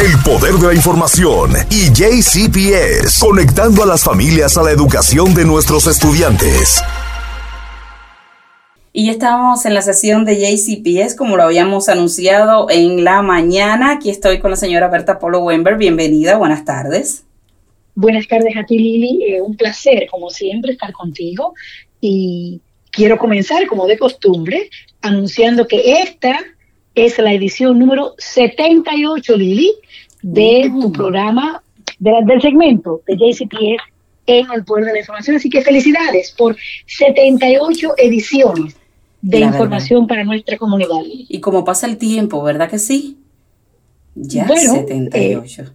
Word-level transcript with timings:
el 0.00 0.16
poder 0.24 0.54
de 0.54 0.68
la 0.68 0.74
información 0.74 1.50
y 1.70 1.92
JCPS, 1.92 3.20
conectando 3.20 3.82
a 3.82 3.86
las 3.86 4.02
familias 4.02 4.56
a 4.56 4.62
la 4.62 4.70
educación 4.70 5.34
de 5.34 5.44
nuestros 5.44 5.86
estudiantes. 5.86 6.82
Y 8.94 9.06
ya 9.06 9.12
estamos 9.12 9.66
en 9.66 9.74
la 9.74 9.82
sesión 9.82 10.24
de 10.24 10.36
JCPS, 10.36 11.14
como 11.16 11.36
lo 11.36 11.42
habíamos 11.42 11.90
anunciado 11.90 12.70
en 12.70 13.04
la 13.04 13.20
mañana. 13.20 13.92
Aquí 13.92 14.08
estoy 14.08 14.38
con 14.38 14.50
la 14.50 14.56
señora 14.56 14.88
Berta 14.88 15.18
Polo 15.18 15.40
Wember. 15.40 15.76
Bienvenida, 15.76 16.38
buenas 16.38 16.64
tardes. 16.64 17.24
Buenas 17.94 18.26
tardes 18.26 18.56
a 18.56 18.64
ti, 18.64 18.78
Lili. 18.78 19.24
Eh, 19.24 19.42
un 19.42 19.54
placer, 19.54 20.06
como 20.10 20.30
siempre, 20.30 20.72
estar 20.72 20.92
contigo. 20.92 21.52
Y 22.00 22.62
quiero 22.90 23.18
comenzar, 23.18 23.66
como 23.66 23.86
de 23.86 23.98
costumbre, 23.98 24.70
anunciando 25.02 25.68
que 25.68 26.00
esta 26.00 26.38
es 27.04 27.18
la 27.18 27.32
edición 27.32 27.78
número 27.78 28.14
78, 28.18 29.36
Lili, 29.36 29.72
de 30.22 30.70
tu 30.80 30.92
programa, 30.92 31.62
del 31.98 32.40
segmento 32.40 33.02
de 33.06 33.16
JCPS 33.16 33.82
en 34.26 34.46
el 34.52 34.64
Poder 34.64 34.86
de 34.86 34.92
la 34.92 34.98
Información. 35.00 35.36
Así 35.36 35.48
que 35.48 35.62
felicidades 35.62 36.32
por 36.36 36.56
78 36.86 37.94
ediciones 37.96 38.76
de 39.22 39.40
información 39.40 40.06
para 40.06 40.24
nuestra 40.24 40.56
comunidad. 40.56 41.00
Y 41.04 41.40
como 41.40 41.64
pasa 41.64 41.86
el 41.86 41.96
tiempo, 41.96 42.42
¿verdad 42.42 42.70
que 42.70 42.78
sí? 42.78 43.18
Ya 44.14 44.46
78. 44.46 45.72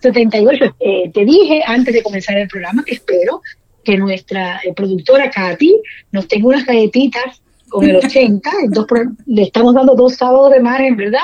78. 0.00 0.64
Eh, 0.64 0.72
eh, 0.80 1.10
te 1.12 1.24
dije 1.24 1.62
antes 1.66 1.94
de 1.94 2.02
comenzar 2.02 2.36
el 2.36 2.48
programa 2.48 2.84
que 2.84 2.94
espero 2.94 3.42
que 3.84 3.96
nuestra 3.96 4.60
eh, 4.64 4.72
productora 4.74 5.30
Katy 5.30 5.80
nos 6.12 6.28
tenga 6.28 6.48
unas 6.48 6.66
galletitas 6.66 7.42
con 7.68 7.84
el 7.84 7.96
80. 7.96 8.50
le 9.26 9.42
estamos 9.42 9.74
dando 9.74 9.94
dos 9.94 10.14
sábados 10.14 10.52
de 10.52 10.60
margen, 10.60 10.96
¿verdad? 10.96 11.20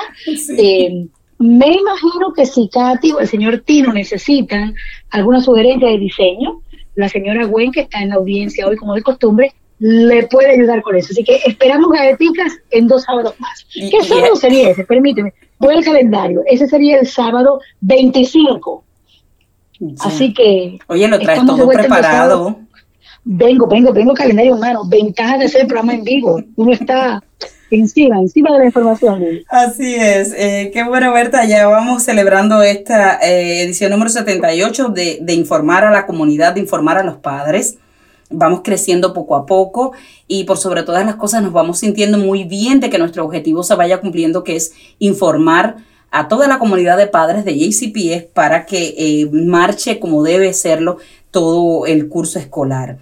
me 1.38 1.66
imagino 1.66 2.32
que 2.34 2.46
si 2.46 2.68
Katy 2.68 3.12
o 3.12 3.20
el 3.20 3.28
señor 3.28 3.62
Tino 3.66 3.92
necesitan 3.92 4.74
alguna 5.10 5.40
sugerencia 5.40 5.88
de 5.88 5.98
diseño, 5.98 6.60
la 6.94 7.08
señora 7.08 7.44
Gwen, 7.46 7.72
que 7.72 7.80
está 7.80 8.00
en 8.00 8.10
la 8.10 8.16
audiencia 8.16 8.66
hoy 8.66 8.76
como 8.76 8.94
de 8.94 9.02
costumbre, 9.02 9.52
le 9.78 10.26
puede 10.28 10.52
ayudar 10.52 10.82
con 10.82 10.96
eso. 10.96 11.08
Así 11.10 11.24
que 11.24 11.40
esperamos 11.44 11.90
galletitas 11.90 12.52
en 12.70 12.86
dos 12.86 13.02
sábados 13.02 13.34
más. 13.40 13.66
¿Qué 13.72 14.02
sábado 14.04 14.36
sería 14.36 14.70
ese? 14.70 14.84
Permíteme. 14.84 15.34
Voy 15.58 15.74
al 15.74 15.84
calendario. 15.84 16.42
Ese 16.46 16.68
sería 16.68 17.00
el 17.00 17.06
sábado 17.06 17.60
25. 17.80 18.84
Así 20.00 20.32
que. 20.32 20.78
Oye, 20.86 21.08
lo 21.08 21.18
traes 21.18 21.44
todo 21.44 21.68
preparado. 21.68 22.58
Vengo, 23.24 23.66
vengo, 23.66 23.92
vengo 23.92 24.14
calendario 24.14 24.54
humano. 24.54 24.82
Ventaja 24.86 25.38
de 25.38 25.46
el 25.46 25.66
programa 25.66 25.94
en 25.94 26.04
vivo. 26.04 26.42
Uno 26.56 26.72
está 26.72 27.22
encima, 27.70 28.18
encima 28.18 28.52
de 28.52 28.58
la 28.58 28.64
información. 28.66 29.24
Así 29.48 29.94
es. 29.94 30.34
Eh, 30.36 30.70
qué 30.72 30.84
bueno, 30.84 31.12
Berta. 31.12 31.44
Ya 31.46 31.66
vamos 31.66 32.02
celebrando 32.02 32.62
esta 32.62 33.18
eh, 33.18 33.62
edición 33.62 33.92
número 33.92 34.10
78 34.10 34.88
de, 34.88 35.18
de 35.22 35.32
informar 35.34 35.84
a 35.84 35.90
la 35.90 36.06
comunidad, 36.06 36.54
de 36.54 36.60
informar 36.60 36.98
a 36.98 37.04
los 37.04 37.16
padres 37.16 37.78
vamos 38.30 38.62
creciendo 38.64 39.12
poco 39.12 39.36
a 39.36 39.46
poco 39.46 39.92
y 40.26 40.44
por 40.44 40.56
sobre 40.56 40.82
todas 40.82 41.04
las 41.06 41.16
cosas 41.16 41.42
nos 41.42 41.52
vamos 41.52 41.78
sintiendo 41.78 42.18
muy 42.18 42.44
bien 42.44 42.80
de 42.80 42.90
que 42.90 42.98
nuestro 42.98 43.24
objetivo 43.24 43.62
se 43.62 43.74
vaya 43.74 44.00
cumpliendo, 44.00 44.44
que 44.44 44.56
es 44.56 44.72
informar 44.98 45.76
a 46.10 46.28
toda 46.28 46.46
la 46.46 46.58
comunidad 46.58 46.96
de 46.96 47.06
padres 47.06 47.44
de 47.44 47.58
JCPS 47.58 48.24
para 48.32 48.66
que 48.66 48.94
eh, 48.96 49.28
marche 49.32 49.98
como 49.98 50.22
debe 50.22 50.52
serlo 50.52 50.98
todo 51.30 51.86
el 51.86 52.08
curso 52.08 52.38
escolar. 52.38 52.98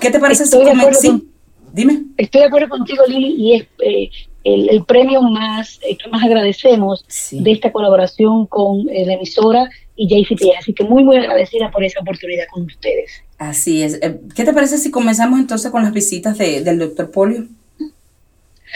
¿Qué 0.00 0.10
te 0.10 0.18
parece 0.18 0.44
Estoy 0.44 0.66
si 0.94 1.28
Dime. 1.72 2.04
Estoy 2.16 2.42
de 2.42 2.46
acuerdo 2.46 2.68
contigo, 2.68 3.02
Lili, 3.08 3.34
y 3.36 3.54
es 3.54 3.66
eh, 3.82 4.08
el, 4.44 4.84
premio 4.84 5.22
más 5.22 5.80
eh, 5.82 5.96
que 5.96 6.08
más 6.08 6.22
agradecemos 6.22 7.04
de 7.32 7.50
esta 7.50 7.72
colaboración 7.72 8.46
con 8.46 8.84
la 8.86 9.14
emisora 9.14 9.68
y 9.96 10.06
JCPS. 10.06 10.58
Así 10.60 10.72
que 10.72 10.84
muy, 10.84 11.02
muy 11.02 11.16
agradecida 11.16 11.70
por 11.70 11.82
esa 11.82 12.00
oportunidad 12.00 12.44
con 12.52 12.64
ustedes. 12.64 13.10
Así 13.38 13.82
es. 13.82 13.94
Eh, 14.02 14.20
¿Qué 14.34 14.44
te 14.44 14.52
parece 14.52 14.78
si 14.78 14.90
comenzamos 14.90 15.38
entonces 15.38 15.70
con 15.70 15.82
las 15.82 15.92
visitas 15.92 16.38
del 16.38 16.78
doctor 16.78 17.10
Polio? 17.10 17.46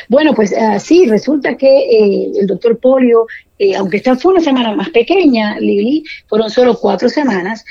Bueno, 0.09 0.32
pues 0.34 0.53
uh, 0.53 0.78
sí, 0.78 1.06
resulta 1.06 1.56
que 1.56 1.66
eh, 1.66 2.32
el 2.41 2.47
doctor 2.47 2.78
Polio, 2.78 3.27
eh, 3.58 3.74
aunque 3.74 3.98
esta 3.98 4.16
fue 4.16 4.32
una 4.32 4.41
semana 4.41 4.74
más 4.74 4.91
pequeña, 4.91 5.58
Lili, 5.58 6.04
fueron 6.26 6.50
solo 6.50 6.78
cuatro 6.78 7.08
semanas, 7.08 7.64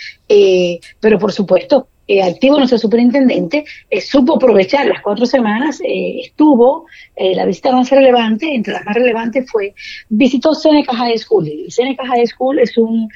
pero 0.99 1.17
por 1.17 1.31
supuesto, 1.31 1.87
activo 2.23 2.57
nuestro 2.57 2.77
superintendente, 2.77 3.65
supo 4.01 4.35
aprovechar 4.35 4.85
las 4.87 5.01
cuatro 5.01 5.25
semanas, 5.25 5.79
estuvo, 5.83 6.85
la 7.17 7.45
visita 7.45 7.71
más 7.71 7.89
relevante, 7.89 8.53
entre 8.53 8.73
las 8.73 8.85
más 8.85 8.95
relevantes 8.95 9.49
fue, 9.49 9.73
visitó 10.09 10.53
Seneca 10.53 10.95
High 10.95 11.17
School. 11.17 11.49
Seneca 11.69 12.05
High 12.05 12.27
School 12.27 12.59
es 12.59 12.77
un 12.77 13.09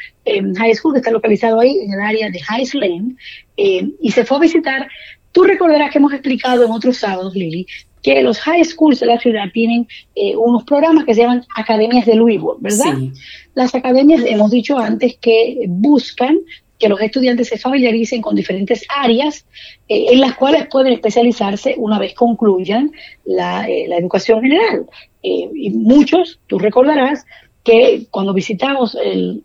high 0.55 0.75
school 0.75 0.93
que 0.93 0.99
está 0.99 1.11
localizado 1.11 1.59
ahí 1.59 1.77
en 1.79 1.93
el 1.93 2.01
área 2.01 2.29
de 2.29 2.39
High 2.39 2.67
Lane, 2.73 3.15
y 3.55 4.11
se 4.11 4.25
fue 4.25 4.37
a 4.37 4.41
visitar 4.41 4.87
Tú 5.31 5.43
recordarás 5.43 5.91
que 5.91 5.97
hemos 5.97 6.11
explicado 6.13 6.65
en 6.65 6.71
otros 6.71 6.97
sábados, 6.97 7.33
Lili, 7.35 7.65
que 8.01 8.21
los 8.21 8.39
high 8.39 8.63
schools 8.63 8.99
de 8.99 9.05
la 9.05 9.19
ciudad 9.19 9.45
tienen 9.53 9.87
eh, 10.15 10.35
unos 10.35 10.63
programas 10.63 11.05
que 11.05 11.13
se 11.13 11.21
llaman 11.21 11.45
academias 11.55 12.05
de 12.05 12.15
Louisville, 12.15 12.57
¿verdad? 12.59 12.97
Las 13.53 13.75
academias, 13.75 14.23
hemos 14.25 14.51
dicho 14.51 14.77
antes, 14.77 15.17
que 15.17 15.65
buscan 15.67 16.39
que 16.79 16.89
los 16.89 16.99
estudiantes 16.99 17.49
se 17.49 17.59
familiaricen 17.59 18.21
con 18.21 18.35
diferentes 18.35 18.83
áreas 18.89 19.45
eh, 19.87 20.07
en 20.11 20.19
las 20.19 20.35
cuales 20.35 20.67
pueden 20.67 20.93
especializarse 20.93 21.75
una 21.77 21.99
vez 21.99 22.15
concluyan 22.15 22.91
la, 23.23 23.67
eh, 23.69 23.85
la 23.87 23.97
educación 23.97 24.41
general. 24.41 24.87
y 25.21 25.69
muchos, 25.69 26.39
tú 26.47 26.57
recordarás, 26.57 27.25
que 27.63 28.07
cuando 28.09 28.33
visitamos 28.33 28.97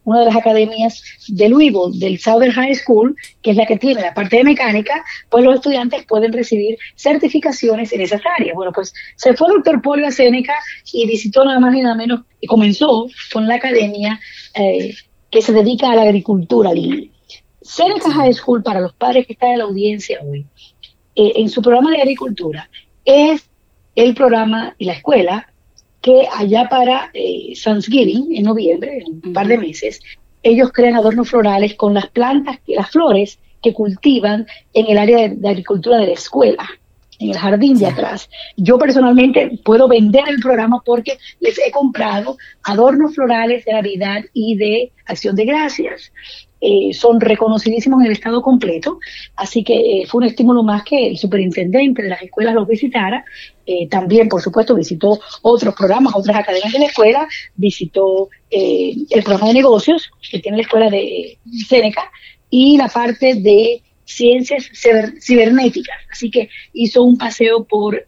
una 0.05 0.21
de 0.21 0.27
las 0.27 0.37
academias 0.37 1.03
de 1.29 1.49
Louisville, 1.49 1.99
del 1.99 2.19
Southern 2.19 2.53
High 2.53 2.75
School, 2.75 3.15
que 3.43 3.51
es 3.51 3.57
la 3.57 3.67
que 3.67 3.77
tiene 3.77 4.01
la 4.01 4.15
parte 4.15 4.37
de 4.37 4.45
mecánica, 4.45 5.05
pues 5.29 5.45
los 5.45 5.57
estudiantes 5.57 6.05
pueden 6.07 6.33
recibir 6.33 6.79
certificaciones 6.95 7.93
en 7.93 8.01
esas 8.01 8.23
áreas. 8.39 8.55
Bueno, 8.55 8.73
pues 8.73 8.95
se 9.17 9.35
fue 9.35 9.49
el 9.49 9.55
doctor 9.55 9.83
Polio 9.83 10.07
a 10.07 10.11
Seneca 10.11 10.55
y 10.93 11.07
visitó 11.07 11.45
nada 11.45 11.61
más 11.61 11.75
y 11.75 11.83
nada 11.83 11.95
menos, 11.95 12.23
y 12.41 12.47
comenzó 12.47 13.07
con 13.33 13.47
la 13.47 13.57
academia 13.57 14.19
eh, 14.55 14.95
que 15.31 15.43
se 15.43 15.53
dedica 15.53 15.91
a 15.91 15.97
la 15.97 16.03
agricultura. 16.03 16.71
Seneca 17.61 18.11
High 18.11 18.33
School, 18.33 18.63
para 18.63 18.81
los 18.81 18.95
padres 18.95 19.27
que 19.27 19.35
están 19.35 19.51
en 19.51 19.59
la 19.59 19.65
audiencia 19.65 20.21
hoy, 20.23 20.47
eh, 21.15 21.33
en 21.37 21.51
su 21.51 21.61
programa 21.61 21.91
de 21.91 22.01
agricultura, 22.01 22.71
es 23.05 23.49
el 23.95 24.15
programa 24.15 24.75
y 24.79 24.87
la 24.87 24.93
escuela 24.93 25.53
que 26.07 26.29
allá 26.33 26.69
para 26.69 27.11
eh, 27.15 27.53
Thanksgiving, 27.61 28.37
en 28.37 28.45
noviembre, 28.45 28.99
en 28.99 29.21
un 29.25 29.33
par 29.33 29.49
de 29.49 29.59
meses, 29.59 30.01
ellos 30.45 30.71
crean 30.73 30.95
adornos 30.95 31.29
florales 31.29 31.75
con 31.75 31.95
las 31.95 32.07
plantas, 32.07 32.61
las 32.69 32.89
flores 32.93 33.41
que 33.61 33.73
cultivan 33.73 34.47
en 34.73 34.87
el 34.87 34.99
área 34.99 35.29
de, 35.29 35.49
agricultura 35.49 35.99
de 35.99 36.07
la 36.07 36.13
escuela, 36.13 36.65
en 37.19 37.31
el 37.31 37.37
jardín 37.37 37.77
de 37.77 37.87
atrás. 37.87 38.31
Yo 38.57 38.79
personalmente 38.79 39.59
puedo 39.65 39.89
vender 39.89 40.23
el 40.29 40.39
programa 40.39 40.81
porque 40.87 41.19
les 41.41 41.59
he 41.59 41.73
comprado 41.73 42.37
adornos 42.63 43.17
florales 43.17 43.65
de 43.65 43.73
Navidad 43.73 44.23
y 44.33 44.55
de 44.55 44.93
Acción 45.07 45.35
de 45.35 45.45
Gracias. 45.45 46.13
Eh, 46.61 46.95
son 46.95 47.21
reconocidísimos 47.21 48.01
en 48.01 48.07
el 48.07 48.13
estado 48.13 48.41
completo, 48.41 48.99
así 49.37 49.63
que 49.63 49.75
eh, 49.75 50.07
fue 50.07 50.21
un 50.23 50.29
estímulo 50.29 50.63
más 50.63 50.85
que 50.85 51.09
el 51.09 51.19
superintendente 51.19 52.03
de 52.03 52.09
las 52.09 52.23
escuelas 52.23 52.55
los 52.55 52.67
visitara. 52.67 53.25
Eh, 53.67 53.87
también, 53.89 54.29
por 54.29 54.41
supuesto, 54.41 54.75
visitó 54.75 55.21
otros 55.43 55.75
programas, 55.75 56.15
otras 56.17 56.37
academias 56.37 56.73
de 56.73 56.79
la 56.79 56.87
escuela, 56.87 57.29
visitó 57.57 58.29
el 58.49 59.23
programa 59.23 59.49
de 59.49 59.55
negocios 59.55 60.11
que 60.31 60.39
tiene 60.39 60.59
la 60.59 60.63
escuela 60.63 60.89
de 60.89 61.39
Seneca 61.69 62.11
y 62.49 62.79
la 62.79 62.89
parte 62.89 63.35
de 63.35 63.83
ciencias 64.05 64.71
cibernéticas. 65.21 65.97
Así 66.11 66.31
que 66.31 66.49
hizo 66.73 67.03
un 67.03 67.19
paseo 67.19 67.65
por, 67.65 68.03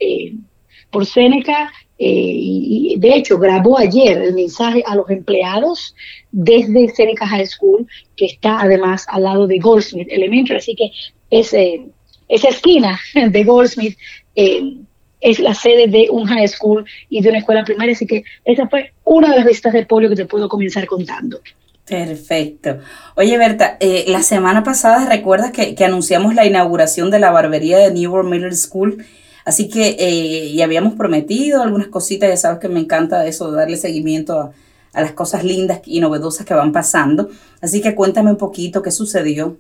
por 0.91 1.05
Seneca 1.05 1.71
y 2.01 2.95
de 2.99 3.17
hecho 3.17 3.39
grabó 3.39 3.77
ayer 3.77 4.19
el 4.19 4.35
mensaje 4.35 4.85
a 4.87 4.95
los 4.95 5.11
empleados 5.11 5.95
desde 6.31 6.89
Seneca 6.91 7.27
High 7.27 7.47
School, 7.47 7.87
que 8.17 8.27
está 8.27 8.61
además 8.61 9.05
al 9.09 9.25
lado 9.25 9.47
de 9.47 9.59
Goldsmith 9.59 10.09
Elementary, 10.11 10.59
así 10.59 10.75
que 10.75 10.91
ese, 11.31 11.87
esa 12.29 12.49
esquina 12.49 12.99
de 13.31 13.45
Goldsmith 13.45 13.97
eh, 14.37 14.77
es 15.21 15.39
la 15.41 15.55
sede 15.55 15.89
de 15.89 16.09
un 16.11 16.27
high 16.27 16.49
school 16.49 16.85
y 17.09 17.21
de 17.21 17.31
una 17.31 17.39
escuela 17.39 17.65
primaria, 17.65 17.95
así 17.95 18.07
que 18.07 18.23
esa 18.45 18.69
fue 18.69 18.93
una 19.05 19.31
de 19.31 19.37
las 19.37 19.47
visitas 19.47 19.73
de 19.73 19.87
polio 19.87 20.09
que 20.09 20.17
te 20.17 20.27
puedo 20.27 20.49
comenzar 20.49 20.87
contando. 20.87 21.41
Perfecto. 21.85 22.79
Oye, 23.17 23.39
Berta, 23.39 23.79
eh, 23.81 24.05
la 24.09 24.23
semana 24.23 24.63
pasada 24.63 25.09
recuerdas 25.09 25.53
que, 25.53 25.85
anunciamos 25.85 26.35
la 26.35 26.47
inauguración 26.47 27.11
de 27.11 27.19
la 27.19 27.31
barbería 27.31 27.79
de 27.79 27.91
Newborn 27.91 28.29
Middle 28.29 28.55
School, 28.55 29.05
así 29.49 29.69
que 29.69 29.97
eh, 29.99 30.47
y 30.47 30.63
habíamos 30.63 30.95
prometido 30.95 31.63
algunas 31.63 31.89
cositas, 31.89 32.29
ya 32.29 32.37
sabes 32.37 32.61
que 32.61 32.69
me 32.69 32.81
encanta 32.81 33.27
eso, 33.27 33.51
darle 33.51 33.77
seguimiento 33.77 34.39
a, 34.39 34.53
a 34.93 35.03
las 35.03 35.13
cosas 35.13 35.45
lindas 35.45 35.81
y 35.87 36.01
novedosas 36.01 36.47
que 36.47 36.55
van 36.55 36.73
pasando. 36.73 37.29
Así 37.61 37.81
que 37.81 37.95
cuéntame 37.95 38.31
un 38.31 38.37
poquito 38.37 38.83
qué 38.83 38.91
sucedió. 38.91 39.57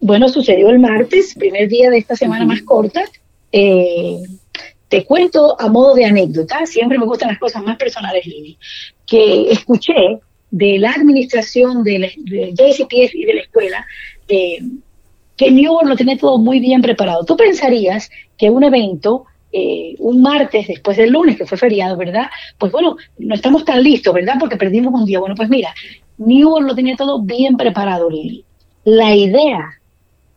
Bueno, 0.00 0.28
sucedió 0.28 0.70
el 0.70 0.78
martes, 0.78 1.34
primer 1.34 1.68
día 1.68 1.90
de 1.90 1.98
esta 1.98 2.16
semana 2.16 2.46
más 2.46 2.62
corta. 2.62 3.02
Eh, 3.52 4.22
te 4.88 5.04
cuento 5.04 5.60
a 5.60 5.68
modo 5.68 5.94
de 5.94 6.06
anécdota, 6.06 6.64
siempre 6.66 6.98
me 6.98 7.04
gustan 7.04 7.28
las 7.28 7.38
cosas 7.38 7.62
más 7.62 7.76
personales, 7.76 8.26
Lili, 8.26 8.58
que 9.06 9.50
escuché 9.52 10.18
de 10.50 10.78
la 10.78 10.92
administración 10.92 11.84
de, 11.84 11.98
la, 12.00 12.08
JCPS 12.08 13.14
y 13.14 13.24
de 13.24 13.34
la 13.34 13.40
escuela 13.42 13.86
eh, 14.26 14.58
que 15.40 15.50
Newborn 15.50 15.88
lo 15.88 15.96
tiene 15.96 16.18
todo 16.18 16.36
muy 16.36 16.60
bien 16.60 16.82
preparado. 16.82 17.24
Tú 17.24 17.34
pensarías 17.34 18.10
que 18.36 18.50
un 18.50 18.62
evento, 18.62 19.24
eh, 19.50 19.94
un 19.98 20.20
martes 20.20 20.68
después 20.68 20.98
del 20.98 21.12
lunes, 21.12 21.38
que 21.38 21.46
fue 21.46 21.56
feriado, 21.56 21.96
¿verdad? 21.96 22.26
Pues 22.58 22.70
bueno, 22.70 22.96
no 23.16 23.34
estamos 23.34 23.64
tan 23.64 23.82
listos, 23.82 24.12
¿verdad? 24.12 24.34
Porque 24.38 24.58
perdimos 24.58 24.92
un 24.92 25.06
día. 25.06 25.18
Bueno, 25.18 25.34
pues 25.34 25.48
mira, 25.48 25.72
Newborn 26.18 26.66
lo 26.66 26.74
tenía 26.74 26.94
todo 26.94 27.22
bien 27.22 27.56
preparado, 27.56 28.10
Lili. 28.10 28.44
La 28.84 29.16
idea 29.16 29.80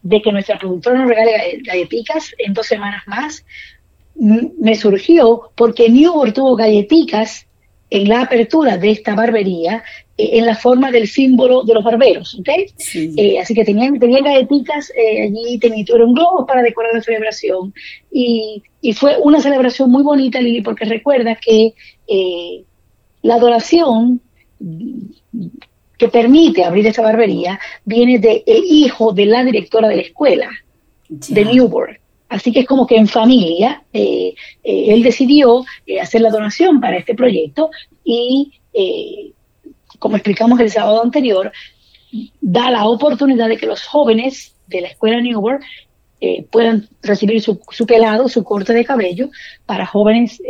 de 0.03 0.21
que 0.21 0.31
nuestra 0.31 0.57
productora 0.57 0.99
nos 0.99 1.09
regale 1.09 1.59
galletitas 1.63 2.33
en 2.37 2.53
dos 2.53 2.65
semanas 2.65 3.03
más 3.05 3.43
me 4.15 4.75
surgió 4.75 5.51
porque 5.53 5.89
Newborn 5.89 6.31
tuvo 6.31 6.55
galletitas 6.55 7.45
en 7.89 8.07
la 8.07 8.21
apertura 8.21 8.77
de 8.77 8.91
esta 8.91 9.15
barbería 9.15 9.83
en 10.17 10.45
la 10.45 10.55
forma 10.55 10.91
del 10.91 11.07
símbolo 11.07 11.63
de 11.63 11.73
los 11.73 11.83
barberos, 11.83 12.37
¿ok? 12.39 12.49
Eh, 12.95 13.39
así 13.39 13.55
que 13.55 13.65
tenían, 13.65 13.99
tenían 13.99 14.23
galletitas 14.23 14.91
eh, 14.91 15.23
allí, 15.23 15.57
tuvieron 15.59 16.13
globos 16.13 16.45
para 16.47 16.61
decorar 16.61 16.93
la 16.93 17.01
celebración 17.01 17.73
y, 18.11 18.61
y, 18.81 18.93
fue 18.93 19.17
una 19.19 19.41
celebración 19.41 19.89
muy 19.89 20.03
bonita, 20.03 20.39
Lili, 20.39 20.61
porque 20.61 20.85
recuerda 20.85 21.35
que 21.35 21.73
la 23.23 23.35
adoración 23.35 24.21
que 25.97 26.07
permite 26.09 26.63
abrir 26.63 26.85
esta 26.85 27.01
barbería 27.01 27.59
viene 27.85 28.19
del 28.19 28.43
hijo 28.47 29.13
de 29.13 29.25
la 29.25 29.43
directora 29.43 29.87
de 29.87 29.95
la 29.95 30.01
escuela, 30.01 30.49
de 31.09 31.45
Newborn. 31.45 31.97
Así 32.29 32.51
que 32.51 32.61
es 32.61 32.65
como 32.65 32.87
que 32.87 32.95
en 32.95 33.07
familia 33.07 33.83
eh, 33.93 34.33
eh, 34.63 34.85
él 34.87 35.03
decidió 35.03 35.63
eh, 35.85 35.99
hacer 36.01 36.21
la 36.21 36.31
donación 36.31 36.81
para 36.81 36.97
este 36.97 37.13
proyecto 37.13 37.69
y, 38.03 38.51
como 40.03 40.17
explicamos 40.17 40.59
el 40.59 40.69
sábado 40.69 41.01
anterior, 41.01 41.49
da 42.41 42.69
la 42.69 42.85
oportunidad 42.89 43.47
de 43.47 43.55
que 43.55 43.65
los 43.65 43.87
jóvenes 43.87 44.53
de 44.67 44.81
la 44.81 44.89
escuela 44.89 45.21
Newborn 45.21 45.63
puedan 46.51 46.89
recibir 47.01 47.41
su, 47.41 47.57
pelado, 47.87 48.27
su 48.27 48.43
corte 48.43 48.73
de 48.73 48.83
cabello 48.83 49.29
para 49.65 49.85
jóvenes, 49.85 50.41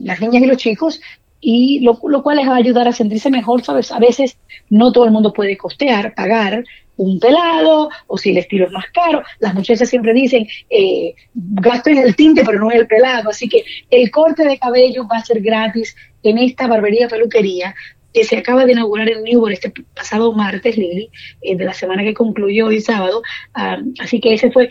las 0.00 0.20
niñas 0.22 0.42
y 0.42 0.46
los 0.46 0.56
chicos, 0.56 0.98
y 1.42 1.80
lo, 1.80 2.00
lo, 2.04 2.22
cual 2.22 2.38
les 2.38 2.48
va 2.48 2.54
a 2.54 2.56
ayudar 2.56 2.88
a 2.88 2.92
sentirse 2.92 3.28
mejor, 3.28 3.62
¿sabes? 3.62 3.92
A 3.92 3.98
veces 3.98 4.38
no 4.70 4.92
todo 4.92 5.04
el 5.04 5.10
mundo 5.10 5.34
puede 5.34 5.58
costear, 5.58 6.14
pagar 6.14 6.64
un 6.98 7.20
pelado 7.20 7.90
o 8.08 8.18
si 8.18 8.30
el 8.30 8.38
estilo 8.38 8.66
es 8.66 8.72
más 8.72 8.86
caro. 8.92 9.22
Las 9.38 9.54
muchachas 9.54 9.88
siempre 9.88 10.12
dicen, 10.12 10.46
eh, 10.68 11.14
gasto 11.34 11.90
en 11.90 11.98
el 11.98 12.16
tinte 12.16 12.44
pero 12.44 12.58
no 12.58 12.70
en 12.70 12.78
el 12.78 12.86
pelado. 12.86 13.30
Así 13.30 13.48
que 13.48 13.64
el 13.90 14.10
corte 14.10 14.44
de 14.44 14.58
cabello 14.58 15.06
va 15.06 15.18
a 15.18 15.24
ser 15.24 15.40
gratis 15.40 15.94
en 16.22 16.38
esta 16.38 16.66
barbería 16.66 17.08
peluquería 17.08 17.74
que 18.12 18.24
se 18.24 18.36
acaba 18.36 18.64
de 18.64 18.72
inaugurar 18.72 19.08
en 19.08 19.22
Newport 19.22 19.52
este 19.52 19.72
pasado 19.94 20.32
martes, 20.32 20.76
Lili, 20.76 21.10
eh, 21.42 21.56
de 21.56 21.64
la 21.64 21.74
semana 21.74 22.02
que 22.02 22.14
concluyó 22.14 22.66
hoy 22.66 22.80
sábado. 22.80 23.22
Ah, 23.54 23.78
así 24.00 24.20
que 24.20 24.34
ese 24.34 24.50
fue 24.50 24.70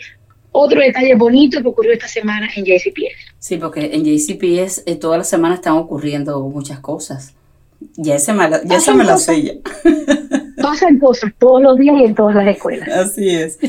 otro 0.51 0.81
detalle 0.81 1.15
bonito 1.15 1.61
que 1.61 1.67
ocurrió 1.67 1.93
esta 1.93 2.07
semana 2.07 2.49
en 2.55 2.65
JCPS. 2.65 3.35
Sí, 3.39 3.57
porque 3.57 3.91
en 3.93 4.03
JCPS 4.03 4.83
eh, 4.85 4.95
toda 4.95 5.17
la 5.17 5.23
semana 5.23 5.55
están 5.55 5.73
ocurriendo 5.73 6.39
muchas 6.41 6.79
cosas. 6.79 7.33
Ya, 7.95 8.15
ese 8.15 8.33
me, 8.33 8.49
ya 8.65 8.79
se 8.79 8.93
me 8.93 9.03
la 9.03 9.17
sé 9.17 9.61
pasan 10.61 10.99
cosas 10.99 11.31
todos 11.37 11.61
los 11.61 11.77
días 11.77 11.95
y 11.99 12.05
en 12.05 12.15
todas 12.15 12.35
las 12.35 12.47
escuelas. 12.47 12.89
Así 12.89 13.29
es. 13.29 13.59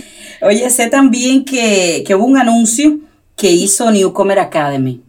Oye, 0.41 0.69
sé 0.71 0.89
también 0.89 1.45
que, 1.45 2.05
hubo 2.15 2.25
un 2.25 2.39
anuncio 2.39 2.99
que 3.37 3.51
hizo 3.51 3.91
Newcomer 3.91 4.39
Academy. 4.39 5.03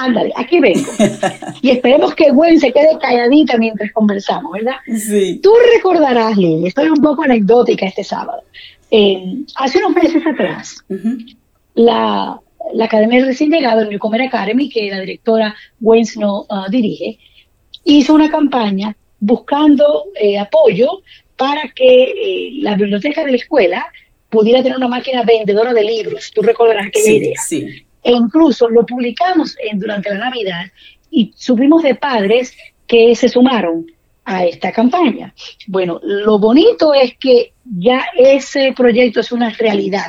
Ándale, 0.00 0.32
aquí 0.36 0.60
vengo. 0.60 0.88
y 1.62 1.70
esperemos 1.70 2.14
que 2.14 2.30
Gwen 2.30 2.60
se 2.60 2.72
quede 2.72 2.96
calladita 3.00 3.58
mientras 3.58 3.90
conversamos, 3.92 4.52
¿verdad? 4.52 4.76
Sí. 4.96 5.40
Tú 5.42 5.52
recordarás, 5.74 6.36
Lili, 6.36 6.68
estoy 6.68 6.88
un 6.88 7.02
poco 7.02 7.24
anecdótica 7.24 7.86
este 7.86 8.04
sábado. 8.04 8.42
Eh, 8.92 9.34
hace 9.56 9.78
unos 9.78 10.00
meses 10.00 10.22
atrás, 10.24 10.84
la, 11.74 12.40
Academia 12.80 13.24
recién 13.24 13.50
llegado, 13.50 13.80
el 13.80 13.88
Newcomer 13.90 14.22
Academy, 14.22 14.68
que 14.68 14.88
la 14.88 15.00
directora 15.00 15.56
Gwen 15.80 16.06
Snow 16.06 16.46
uh, 16.48 16.70
dirige, 16.70 17.18
hizo 17.84 18.14
una 18.14 18.30
campaña 18.30 18.96
buscando 19.18 20.04
eh, 20.14 20.38
apoyo 20.38 21.02
para 21.36 21.68
que 21.74 22.04
eh, 22.04 22.50
la 22.60 22.76
biblioteca 22.76 23.24
de 23.24 23.32
la 23.32 23.36
escuela 23.36 23.86
pudiera 24.30 24.62
tener 24.62 24.78
una 24.78 24.88
máquina 24.88 25.24
vendedora 25.24 25.72
de 25.72 25.82
libros. 25.82 26.30
Tú 26.32 26.42
recordarás 26.42 26.86
aquella 26.86 27.10
idea. 27.10 27.40
Sí. 27.44 27.84
E 28.08 28.12
incluso 28.12 28.70
lo 28.70 28.86
publicamos 28.86 29.54
durante 29.74 30.08
la 30.08 30.30
Navidad 30.30 30.64
y 31.10 31.30
supimos 31.36 31.82
de 31.82 31.94
padres 31.94 32.56
que 32.86 33.14
se 33.14 33.28
sumaron 33.28 33.84
a 34.24 34.46
esta 34.46 34.72
campaña. 34.72 35.34
Bueno, 35.66 36.00
lo 36.02 36.38
bonito 36.38 36.94
es 36.94 37.18
que 37.18 37.52
ya 37.64 38.06
ese 38.16 38.72
proyecto 38.74 39.20
es 39.20 39.30
una 39.30 39.50
realidad. 39.50 40.06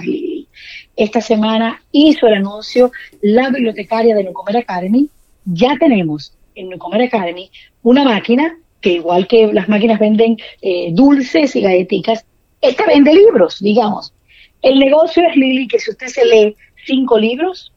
Esta 0.96 1.20
semana 1.20 1.82
hizo 1.92 2.28
el 2.28 2.36
anuncio 2.36 2.90
la 3.22 3.50
bibliotecaria 3.50 4.16
de 4.16 4.24
Nucomer 4.24 4.56
Academy. 4.56 5.10
Ya 5.44 5.76
tenemos 5.78 6.34
en 6.56 6.70
Nucomer 6.70 7.02
Academy 7.02 7.52
una 7.84 8.06
máquina 8.06 8.58
que 8.80 8.94
igual 8.94 9.28
que 9.28 9.52
las 9.52 9.68
máquinas 9.68 10.00
venden 10.00 10.38
eh, 10.62 10.92
dulces 10.94 11.54
y 11.58 11.62
galletitas, 11.62 12.26
esta 12.62 12.86
vende 12.86 13.14
libros, 13.14 13.60
digamos. 13.60 14.14
El 14.62 14.80
negocio 14.80 15.22
es, 15.28 15.36
Lili, 15.36 15.68
que 15.68 15.80
si 15.80 15.92
usted 15.92 16.08
se 16.08 16.26
lee 16.26 16.56
cinco 16.86 17.18
libros, 17.18 17.74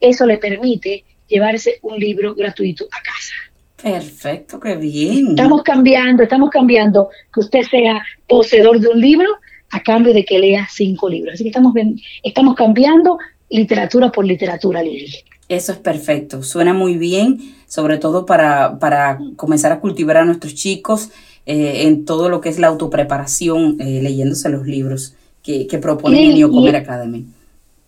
eso 0.00 0.26
le 0.26 0.38
permite 0.38 1.04
llevarse 1.28 1.78
un 1.82 1.98
libro 1.98 2.34
gratuito 2.34 2.84
a 2.86 3.02
casa. 3.02 3.34
Perfecto, 3.82 4.58
qué 4.58 4.76
bien. 4.76 5.30
Estamos 5.30 5.62
cambiando, 5.62 6.22
estamos 6.22 6.50
cambiando 6.50 7.10
que 7.32 7.40
usted 7.40 7.62
sea 7.62 8.02
poseedor 8.26 8.80
de 8.80 8.88
un 8.88 9.00
libro 9.00 9.28
a 9.70 9.82
cambio 9.82 10.14
de 10.14 10.24
que 10.24 10.38
lea 10.38 10.66
cinco 10.70 11.08
libros. 11.08 11.34
Así 11.34 11.44
que 11.44 11.50
estamos, 11.50 11.74
estamos 12.22 12.54
cambiando 12.54 13.18
literatura 13.50 14.10
por 14.10 14.24
literatura, 14.24 14.82
Lili. 14.82 15.12
Eso 15.48 15.72
es 15.72 15.78
perfecto, 15.78 16.42
suena 16.42 16.72
muy 16.72 16.96
bien, 16.96 17.54
sobre 17.66 17.98
todo 17.98 18.24
para, 18.24 18.78
para 18.78 19.18
comenzar 19.36 19.72
a 19.72 19.80
cultivar 19.80 20.16
a 20.16 20.24
nuestros 20.24 20.54
chicos 20.54 21.10
eh, 21.44 21.82
en 21.82 22.06
todo 22.06 22.30
lo 22.30 22.40
que 22.40 22.48
es 22.48 22.58
la 22.58 22.68
autopreparación, 22.68 23.76
eh, 23.80 24.00
leyéndose 24.00 24.48
los 24.48 24.66
libros 24.66 25.14
que, 25.42 25.66
que 25.66 25.78
propone 25.78 26.32
New 26.32 26.50
Comer 26.50 26.76
Academy. 26.76 27.26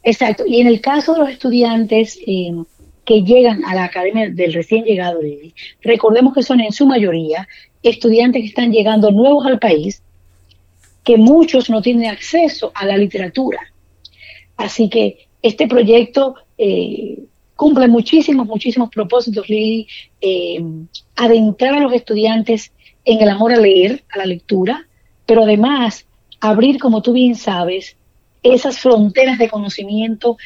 Exacto, 0.06 0.44
y 0.46 0.60
en 0.60 0.68
el 0.68 0.80
caso 0.80 1.14
de 1.14 1.18
los 1.18 1.30
estudiantes 1.30 2.16
eh, 2.24 2.52
que 3.04 3.22
llegan 3.22 3.64
a 3.64 3.74
la 3.74 3.82
academia 3.82 4.30
del 4.30 4.52
recién 4.52 4.84
llegado, 4.84 5.18
recordemos 5.82 6.32
que 6.32 6.44
son 6.44 6.60
en 6.60 6.70
su 6.70 6.86
mayoría 6.86 7.48
estudiantes 7.82 8.42
que 8.42 8.46
están 8.46 8.70
llegando 8.70 9.10
nuevos 9.10 9.44
al 9.46 9.58
país, 9.58 10.04
que 11.02 11.16
muchos 11.16 11.68
no 11.70 11.82
tienen 11.82 12.08
acceso 12.08 12.70
a 12.76 12.86
la 12.86 12.96
literatura. 12.96 13.58
Así 14.56 14.88
que 14.88 15.26
este 15.42 15.66
proyecto 15.66 16.36
eh, 16.56 17.18
cumple 17.56 17.88
muchísimos, 17.88 18.46
muchísimos 18.46 18.90
propósitos, 18.90 19.48
Lili, 19.48 19.88
eh, 20.20 20.62
adentrar 21.16 21.74
a 21.74 21.80
los 21.80 21.92
estudiantes 21.92 22.70
en 23.04 23.22
el 23.22 23.28
amor 23.28 23.52
a 23.52 23.56
leer, 23.56 24.04
a 24.14 24.18
la 24.18 24.26
lectura, 24.26 24.86
pero 25.26 25.42
además 25.42 26.06
abrir, 26.38 26.78
como 26.78 27.02
tú 27.02 27.12
bien 27.12 27.34
sabes, 27.34 27.95
esas 28.54 28.78
fronteras 28.78 29.38
de 29.38 29.48
conocimiento 29.48 30.36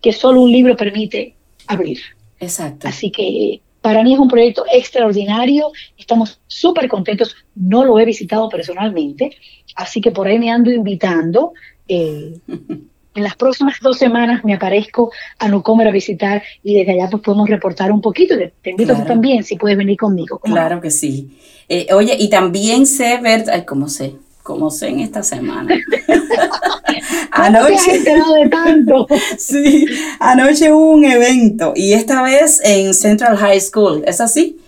que 0.00 0.12
solo 0.12 0.42
un 0.42 0.52
libro 0.52 0.76
permite 0.76 1.34
abrir. 1.66 2.00
Exacto. 2.40 2.88
Así 2.88 3.10
que 3.10 3.60
para 3.80 4.02
mí 4.02 4.14
es 4.14 4.18
un 4.18 4.28
proyecto 4.28 4.64
extraordinario, 4.72 5.72
estamos 5.98 6.40
súper 6.46 6.88
contentos, 6.88 7.36
no 7.54 7.84
lo 7.84 7.98
he 7.98 8.04
visitado 8.04 8.48
personalmente, 8.48 9.36
así 9.74 10.00
que 10.00 10.10
por 10.10 10.26
ahí 10.26 10.38
me 10.38 10.50
ando 10.50 10.70
invitando. 10.70 11.52
Eh, 11.88 12.34
en 13.14 13.22
las 13.22 13.36
próximas 13.36 13.76
dos 13.82 13.98
semanas 13.98 14.44
me 14.44 14.54
aparezco 14.54 15.12
a 15.38 15.48
Nucomer 15.48 15.88
a 15.88 15.90
visitar 15.90 16.42
y 16.62 16.78
desde 16.78 16.92
allá 16.92 17.10
pues 17.10 17.22
podemos 17.22 17.48
reportar 17.48 17.92
un 17.92 18.00
poquito. 18.00 18.34
Te 18.62 18.70
invito 18.70 18.94
también 19.04 19.44
si 19.44 19.56
puedes 19.56 19.76
venir 19.76 19.96
conmigo. 19.96 20.38
Claro 20.38 20.80
que 20.80 20.90
sí. 20.90 21.36
Eh, 21.68 21.88
oye, 21.92 22.16
y 22.18 22.30
también 22.30 22.86
sé 22.86 23.18
ver, 23.18 23.44
ay, 23.52 23.64
¿cómo 23.64 23.88
sé? 23.88 24.14
¿Cómo 24.42 24.70
sé 24.70 24.88
en 24.88 25.00
esta 25.00 25.22
semana? 25.22 25.74
anoche. 27.30 28.00
de 28.00 28.48
tanto? 28.50 29.06
sí, 29.38 29.86
anoche 30.18 30.72
hubo 30.72 30.90
un 30.92 31.04
evento 31.04 31.72
y 31.76 31.92
esta 31.92 32.22
vez 32.22 32.60
en 32.64 32.92
Central 32.92 33.36
High 33.36 33.60
School, 33.60 34.02
¿es 34.06 34.20
así? 34.20 34.58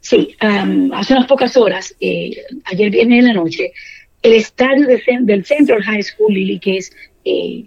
Sí, 0.00 0.34
hace 0.40 1.12
unas 1.12 1.26
pocas 1.26 1.56
horas, 1.56 1.94
eh, 2.00 2.30
ayer 2.64 2.90
viernes 2.90 3.18
en 3.20 3.26
la 3.26 3.34
noche, 3.34 3.72
el 4.22 4.34
estadio 4.34 4.86
del 4.86 5.44
Central 5.44 5.82
High 5.82 6.02
School, 6.02 6.34
Lily, 6.34 6.58
que 6.58 6.78
es 6.78 6.92
eh, 7.24 7.64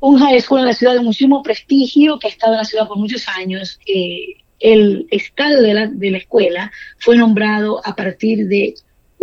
un 0.00 0.18
high 0.18 0.40
school 0.40 0.60
en 0.60 0.66
la 0.66 0.74
ciudad 0.74 0.94
de 0.94 1.00
muchísimo 1.00 1.42
prestigio, 1.42 2.18
que 2.18 2.28
ha 2.28 2.30
estado 2.30 2.54
en 2.54 2.58
la 2.58 2.64
ciudad 2.64 2.88
por 2.88 2.98
muchos 2.98 3.26
años. 3.28 3.78
Eh, 3.86 4.36
el 4.58 5.06
estadio 5.10 5.60
de 5.60 5.74
la, 5.74 5.86
de 5.86 6.10
la 6.10 6.18
escuela 6.18 6.72
fue 6.98 7.16
nombrado 7.16 7.80
a 7.84 7.94
partir 7.94 8.46
de 8.48 8.74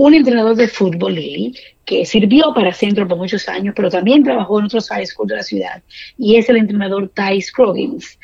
un 0.01 0.13
entrenador 0.13 0.55
de 0.55 0.69
fútbol, 0.69 1.15
Lili, 1.15 1.53
que 1.83 2.05
sirvió 2.05 2.53
para 2.53 2.71
Centro 2.71 3.05
por 3.05 3.17
muchos 3.17 3.49
años, 3.49 3.73
pero 3.75 3.89
también 3.89 4.23
trabajó 4.23 4.57
en 4.57 4.65
otros 4.65 4.87
high 4.87 5.05
schools 5.05 5.27
de 5.27 5.35
la 5.35 5.43
ciudad, 5.43 5.83
y 6.17 6.37
es 6.37 6.47
el 6.47 6.55
entrenador 6.55 7.11
Ty 7.13 7.41
Scroggins. 7.41 8.17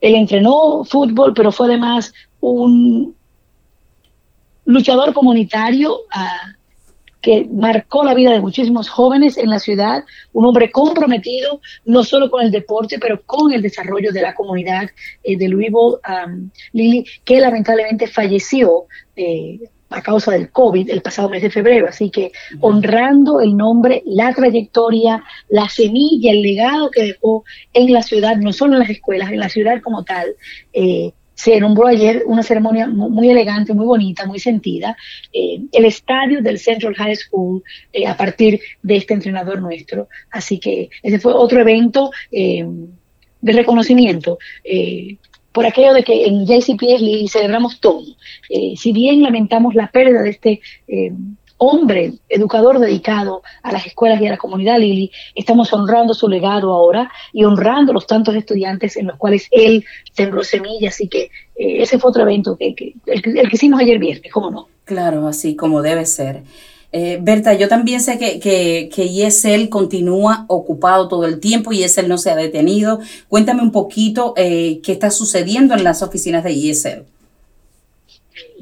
él 0.00 0.14
entrenó 0.16 0.82
fútbol, 0.82 1.32
pero 1.32 1.52
fue 1.52 1.68
además 1.68 2.12
un 2.40 3.14
luchador 4.64 5.14
comunitario 5.14 5.96
ah, 6.10 6.54
que 7.20 7.46
marcó 7.52 8.02
la 8.02 8.14
vida 8.14 8.32
de 8.32 8.40
muchísimos 8.40 8.88
jóvenes 8.88 9.38
en 9.38 9.50
la 9.50 9.60
ciudad, 9.60 10.02
un 10.32 10.44
hombre 10.44 10.72
comprometido 10.72 11.60
no 11.84 12.02
solo 12.02 12.32
con 12.32 12.42
el 12.42 12.50
deporte, 12.50 12.98
pero 12.98 13.22
con 13.22 13.52
el 13.52 13.62
desarrollo 13.62 14.10
de 14.10 14.22
la 14.22 14.34
comunidad 14.34 14.90
eh, 15.22 15.36
de 15.36 15.48
Louisville, 15.48 16.00
um, 16.26 16.50
Lili, 16.72 17.06
que 17.24 17.38
lamentablemente 17.38 18.08
falleció 18.08 18.86
eh, 19.14 19.60
a 19.90 20.02
causa 20.02 20.32
del 20.32 20.50
COVID 20.50 20.90
el 20.90 21.02
pasado 21.02 21.28
mes 21.28 21.42
de 21.42 21.50
febrero. 21.50 21.88
Así 21.88 22.10
que 22.10 22.32
honrando 22.60 23.40
el 23.40 23.56
nombre, 23.56 24.02
la 24.06 24.32
trayectoria, 24.32 25.22
la 25.48 25.68
semilla, 25.68 26.32
el 26.32 26.42
legado 26.42 26.90
que 26.90 27.02
dejó 27.02 27.44
en 27.72 27.92
la 27.92 28.02
ciudad, 28.02 28.36
no 28.36 28.52
solo 28.52 28.74
en 28.74 28.80
las 28.80 28.90
escuelas, 28.90 29.30
en 29.30 29.40
la 29.40 29.48
ciudad 29.48 29.80
como 29.82 30.04
tal, 30.04 30.28
eh, 30.72 31.12
se 31.34 31.60
nombró 31.60 31.86
ayer 31.86 32.24
una 32.26 32.42
ceremonia 32.42 32.88
muy 32.88 33.30
elegante, 33.30 33.72
muy 33.72 33.86
bonita, 33.86 34.26
muy 34.26 34.40
sentida, 34.40 34.96
eh, 35.32 35.60
el 35.70 35.84
estadio 35.84 36.42
del 36.42 36.58
Central 36.58 36.96
High 36.96 37.14
School 37.14 37.62
eh, 37.92 38.08
a 38.08 38.16
partir 38.16 38.60
de 38.82 38.96
este 38.96 39.14
entrenador 39.14 39.62
nuestro. 39.62 40.08
Así 40.32 40.58
que 40.58 40.90
ese 41.00 41.20
fue 41.20 41.32
otro 41.32 41.60
evento 41.60 42.10
de 42.32 43.52
reconocimiento. 43.52 44.38
Por 45.58 45.66
aquello 45.66 45.92
de 45.92 46.04
que 46.04 46.24
en 46.24 46.46
JCPS 46.46 47.32
celebramos 47.32 47.80
todo. 47.80 48.04
si 48.76 48.92
bien 48.92 49.24
lamentamos 49.24 49.74
la 49.74 49.90
pérdida 49.90 50.22
de 50.22 50.30
este 50.30 50.60
hombre, 51.58 52.12
educador 52.28 52.78
dedicado 52.78 53.42
a 53.64 53.72
las 53.72 53.84
escuelas 53.84 54.20
y 54.20 54.26
a 54.28 54.30
la 54.30 54.36
comunidad 54.36 54.78
Lili, 54.78 55.10
estamos 55.34 55.72
honrando 55.72 56.14
su 56.14 56.28
legado 56.28 56.72
ahora 56.72 57.10
y 57.32 57.42
honrando 57.42 57.92
los 57.92 58.06
tantos 58.06 58.36
estudiantes 58.36 58.96
en 58.96 59.08
los 59.08 59.16
cuales 59.16 59.48
él 59.50 59.84
sembró 60.12 60.44
semillas. 60.44 61.00
y 61.00 61.08
que 61.08 61.24
eh, 61.56 61.82
ese 61.82 61.98
fue 61.98 62.10
otro 62.10 62.22
evento 62.22 62.56
que, 62.56 62.94
el, 63.06 63.22
que 63.22 63.48
hicimos 63.52 63.80
ayer 63.80 63.98
viernes, 63.98 64.32
¿cómo 64.32 64.50
no? 64.52 64.68
Claro, 64.84 65.26
así 65.26 65.56
como 65.56 65.82
debe 65.82 66.06
ser. 66.06 66.42
Eh, 66.90 67.18
Berta, 67.20 67.52
yo 67.52 67.68
también 67.68 68.00
sé 68.00 68.18
que, 68.18 68.40
que, 68.40 68.88
que 68.94 69.26
ESL 69.26 69.68
continúa 69.68 70.46
ocupado 70.48 71.08
todo 71.08 71.26
el 71.26 71.38
tiempo 71.38 71.72
y 71.72 71.82
ESL 71.82 72.08
no 72.08 72.16
se 72.16 72.30
ha 72.30 72.36
detenido. 72.36 73.00
Cuéntame 73.28 73.62
un 73.62 73.72
poquito 73.72 74.32
eh, 74.36 74.80
qué 74.82 74.92
está 74.92 75.10
sucediendo 75.10 75.74
en 75.74 75.84
las 75.84 76.02
oficinas 76.02 76.44
de 76.44 76.70
ESL. 76.70 77.04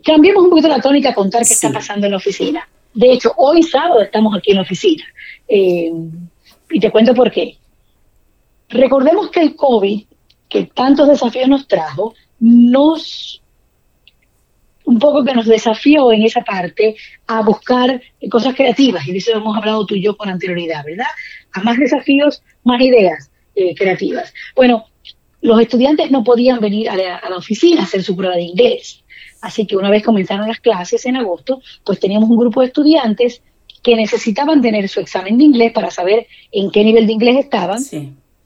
Cambiemos 0.02 0.44
un 0.44 0.50
poquito 0.50 0.68
la 0.68 0.80
tónica 0.80 1.10
a 1.10 1.14
contar 1.14 1.46
qué 1.46 1.54
está 1.54 1.70
pasando 1.70 2.06
en 2.06 2.12
la 2.12 2.18
oficina. 2.18 2.68
De 2.94 3.12
hecho, 3.12 3.32
hoy 3.36 3.62
sábado 3.62 4.00
estamos 4.00 4.36
aquí 4.36 4.50
en 4.52 4.56
la 4.56 4.62
oficina. 4.62 5.04
Eh, 5.48 5.92
y 6.70 6.80
te 6.80 6.90
cuento 6.90 7.14
por 7.14 7.30
qué. 7.30 7.56
Recordemos 8.68 9.30
que 9.30 9.40
el 9.40 9.54
COVID, 9.54 10.04
que 10.48 10.64
tantos 10.66 11.08
desafíos 11.08 11.48
nos 11.48 11.68
trajo, 11.68 12.14
nos 12.40 13.40
un 14.86 14.98
poco 14.98 15.24
que 15.24 15.34
nos 15.34 15.46
desafió 15.46 16.12
en 16.12 16.22
esa 16.22 16.42
parte 16.42 16.96
a 17.26 17.42
buscar 17.42 18.00
cosas 18.30 18.54
creativas, 18.54 19.06
y 19.06 19.12
de 19.12 19.18
eso 19.18 19.32
hemos 19.32 19.56
hablado 19.56 19.84
tú 19.84 19.96
y 19.96 20.02
yo 20.02 20.16
con 20.16 20.28
anterioridad, 20.28 20.84
¿verdad? 20.84 21.06
A 21.52 21.60
más 21.62 21.76
desafíos, 21.76 22.42
más 22.64 22.80
ideas 22.80 23.30
eh, 23.56 23.74
creativas. 23.74 24.32
Bueno, 24.54 24.86
los 25.42 25.60
estudiantes 25.60 26.10
no 26.10 26.22
podían 26.22 26.60
venir 26.60 26.88
a 26.88 26.96
la, 26.96 27.16
a 27.16 27.28
la, 27.28 27.36
oficina 27.36 27.80
a 27.80 27.84
hacer 27.84 28.02
su 28.02 28.16
prueba 28.16 28.36
de 28.36 28.42
inglés. 28.42 29.02
Así 29.40 29.66
que 29.66 29.76
una 29.76 29.90
vez 29.90 30.04
comenzaron 30.04 30.48
las 30.48 30.60
clases 30.60 31.04
en 31.04 31.16
agosto, 31.16 31.60
pues 31.84 31.98
teníamos 31.98 32.30
un 32.30 32.38
grupo 32.38 32.60
de 32.60 32.68
estudiantes 32.68 33.42
que 33.82 33.96
necesitaban 33.96 34.62
tener 34.62 34.88
su 34.88 35.00
examen 35.00 35.36
de 35.36 35.44
inglés 35.44 35.72
para 35.72 35.90
saber 35.90 36.26
en 36.52 36.70
qué 36.70 36.84
nivel 36.84 37.06
de 37.06 37.12
inglés 37.12 37.36
estaban. 37.38 37.82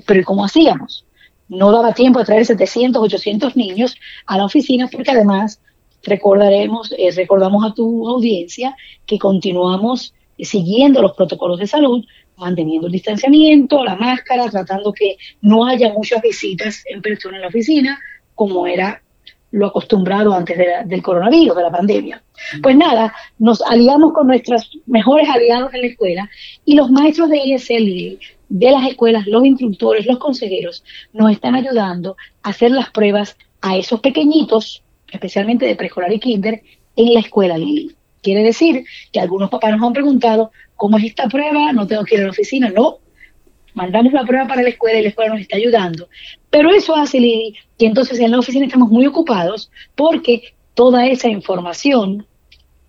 Pero 0.07 0.21
¿y 0.21 0.25
cómo 0.25 0.45
hacíamos? 0.45 1.05
No 1.49 1.71
daba 1.71 1.93
tiempo 1.93 2.19
de 2.19 2.25
traer 2.25 2.47
700, 2.47 3.03
800 3.03 3.57
niños 3.57 3.97
a 4.27 4.39
la 4.39 4.45
oficina 4.45 4.89
porque 4.91 5.11
además 5.11 5.61
recordaremos, 6.03 6.93
eh, 6.97 7.11
recordamos 7.15 7.65
a 7.65 7.75
tu 7.75 8.09
audiencia 8.09 8.77
que 9.07 9.19
continuamos 9.19 10.15
siguiendo 10.39 11.03
los 11.03 11.13
protocolos 11.13 11.59
de 11.59 11.67
salud, 11.67 12.05
manteniendo 12.37 12.87
el 12.87 12.93
distanciamiento, 12.93 13.85
la 13.85 13.97
máscara, 13.97 14.49
tratando 14.49 14.93
que 14.93 15.17
no 15.43 15.67
haya 15.67 15.93
muchas 15.93 16.23
visitas 16.23 16.83
en 16.87 17.03
persona 17.03 17.37
en 17.37 17.43
la 17.43 17.49
oficina, 17.49 17.99
como 18.35 18.67
era 18.67 19.03
lo 19.53 19.67
acostumbrado 19.67 20.33
antes 20.33 20.57
del 20.87 21.03
coronavirus, 21.03 21.57
de 21.57 21.63
la 21.63 21.71
pandemia. 21.71 22.23
Pues 22.63 22.77
nada, 22.77 23.13
nos 23.39 23.61
aliamos 23.63 24.13
con 24.13 24.29
nuestros 24.29 24.79
mejores 24.87 25.29
aliados 25.29 25.75
en 25.75 25.81
la 25.83 25.87
escuela 25.89 26.31
y 26.65 26.75
los 26.77 26.91
maestros 26.91 27.31
de 27.31 27.55
ESL 27.55 28.19
de 28.49 28.71
las 28.71 28.87
escuelas, 28.89 29.27
los 29.27 29.45
instructores, 29.45 30.07
los 30.07 30.19
consejeros, 30.19 30.85
nos 31.13 31.31
están 31.31 31.55
ayudando 31.55 32.17
a 32.43 32.51
hacer 32.51 32.71
las 32.71 32.91
pruebas 32.91 33.37
a 33.61 33.77
esos 33.77 34.01
pequeñitos, 34.01 34.83
especialmente 35.13 35.67
de 35.67 35.77
preescolar 35.77 36.13
y 36.13 36.19
kinder, 36.19 36.63
en 36.97 37.15
la 37.15 37.21
escuela 37.21 37.57
Lili. 37.57 37.95
Quiere 38.23 38.43
decir 38.43 38.85
que 39.13 39.21
algunos 39.21 39.51
papás 39.51 39.73
nos 39.73 39.87
han 39.87 39.93
preguntado, 39.93 40.53
¿cómo 40.77 40.99
es 40.99 41.05
esta 41.05 41.29
prueba? 41.29 41.73
No 41.73 41.87
tengo 41.87 42.05
que 42.05 42.17
ir 42.17 42.21
a 42.21 42.25
la 42.25 42.31
oficina. 42.31 42.71
No, 42.71 42.99
mandamos 43.75 44.13
la 44.13 44.25
prueba 44.25 44.47
para 44.47 44.63
la 44.63 44.69
escuela 44.69 44.99
y 44.99 45.03
la 45.03 45.09
escuela 45.09 45.33
nos 45.33 45.41
está 45.41 45.57
ayudando. 45.57 46.09
Pero 46.51 46.71
eso 46.71 46.95
hace, 46.95 47.21
Lili, 47.21 47.55
que 47.79 47.87
entonces 47.87 48.19
en 48.21 48.31
la 48.31 48.39
oficina 48.39 48.67
estamos 48.67 48.91
muy 48.91 49.07
ocupados 49.07 49.71
porque 49.95 50.55
toda 50.75 51.07
esa 51.07 51.29
información 51.29 52.27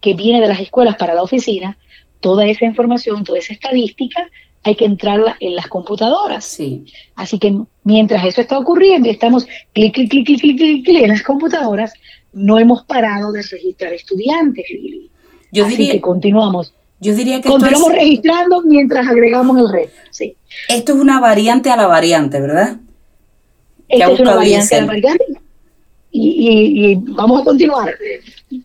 que 0.02 0.14
viene 0.14 0.42
de 0.42 0.48
las 0.48 0.60
escuelas 0.60 0.96
para 0.98 1.14
la 1.14 1.24
oficina, 1.24 1.78
toda 2.20 2.46
esa 2.46 2.66
información, 2.66 3.24
toda 3.24 3.40
esa 3.40 3.54
estadística, 3.54 4.30
hay 4.64 4.76
que 4.76 4.86
entrarla 4.86 5.38
en 5.40 5.56
las 5.56 5.68
computadoras. 5.68 6.46
Sí. 6.46 6.86
Así 7.16 7.40
que 7.40 7.58
mientras 7.84 8.26
eso 8.26 8.42
está 8.42 8.58
ocurriendo 8.58 9.08
y 9.08 9.12
estamos 9.12 9.48
clic, 9.74 9.94
clic, 9.94 10.10
clic, 10.10 10.26
clic, 10.26 10.42
clic, 10.42 10.58
clic, 10.58 10.86
clic 10.86 11.04
en 11.04 11.10
las 11.10 11.24
computadoras, 11.24 11.94
no 12.34 12.60
hemos 12.60 12.84
parado 12.86 13.32
de 13.32 13.42
registrar 13.42 13.94
estudiantes, 13.94 14.66
Lili. 14.70 15.10
Yo 15.52 15.66
Así 15.66 15.90
que 15.90 16.00
continuamos 16.00 16.74
yo 17.02 17.16
diría 17.16 17.42
que 17.42 17.50
Continuamos 17.50 17.92
registrando 17.92 18.62
mientras 18.62 19.08
agregamos 19.08 19.58
el 19.58 19.70
red. 19.72 19.90
Sí. 20.12 20.38
Esto 20.70 20.94
es 20.94 21.00
una 21.00 21.20
variante 21.20 21.72
a 21.72 21.76
la 21.76 21.88
variante, 21.88 22.40
¿verdad? 22.40 22.78
Esto 23.88 24.12
es 24.12 24.20
una 24.20 24.36
variante 24.36 24.76
a 24.76 24.82
la 24.82 24.86
variante. 24.86 25.26
Y, 26.12 26.96
vamos 26.96 27.42
a 27.42 27.44
continuar 27.44 27.96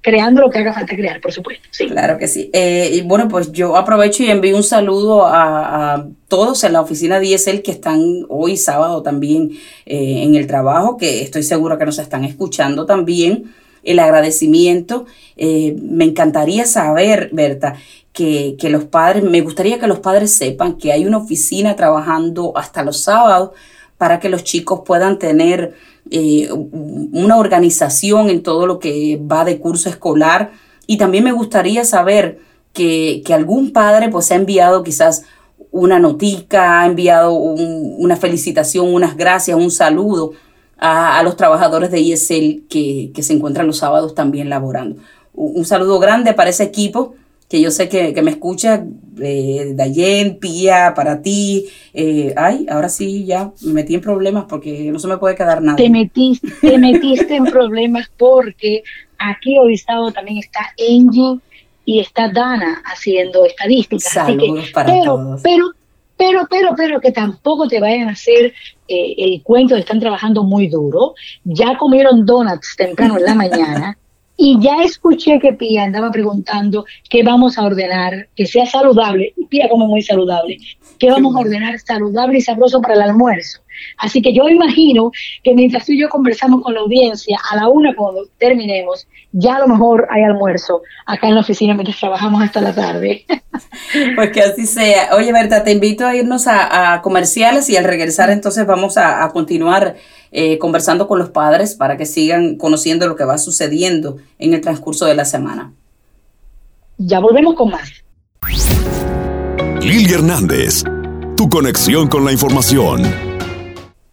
creando 0.02 0.40
lo 0.40 0.50
que 0.50 0.58
haga 0.58 0.72
falta 0.72 0.94
crear, 0.94 1.20
por 1.20 1.32
supuesto. 1.32 1.66
Sí. 1.70 1.86
Claro 1.88 2.18
que 2.18 2.28
sí. 2.28 2.50
Eh, 2.52 2.90
y 2.92 3.02
bueno, 3.02 3.28
pues 3.28 3.52
yo 3.52 3.76
aprovecho 3.76 4.22
y 4.22 4.30
envío 4.30 4.56
un 4.56 4.62
saludo 4.62 5.24
a, 5.26 6.06
todos 6.28 6.64
en 6.64 6.72
la 6.72 6.80
oficina 6.80 7.20
DSL 7.20 7.62
que 7.62 7.70
están 7.70 8.26
hoy 8.28 8.56
sábado 8.56 9.02
también 9.02 9.52
eh, 9.86 10.22
en 10.24 10.34
el 10.34 10.46
trabajo, 10.46 10.96
que 10.96 11.22
estoy 11.22 11.44
segura 11.44 11.78
que 11.78 11.86
nos 11.86 11.98
están 11.98 12.24
escuchando 12.24 12.86
también. 12.86 13.54
El 13.84 14.00
agradecimiento. 14.00 15.06
me 15.36 16.04
encantaría 16.04 16.64
saber, 16.64 17.30
Berta, 17.32 17.76
que, 18.16 18.68
los 18.70 18.84
padres, 18.84 19.22
me 19.22 19.42
gustaría 19.42 19.78
que 19.78 19.86
los 19.86 19.98
padres 19.98 20.32
sepan 20.32 20.78
que 20.78 20.90
hay 20.90 21.04
una 21.04 21.18
oficina 21.18 21.76
trabajando 21.76 22.52
hasta 22.56 22.82
los 22.82 23.02
sábados 23.02 23.50
para 23.98 24.20
que 24.20 24.30
los 24.30 24.42
chicos 24.42 24.80
puedan 24.86 25.18
tener 25.18 25.74
eh, 26.10 26.48
una 26.52 27.36
organización 27.36 28.30
en 28.30 28.42
todo 28.42 28.66
lo 28.66 28.78
que 28.78 29.20
va 29.20 29.44
de 29.44 29.58
curso 29.58 29.88
escolar. 29.88 30.52
Y 30.86 30.98
también 30.98 31.25
me 31.25 31.32
gustaría 31.32 31.84
saber 31.84 32.40
que, 32.72 33.22
algún 33.32 33.72
padre 33.72 34.08
pues 34.08 34.30
ha 34.30 34.36
enviado 34.36 34.82
quizás 34.82 35.25
una 35.70 35.98
notica, 35.98 36.80
ha 36.80 36.86
enviado 36.86 37.32
una 37.32 38.16
felicitación, 38.16 38.94
unas 38.94 39.16
gracias, 39.16 39.56
un 39.56 39.70
saludo 39.70 40.32
a, 40.78 41.22
los 41.22 41.36
trabajadores 41.36 41.90
de 41.90 42.00
ISL 42.00 42.66
que, 42.68 43.12
se 43.20 43.32
encuentran 43.32 43.66
los 43.66 43.78
sábados 43.78 44.14
también 44.14 44.48
laborando. 44.48 45.00
un 45.34 45.64
saludo 45.64 45.98
grande 45.98 46.32
para 46.34 46.50
ese 46.50 46.64
equipo 46.64 47.14
que 47.48 47.60
yo 47.60 47.70
sé 47.70 47.88
que, 47.88 48.20
me 48.22 48.30
escucha, 48.30 48.84
eh, 49.20 49.73
Dayen, 49.75 50.38
Pía, 50.38 50.92
para 50.94 51.23
ti. 51.23 51.66
Eh, 51.92 52.35
ay, 52.37 52.66
ahora 52.68 52.88
sí 52.88 53.25
ya 53.25 53.52
me 53.62 53.73
metí 53.73 53.94
en 53.94 54.00
problemas 54.00 54.44
porque 54.49 54.90
no 54.92 54.99
se 54.99 55.08
me 55.08 55.18
puede 55.18 55.35
quedar 55.35 55.62
nada. 55.62 55.76
Te 55.76 55.90
metiste, 55.90 56.49
te 56.61 56.78
metiste 56.78 57.37
en 57.37 57.44
problemas 57.44 58.11
porque 58.16 58.82
aquí 59.18 59.58
hoy 59.58 59.75
estado 59.75 60.11
también 60.12 60.38
está 60.38 60.75
Angie 60.78 61.38
y 61.85 62.00
está 62.00 62.28
Dana 62.28 62.82
haciendo 62.85 63.44
estadísticas. 63.44 64.12
Saludos 64.12 64.70
para 64.73 64.92
pero, 64.92 65.04
todos. 65.04 65.42
Pero, 65.42 65.64
pero, 66.16 66.46
pero, 66.50 66.75
pero 66.76 67.00
que 67.00 67.12
tampoco 67.12 67.68
te 67.68 67.80
vayan 67.80 68.08
a 68.08 68.12
hacer 68.12 68.52
eh, 68.88 69.14
el 69.18 69.42
cuento 69.42 69.75
de 69.75 69.80
están 69.80 70.00
trabajando 70.00 70.42
muy 70.42 70.68
duro. 70.68 71.14
Ya 71.44 71.78
comieron 71.78 72.26
donuts 72.26 72.75
temprano 72.76 73.18
en 73.18 73.25
la 73.25 73.35
mañana. 73.35 73.99
Y 74.36 74.60
ya 74.60 74.82
escuché 74.82 75.38
que 75.38 75.54
Pía 75.54 75.84
andaba 75.84 76.10
preguntando 76.10 76.84
qué 77.08 77.22
vamos 77.22 77.56
a 77.56 77.64
ordenar, 77.64 78.28
que 78.36 78.46
sea 78.46 78.66
saludable. 78.66 79.32
Y 79.36 79.46
Pía 79.46 79.68
come 79.68 79.86
muy 79.86 80.02
saludable. 80.02 80.58
¿Qué 80.98 81.10
vamos 81.10 81.34
a 81.34 81.40
ordenar 81.40 81.78
saludable 81.78 82.38
y 82.38 82.42
sabroso 82.42 82.80
para 82.80 82.94
el 82.94 83.02
almuerzo? 83.02 83.60
Así 83.99 84.23
que 84.23 84.33
yo 84.33 84.49
imagino 84.49 85.11
que 85.42 85.54
mientras 85.54 85.87
tú 85.87 85.92
y 85.92 86.00
yo 86.00 86.09
conversamos 86.09 86.62
con 86.62 86.75
la 86.75 86.80
audiencia, 86.80 87.38
a 87.50 87.56
la 87.56 87.68
una 87.68 87.95
cuando 87.95 88.26
terminemos, 88.38 89.06
ya 89.33 89.56
a 89.56 89.61
lo 89.61 89.68
mejor 89.68 90.06
hay 90.11 90.23
almuerzo 90.23 90.83
acá 91.04 91.28
en 91.28 91.35
la 91.35 91.40
oficina 91.40 91.75
mientras 91.75 91.99
trabajamos 91.99 92.42
hasta 92.42 92.61
la 92.61 92.75
tarde. 92.75 93.25
Pues 94.14 94.30
que 94.33 94.42
así 94.42 94.66
sea. 94.66 95.14
Oye, 95.16 95.33
Berta, 95.33 95.64
te 95.64 95.73
invito 95.73 96.06
a 96.06 96.14
irnos 96.14 96.47
a, 96.47 97.00
comerciales 97.02 97.71
y 97.71 97.76
al 97.76 97.85
regresar 97.85 98.30
entonces 98.30 98.66
vamos 98.66 98.99
a, 98.99 99.28
continuar 99.33 99.97
eh, 100.30 100.59
conversando 100.59 101.06
con 101.09 101.18
los 101.18 101.30
padres 101.30 101.75
para 101.75 101.97
que 101.97 102.04
sigan 102.04 102.56
conociendo 102.56 103.09
lo 103.09 103.16
que 103.16 103.25
va 103.25 103.38
sucediendo 103.38 104.18
en 104.38 104.54
el 104.54 104.61
transcurso 104.61 105.06
de 105.06 105.14
la 105.14 105.25
semana. 105.25 105.73
Ya 106.99 107.18
volvemos 107.21 107.54
con 107.54 107.71
más. 107.71 108.04
Lili 109.80 110.12
Hernández, 110.12 110.85
tu 111.37 111.49
conexión 111.49 112.09
con 112.09 112.25
la 112.25 112.33
información. 112.33 113.25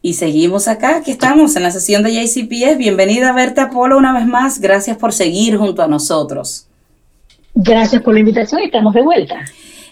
Y 0.05 0.15
seguimos 0.15 0.67
acá, 0.67 0.97
aquí 0.97 1.11
estamos 1.11 1.55
en 1.55 1.63
la 1.63 1.71
sesión 1.71 2.03
de 2.03 2.11
JCPS. 2.11 2.77
Bienvenida 2.77 3.31
Berta 3.31 3.69
Polo 3.69 3.97
una 3.97 4.11
vez 4.13 4.27
más. 4.27 4.59
Gracias 4.59 4.97
por 4.97 5.13
seguir 5.13 5.55
junto 5.55 5.81
a 5.81 5.87
nosotros. 5.87 6.67
Gracias 7.55 8.01
por 8.01 8.13
la 8.13 8.19
invitación, 8.19 8.61
estamos 8.63 8.93
de 8.93 9.01
vuelta. 9.01 9.45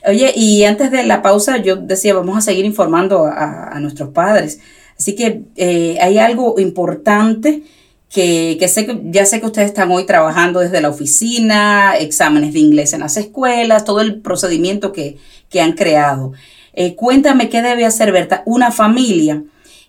Oye, 0.06 0.34
y 0.36 0.66
antes 0.66 0.92
de 0.92 1.04
la 1.04 1.22
pausa 1.22 1.60
yo 1.60 1.78
decía, 1.78 2.14
vamos 2.14 2.38
a 2.38 2.42
seguir 2.42 2.66
informando 2.66 3.24
a, 3.26 3.80
nuestros 3.80 4.10
padres. 4.10 4.60
Así 5.00 5.16
que 5.16 5.44
eh, 5.56 5.98
hay 6.02 6.18
algo 6.18 6.60
importante 6.60 7.64
que, 8.10 8.60
sé 8.68 8.86
que 8.86 9.00
ya 9.06 9.26
sé 9.26 9.40
que 9.40 9.46
ustedes 9.46 9.70
están 9.70 9.92
hoy 9.92 10.06
trabajando 10.06 10.60
desde 10.60 10.82
la 10.82 10.90
oficina, 10.90 11.96
exámenes 11.98 12.52
de 12.52 12.60
inglés 12.60 12.92
en 12.92 13.00
las 13.00 13.16
escuelas, 13.16 13.86
todo 13.86 14.02
el 14.02 14.20
procedimiento 14.20 14.92
que, 14.92 15.16
han 15.58 15.72
creado. 15.72 16.34
Eh, 16.74 16.96
cuéntame 16.96 17.48
qué 17.48 17.62
debe 17.62 17.86
hacer, 17.86 18.12
Berta, 18.12 18.44
una 18.46 18.72
familia, 18.72 19.42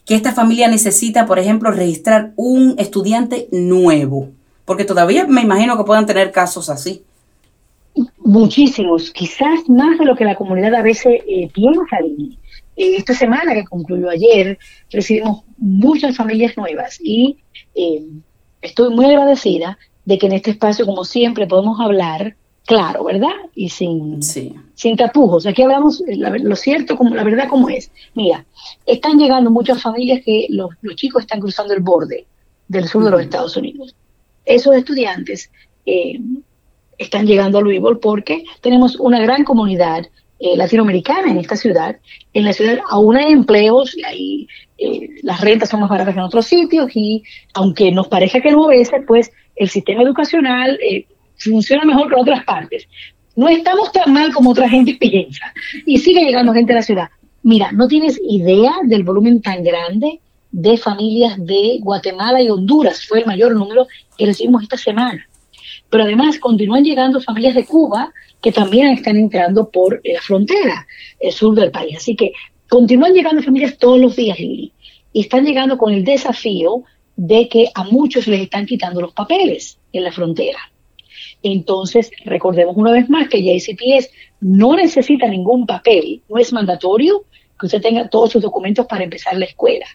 que 0.05 0.15
esta 0.15 0.33
familia 0.33 0.69
necesita, 0.69 1.27
por 1.27 1.39
ejemplo, 1.39 1.71
registrar 1.71 2.33
un 2.37 2.75
estudiante 2.79 3.49
nuevo, 3.53 4.31
porque 4.65 4.85
todavía 4.85 5.27
me 5.27 5.43
imagino 5.43 5.77
que 5.77 5.85
puedan 5.85 6.07
tener 6.07 6.33
casos 6.33 6.69
así. 6.71 7.03
Muchísimos, 8.19 9.11
quizás 9.11 9.69
más 9.69 9.99
de 9.99 10.07
lo 10.07 10.17
que 10.17 10.25
la 10.25 10.35
comunidad 10.35 10.75
a 10.75 10.83
veces 10.83 11.21
eh, 11.27 11.51
piensa. 11.53 11.99
Eh, 12.77 12.97
esta 12.97 13.15
semana 13.15 13.55
que 13.55 13.65
concluyó 13.65 14.09
ayer, 14.09 14.59
recibimos 14.91 15.43
muchas 15.59 16.17
familias 16.17 16.57
nuevas 16.57 16.99
y 17.01 17.37
eh, 17.75 18.03
estoy 18.63 18.95
muy 18.95 19.05
agradecida 19.05 19.79
de 20.05 20.19
que 20.19 20.27
en 20.27 20.33
este 20.33 20.53
espacio, 20.53 20.87
como 20.87 21.05
siempre, 21.05 21.47
podemos 21.47 21.79
hablar 21.81 22.35
claro, 22.67 23.05
¿verdad? 23.05 23.35
Y 23.55 23.69
sin, 23.69 24.23
sin 24.23 24.97
tapujos. 24.97 25.47
Aquí 25.47 25.63
hablamos 25.63 26.03
lo 26.07 26.57
cierto, 26.57 26.97
como 26.97 27.15
la 27.15 27.25
verdad 27.25 27.49
como 27.49 27.69
es. 27.69 27.91
Mira, 28.15 28.45
están 28.87 29.19
llegando 29.19 29.51
muchas 29.51 29.83
familias 29.83 30.21
que 30.25 30.47
los, 30.51 30.71
chicos 30.95 31.23
están 31.23 31.41
cruzando 31.41 31.75
el 31.75 31.81
borde 31.81 32.27
del 32.69 32.89
sur 32.89 33.05
de 33.05 33.11
los 33.11 33.23
Estados 33.23 33.57
Unidos. 33.57 33.95
Esos 34.45 34.75
estudiantes 34.75 35.51
eh, 35.87 36.19
están 36.99 37.27
llegando 37.27 37.59
a 37.59 37.61
Louisville 37.61 37.99
porque 38.01 38.45
tenemos 38.61 38.97
una 38.97 39.21
gran 39.21 39.45
comunidad 39.45 40.07
eh, 40.45 40.57
latinoamericana 40.57 41.31
en 41.31 41.39
esta 41.39 41.55
ciudad. 41.55 41.97
En 42.33 42.45
la 42.45 42.53
ciudad 42.53 42.81
aún 42.91 43.17
hay 43.17 43.33
empleos 43.33 43.97
y 43.97 44.05
hay, 44.05 44.49
eh, 44.77 45.09
las 45.23 45.41
rentas 45.41 45.69
son 45.69 45.79
más 45.79 45.89
baratas 45.89 46.15
que 46.15 46.19
en 46.19 46.27
otros 46.27 46.47
sitios 46.47 46.91
y 46.95 47.23
aunque 47.55 47.93
nos 47.93 48.09
parezca 48.09 48.41
que 48.41 48.51
no 48.51 48.65
obedece, 48.65 49.03
pues 49.03 49.31
el 49.55 49.69
sistema 49.69 50.03
educacional 50.03 50.81
eh, 50.83 51.07
funciona 51.43 51.85
mejor 51.85 52.09
que 52.09 52.15
en 52.15 52.21
otras 52.21 52.45
partes. 52.45 52.89
No 53.35 53.49
estamos 53.49 53.91
tan 53.93 54.13
mal 54.13 54.33
como 54.33 54.51
otra 54.51 54.69
gente 54.69 54.95
piensa 55.01 55.53
y 55.87 55.99
sigue 55.99 56.25
llegando 56.25 56.53
gente 56.53 56.73
a 56.73 56.77
la 56.77 56.83
ciudad. 56.83 57.09
Mira, 57.43 57.73
no 57.73 57.89
tienes 57.89 58.21
idea 58.23 58.73
del 58.85 59.03
volumen 59.03 59.43
tan 59.43 59.65
grande 59.65 60.21
de 60.53 60.77
familias 60.77 61.35
de 61.39 61.79
Guatemala 61.81 62.41
y 62.41 62.51
Honduras. 62.51 63.07
Fue 63.07 63.21
el 63.21 63.27
mayor 63.27 63.55
número 63.55 63.87
que 64.17 64.27
recibimos 64.27 64.63
esta 64.63 64.77
semana. 64.77 65.27
Pero 65.91 66.05
además 66.05 66.39
continúan 66.39 66.85
llegando 66.85 67.21
familias 67.21 67.55
de 67.55 67.65
Cuba 67.65 68.13
que 68.41 68.53
también 68.53 68.89
están 68.89 69.17
entrando 69.17 69.71
por 69.71 70.01
la 70.05 70.21
frontera 70.21 70.87
el 71.21 71.33
sur 71.33 71.55
del 71.55 71.71
país. 71.71 71.97
Así 71.97 72.15
que 72.15 72.33
continúan 72.69 73.15
llegando 73.15 73.43
familias 73.43 73.79
todos 73.79 74.01
los 74.01 74.17
días, 74.17 74.39
Lili, 74.39 74.73
y 75.13 75.23
están 75.23 75.45
llegando 75.45 75.79
con 75.79 75.93
el 75.93 76.05
desafío 76.05 76.85
de 77.17 77.49
que 77.49 77.69
a 77.75 77.85
muchos 77.85 78.27
les 78.27 78.41
están 78.41 78.67
quitando 78.67 79.01
los 79.01 79.13
papeles 79.13 79.79
en 79.93 80.05
la 80.05 80.13
frontera. 80.13 80.59
Entonces, 81.43 82.11
recordemos 82.25 82.77
una 82.77 82.93
vez 82.93 83.09
más 83.11 83.29
que 83.29 83.43
JCPS 83.43 84.11
no 84.41 84.77
necesita 84.77 85.27
ningún 85.29 85.67
papel, 85.67 86.23
no 86.29 86.39
es 86.39 86.53
mandatorio 86.53 87.25
que 87.59 87.67
usted 87.67 87.81
tenga 87.81 88.09
todos 88.09 88.33
sus 88.33 88.43
documentos 88.43 88.87
para 88.87 89.05
empezar 89.05 89.37
la 89.37 89.45
escuela. 89.45 89.87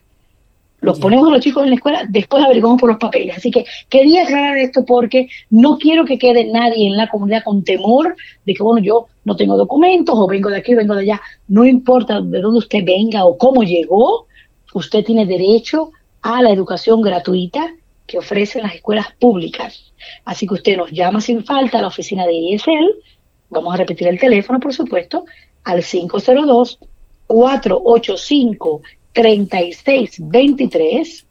Los 0.79 0.99
ponemos 0.99 1.27
a 1.27 1.31
los 1.31 1.41
chicos 1.41 1.63
en 1.63 1.69
la 1.69 1.75
escuela, 1.75 2.05
después 2.07 2.43
averiguamos 2.43 2.79
por 2.79 2.89
los 2.89 2.99
papeles. 2.99 3.35
Así 3.35 3.49
que 3.49 3.65
quería 3.89 4.23
aclarar 4.23 4.57
esto 4.57 4.85
porque 4.85 5.27
no 5.49 5.77
quiero 5.77 6.05
que 6.05 6.19
quede 6.19 6.45
nadie 6.45 6.87
en 6.87 6.95
la 6.95 7.09
comunidad 7.09 7.43
con 7.43 7.63
temor 7.63 8.15
de 8.45 8.53
que, 8.53 8.61
bueno, 8.61 8.85
yo 8.85 9.07
no 9.25 9.35
tengo 9.35 9.57
documentos 9.57 10.15
o 10.17 10.27
vengo 10.27 10.49
de 10.49 10.57
aquí 10.57 10.75
o 10.75 10.77
vengo 10.77 10.93
de 10.93 11.01
allá. 11.01 11.21
No 11.47 11.65
importa 11.65 12.21
de 12.21 12.41
dónde 12.41 12.59
usted 12.59 12.85
venga 12.85 13.25
o 13.25 13.37
cómo 13.37 13.63
llegó, 13.63 14.27
usted 14.73 15.03
tiene 15.03 15.25
derecho 15.25 15.91
a 16.21 16.43
la 16.43 16.51
educación 16.51 17.01
gratuita 17.01 17.73
que 18.07 18.17
ofrecen 18.17 18.63
las 18.63 18.73
escuelas 18.73 19.07
públicas. 19.19 19.93
Así 20.25 20.47
que 20.47 20.55
usted 20.55 20.77
nos 20.77 20.91
llama 20.91 21.21
sin 21.21 21.43
falta 21.43 21.79
a 21.79 21.81
la 21.81 21.89
oficina 21.89 22.25
de 22.25 22.55
ESL, 22.55 22.95
vamos 23.49 23.73
a 23.73 23.77
repetir 23.77 24.07
el 24.07 24.19
teléfono, 24.19 24.59
por 24.59 24.73
supuesto, 24.73 25.25
al 25.63 25.83
502 25.83 26.79
485 27.27 28.81
3623 29.11 31.25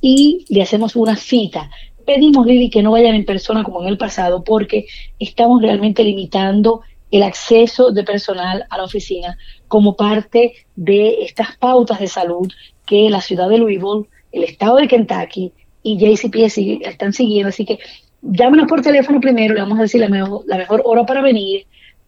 y 0.00 0.44
le 0.48 0.62
hacemos 0.62 0.96
una 0.96 1.16
cita. 1.16 1.70
Pedimos, 2.04 2.46
Lili, 2.46 2.68
que 2.68 2.82
no 2.82 2.90
vayan 2.92 3.14
en 3.14 3.24
persona 3.24 3.62
como 3.62 3.82
en 3.82 3.88
el 3.88 3.96
pasado 3.96 4.44
porque 4.44 4.86
estamos 5.18 5.62
realmente 5.62 6.02
limitando 6.02 6.82
el 7.10 7.22
acceso 7.22 7.92
de 7.92 8.02
personal 8.02 8.66
a 8.68 8.76
la 8.76 8.84
oficina 8.84 9.38
como 9.68 9.96
parte 9.96 10.54
de 10.74 11.22
estas 11.22 11.56
pautas 11.56 12.00
de 12.00 12.08
salud 12.08 12.50
que 12.86 13.08
la 13.08 13.20
ciudad 13.20 13.48
de 13.48 13.58
Louisville, 13.58 14.08
el 14.32 14.44
estado 14.44 14.76
de 14.76 14.88
Kentucky 14.88 15.52
y 15.84 15.96
JCPS 15.98 16.58
están 16.88 17.12
siguiendo. 17.12 17.50
Así 17.50 17.64
que 17.64 17.78
llámenos 18.22 18.66
por 18.66 18.82
teléfono 18.82 19.20
primero, 19.20 19.54
le 19.54 19.60
vamos 19.60 19.78
a 19.78 19.82
decir 19.82 20.00
la 20.00 20.08
mejor, 20.08 20.42
la 20.46 20.56
mejor 20.56 20.82
hora 20.84 21.06
para 21.06 21.22
venir, 21.22 21.66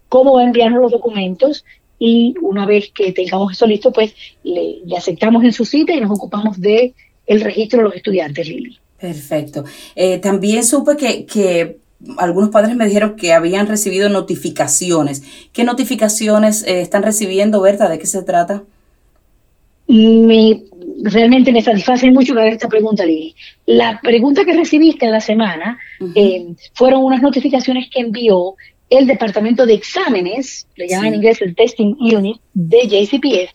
cómo 0.09 0.35
va 0.35 0.41
a 0.41 0.45
enviarnos 0.45 0.83
los 0.83 0.91
documentos 0.91 1.65
y 1.99 2.35
una 2.43 2.67
vez 2.67 2.91
que 2.93 3.13
tengamos 3.13 3.53
eso 3.53 3.67
listo, 3.67 3.93
pues 3.93 4.15
le, 4.43 4.81
aceptamos 4.97 5.45
en 5.45 5.53
su 5.53 5.65
cita 5.65 5.93
y 5.93 6.01
nos 6.01 6.11
ocupamos 6.11 6.61
de 6.61 6.95
el 7.27 7.41
registro 7.41 7.79
de 7.79 7.85
los 7.85 7.95
estudiantes, 7.95 8.49
Lili. 8.49 8.79
Perfecto. 9.01 9.65
Eh, 9.95 10.19
también 10.19 10.65
supe 10.65 10.97
que, 10.97 11.27
que 11.27 11.79
algunos 12.19 12.51
padres 12.51 12.77
me 12.77 12.87
dijeron 12.87 13.17
que 13.17 13.33
habían 13.33 13.67
recibido 13.67 14.09
notificaciones. 14.09 15.23
¿Qué 15.53 15.65
notificaciones 15.65 16.63
eh, 16.65 16.81
están 16.81 17.03
recibiendo, 17.03 17.61
Berta? 17.61 17.89
¿De 17.89 17.99
qué 17.99 18.07
se 18.07 18.23
trata? 18.23 18.65
Me, 19.89 20.63
realmente 21.03 21.53
me 21.53 21.63
satisface 21.63 22.11
mucho 22.11 22.35
ver 22.35 22.53
esta 22.53 22.69
pregunta, 22.69 23.05
Lili. 23.05 23.35
La 23.67 24.01
pregunta 24.01 24.45
que 24.45 24.55
recibiste 24.55 25.07
en 25.07 25.13
la 25.13 25.21
semana 25.21 25.79
eh, 26.15 26.47
fueron 26.75 27.05
unas 27.05 27.23
notificaciones 27.23 27.89
que 27.91 28.01
envió 28.01 28.55
el 28.89 29.07
departamento 29.07 29.67
de 29.67 29.75
exámenes, 29.75 30.69
le 30.77 30.89
llaman 30.89 31.09
en 31.09 31.15
inglés 31.17 31.43
el 31.43 31.55
Testing 31.55 31.97
Unit 31.99 32.41
de 32.55 32.87
JCPS, 32.87 33.53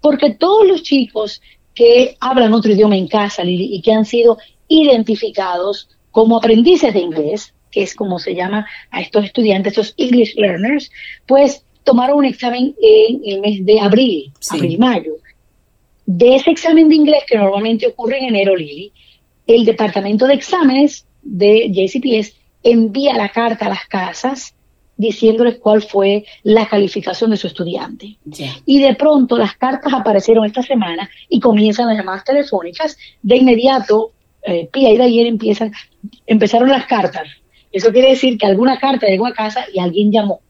porque 0.00 0.34
todos 0.34 0.66
los 0.66 0.82
chicos 0.82 1.40
que 1.74 2.16
hablan 2.20 2.52
otro 2.52 2.72
idioma 2.72 2.96
en 2.96 3.08
casa 3.08 3.42
y 3.44 3.80
que 3.80 3.92
han 3.92 4.04
sido 4.04 4.38
identificados 4.68 5.88
como 6.10 6.36
aprendices 6.36 6.94
de 6.94 7.00
inglés, 7.00 7.54
que 7.70 7.82
es 7.82 7.94
como 7.94 8.18
se 8.18 8.34
llama 8.34 8.66
a 8.90 9.00
estos 9.00 9.24
estudiantes, 9.24 9.72
estos 9.72 9.94
English 9.96 10.36
learners, 10.36 10.90
pues 11.26 11.64
tomaron 11.82 12.18
un 12.18 12.24
examen 12.24 12.74
en 12.80 13.20
el 13.24 13.40
mes 13.40 13.64
de 13.64 13.80
abril, 13.80 14.32
abril 14.50 14.70
y 14.70 14.78
mayo. 14.78 15.12
De 16.06 16.36
ese 16.36 16.50
examen 16.50 16.88
de 16.88 16.96
inglés 16.96 17.24
que 17.26 17.38
normalmente 17.38 17.86
ocurre 17.86 18.18
en 18.18 18.26
enero, 18.26 18.54
Lili, 18.56 18.92
el 19.46 19.64
departamento 19.64 20.26
de 20.26 20.34
exámenes 20.34 21.06
de 21.22 21.70
JCPS 21.70 22.34
envía 22.62 23.14
la 23.16 23.28
carta 23.28 23.66
a 23.66 23.70
las 23.70 23.86
casas 23.86 24.54
diciéndoles 24.96 25.58
cuál 25.58 25.82
fue 25.82 26.24
la 26.42 26.68
calificación 26.68 27.30
de 27.30 27.36
su 27.36 27.46
estudiante. 27.46 28.16
Y 28.64 28.80
de 28.80 28.94
pronto 28.94 29.36
las 29.36 29.56
cartas 29.56 29.92
aparecieron 29.92 30.44
esta 30.44 30.62
semana 30.62 31.08
y 31.28 31.40
comienzan 31.40 31.88
las 31.88 31.96
llamadas 31.96 32.24
telefónicas. 32.24 32.96
De 33.22 33.36
inmediato, 33.36 34.12
eh, 34.42 34.68
Pia 34.72 34.92
y 34.92 35.00
ayer 35.00 35.26
empiezan, 35.26 35.72
empezaron 36.26 36.68
las 36.68 36.86
cartas. 36.86 37.28
Eso 37.72 37.90
quiere 37.90 38.10
decir 38.10 38.38
que 38.38 38.46
alguna 38.46 38.78
carta 38.78 39.06
llegó 39.06 39.26
a 39.26 39.34
casa 39.34 39.64
y 39.72 39.80
alguien 39.80 40.12
llamó. 40.12 40.40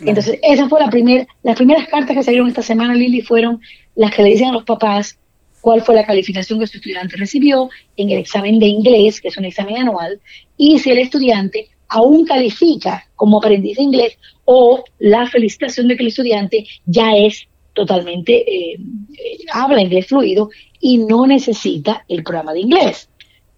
Entonces, 0.00 0.38
esa 0.42 0.68
fue 0.68 0.80
la 0.80 0.90
primera, 0.90 1.26
las 1.42 1.56
primeras 1.56 1.88
cartas 1.88 2.16
que 2.16 2.22
salieron 2.22 2.48
esta 2.48 2.62
semana, 2.62 2.94
Lili, 2.94 3.22
fueron 3.22 3.60
las 3.94 4.14
que 4.14 4.22
le 4.22 4.30
dicen 4.30 4.48
a 4.48 4.52
los 4.52 4.64
papás 4.64 5.18
cuál 5.60 5.82
fue 5.82 5.94
la 5.94 6.06
calificación 6.06 6.60
que 6.60 6.66
su 6.66 6.76
estudiante 6.76 7.16
recibió 7.16 7.68
en 7.96 8.10
el 8.10 8.18
examen 8.18 8.58
de 8.58 8.66
inglés, 8.66 9.20
que 9.20 9.28
es 9.28 9.36
un 9.36 9.44
examen 9.44 9.78
anual, 9.78 10.20
y 10.56 10.78
si 10.78 10.90
el 10.90 10.98
estudiante 10.98 11.68
aún 11.88 12.24
califica 12.24 13.08
como 13.16 13.38
aprendiz 13.38 13.76
de 13.76 13.82
inglés 13.82 14.18
o 14.44 14.84
la 14.98 15.26
felicitación 15.26 15.88
de 15.88 15.96
que 15.96 16.02
el 16.02 16.08
estudiante 16.08 16.66
ya 16.86 17.16
es 17.16 17.48
totalmente, 17.74 18.32
eh, 18.32 18.74
eh, 18.74 19.38
habla 19.52 19.82
inglés 19.82 20.06
fluido 20.06 20.50
y 20.80 20.98
no 20.98 21.26
necesita 21.26 22.04
el 22.08 22.22
programa 22.22 22.52
de 22.52 22.60
inglés. 22.60 23.08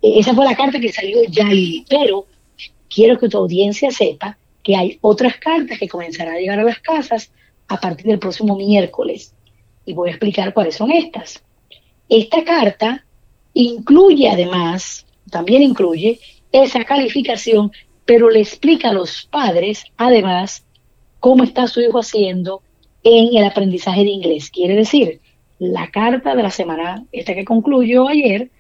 esa 0.03 0.35
fue 0.35 0.45
la 0.45 0.57
carta 0.57 0.81
que 0.81 0.93
salió 0.93 1.19
ya, 1.29 1.49
pero 1.89 2.27
quiero 2.89 3.19
que 3.19 3.29
tu 3.29 3.39
audiencia 3.39 3.91
sepa 3.91 4.39
que 4.63 4.77
hay 4.77 4.99
otras 5.01 5.37
cartas 5.37 5.79
que 5.79 5.89
comenzarán 5.89 6.35
a 6.35 6.39
llegar 6.39 6.61
a 6.61 6.65
las 6.65 6.79
casas 6.81 7.33
a 7.69 7.79
partir 7.79 8.07
del 8.07 8.19
próximo 8.19 8.57
miércoles. 8.57 9.35
Y 9.85 9.95
voy 9.95 10.09
a 10.09 10.13
explicar 10.13 10.53
cuáles 10.53 10.77
son 10.77 10.91
estas. 10.93 11.43
Esta 12.09 12.45
carta 12.45 13.05
incluye 13.55 14.29
además, 14.29 15.07
también 15.31 15.63
incluye 15.63 16.21
esa 16.53 16.85
calificación, 16.85 17.73
pero 18.05 18.29
le 18.29 18.41
explica 18.41 18.91
a 18.91 18.93
los 18.93 19.29
padres 19.31 19.85
además 19.97 20.65
cómo 21.21 21.45
está 21.45 21.67
su 21.69 21.81
hijo 21.81 21.99
haciendo 22.01 22.63
en 23.03 23.37
el 23.37 23.45
aprendizaje 23.45 24.05
de 24.05 24.11
inglés. 24.11 24.51
Quiere 24.51 24.75
decir, 24.75 25.21
la 25.59 25.91
carta 25.91 26.35
de 26.35 26.43
la 26.43 26.51
semana, 26.51 27.05
esta 27.13 27.35
que 27.35 27.45
concluyó 27.45 28.09
ayer, 28.09 28.51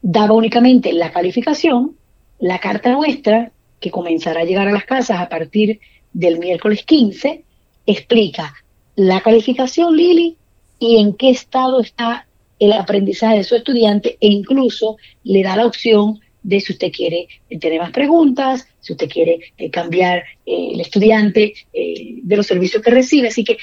daba 0.00 0.34
únicamente 0.34 0.92
la 0.92 1.12
calificación, 1.12 1.96
la 2.38 2.58
carta 2.58 2.92
nuestra, 2.92 3.52
que 3.80 3.90
comenzará 3.90 4.42
a 4.42 4.44
llegar 4.44 4.68
a 4.68 4.72
las 4.72 4.84
casas 4.84 5.18
a 5.18 5.28
partir 5.28 5.80
del 6.12 6.38
miércoles 6.38 6.84
15, 6.84 7.42
explica 7.86 8.54
la 8.96 9.20
calificación, 9.20 9.96
Lili, 9.96 10.36
y 10.78 10.98
en 10.98 11.14
qué 11.14 11.30
estado 11.30 11.80
está 11.80 12.26
el 12.58 12.72
aprendizaje 12.72 13.38
de 13.38 13.44
su 13.44 13.56
estudiante 13.56 14.18
e 14.20 14.28
incluso 14.28 14.96
le 15.24 15.42
da 15.42 15.56
la 15.56 15.66
opción 15.66 16.20
de 16.42 16.60
si 16.60 16.72
usted 16.72 16.92
quiere 16.92 17.28
tener 17.60 17.80
más 17.80 17.90
preguntas, 17.90 18.66
si 18.80 18.92
usted 18.92 19.08
quiere 19.08 19.40
eh, 19.58 19.70
cambiar 19.70 20.18
eh, 20.46 20.70
el 20.72 20.80
estudiante 20.80 21.54
eh, 21.72 22.18
de 22.22 22.36
los 22.36 22.46
servicios 22.46 22.82
que 22.82 22.90
recibe. 22.90 23.28
Así 23.28 23.44
que 23.44 23.58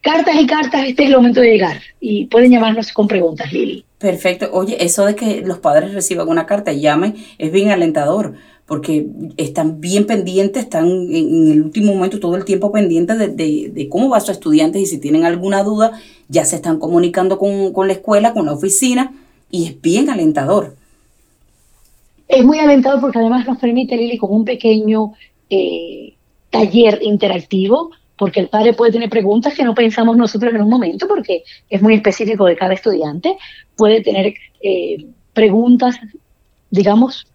cartas 0.00 0.36
y 0.40 0.46
cartas, 0.46 0.86
este 0.86 1.04
es 1.04 1.10
el 1.10 1.16
momento 1.16 1.40
de 1.40 1.52
llegar 1.52 1.80
y 2.00 2.26
pueden 2.26 2.50
llamarnos 2.50 2.92
con 2.92 3.08
preguntas, 3.08 3.52
Lili. 3.52 3.84
Perfecto. 3.98 4.50
Oye, 4.52 4.76
eso 4.84 5.04
de 5.06 5.16
que 5.16 5.40
los 5.42 5.58
padres 5.58 5.92
reciban 5.92 6.28
una 6.28 6.46
carta 6.46 6.72
y 6.72 6.80
llamen 6.80 7.14
es 7.38 7.50
bien 7.50 7.70
alentador 7.70 8.34
porque 8.66 9.06
están 9.36 9.80
bien 9.80 10.06
pendientes, 10.06 10.64
están 10.64 10.86
en, 10.86 11.52
el 11.52 11.62
último 11.62 11.94
momento 11.94 12.18
todo 12.18 12.36
el 12.36 12.44
tiempo 12.44 12.72
pendientes 12.72 13.36
de, 13.36 13.88
cómo 13.88 14.10
va 14.10 14.20
su 14.20 14.32
estudiante 14.32 14.80
y 14.80 14.86
si 14.86 14.98
tienen 14.98 15.24
alguna 15.24 15.62
duda 15.62 16.00
ya 16.28 16.44
se 16.44 16.56
están 16.56 16.78
comunicando 16.80 17.38
con, 17.38 17.72
con 17.72 17.86
la 17.86 17.92
escuela, 17.92 18.32
con 18.32 18.46
la 18.46 18.52
oficina 18.52 19.12
y 19.50 19.66
es 19.66 19.80
bien 19.80 20.10
alentador. 20.10 20.74
Es 22.28 22.44
muy 22.44 22.58
alentador 22.58 23.00
porque 23.00 23.18
además 23.18 23.46
nos 23.46 23.58
permite, 23.58 23.96
Lili, 23.96 24.18
como 24.18 24.34
un 24.34 24.44
pequeño 24.44 25.12
eh, 25.48 26.14
taller 26.50 26.98
interactivo, 27.02 27.90
porque 28.18 28.40
el 28.40 28.48
padre 28.48 28.72
puede 28.72 28.92
tener 28.92 29.08
preguntas 29.08 29.54
que 29.54 29.62
no 29.62 29.74
pensamos 29.74 30.16
nosotros 30.16 30.52
en 30.52 30.62
un 30.62 30.70
momento, 30.70 31.06
porque 31.06 31.44
es 31.70 31.82
muy 31.82 31.94
específico 31.94 32.46
de 32.46 32.56
cada 32.56 32.74
estudiante. 32.74 33.36
Puede 33.76 34.02
tener 34.02 34.34
eh, 34.60 35.06
preguntas, 35.34 35.96
digamos, 36.70 37.28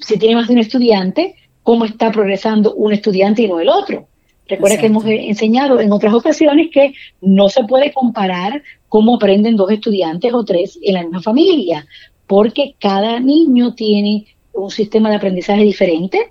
si 0.00 0.18
tiene 0.18 0.36
más 0.36 0.48
de 0.48 0.54
un 0.54 0.60
estudiante, 0.60 1.34
cómo 1.62 1.84
está 1.84 2.12
progresando 2.12 2.74
un 2.74 2.92
estudiante 2.92 3.42
y 3.42 3.48
no 3.48 3.60
el 3.60 3.68
otro. 3.68 4.06
Recuerda 4.46 4.78
que 4.78 4.86
hemos 4.86 5.04
enseñado 5.06 5.80
en 5.80 5.90
otras 5.90 6.12
ocasiones 6.12 6.68
que 6.70 6.92
no 7.22 7.48
se 7.48 7.64
puede 7.64 7.92
comparar 7.92 8.62
cómo 8.88 9.16
aprenden 9.16 9.56
dos 9.56 9.70
estudiantes 9.70 10.32
o 10.34 10.44
tres 10.44 10.78
en 10.82 10.94
la 10.94 11.02
misma 11.02 11.22
familia, 11.22 11.86
porque 12.26 12.74
cada 12.78 13.18
niño 13.20 13.74
tiene 13.74 14.26
un 14.52 14.70
sistema 14.70 15.08
de 15.08 15.16
aprendizaje 15.16 15.62
diferente 15.62 16.30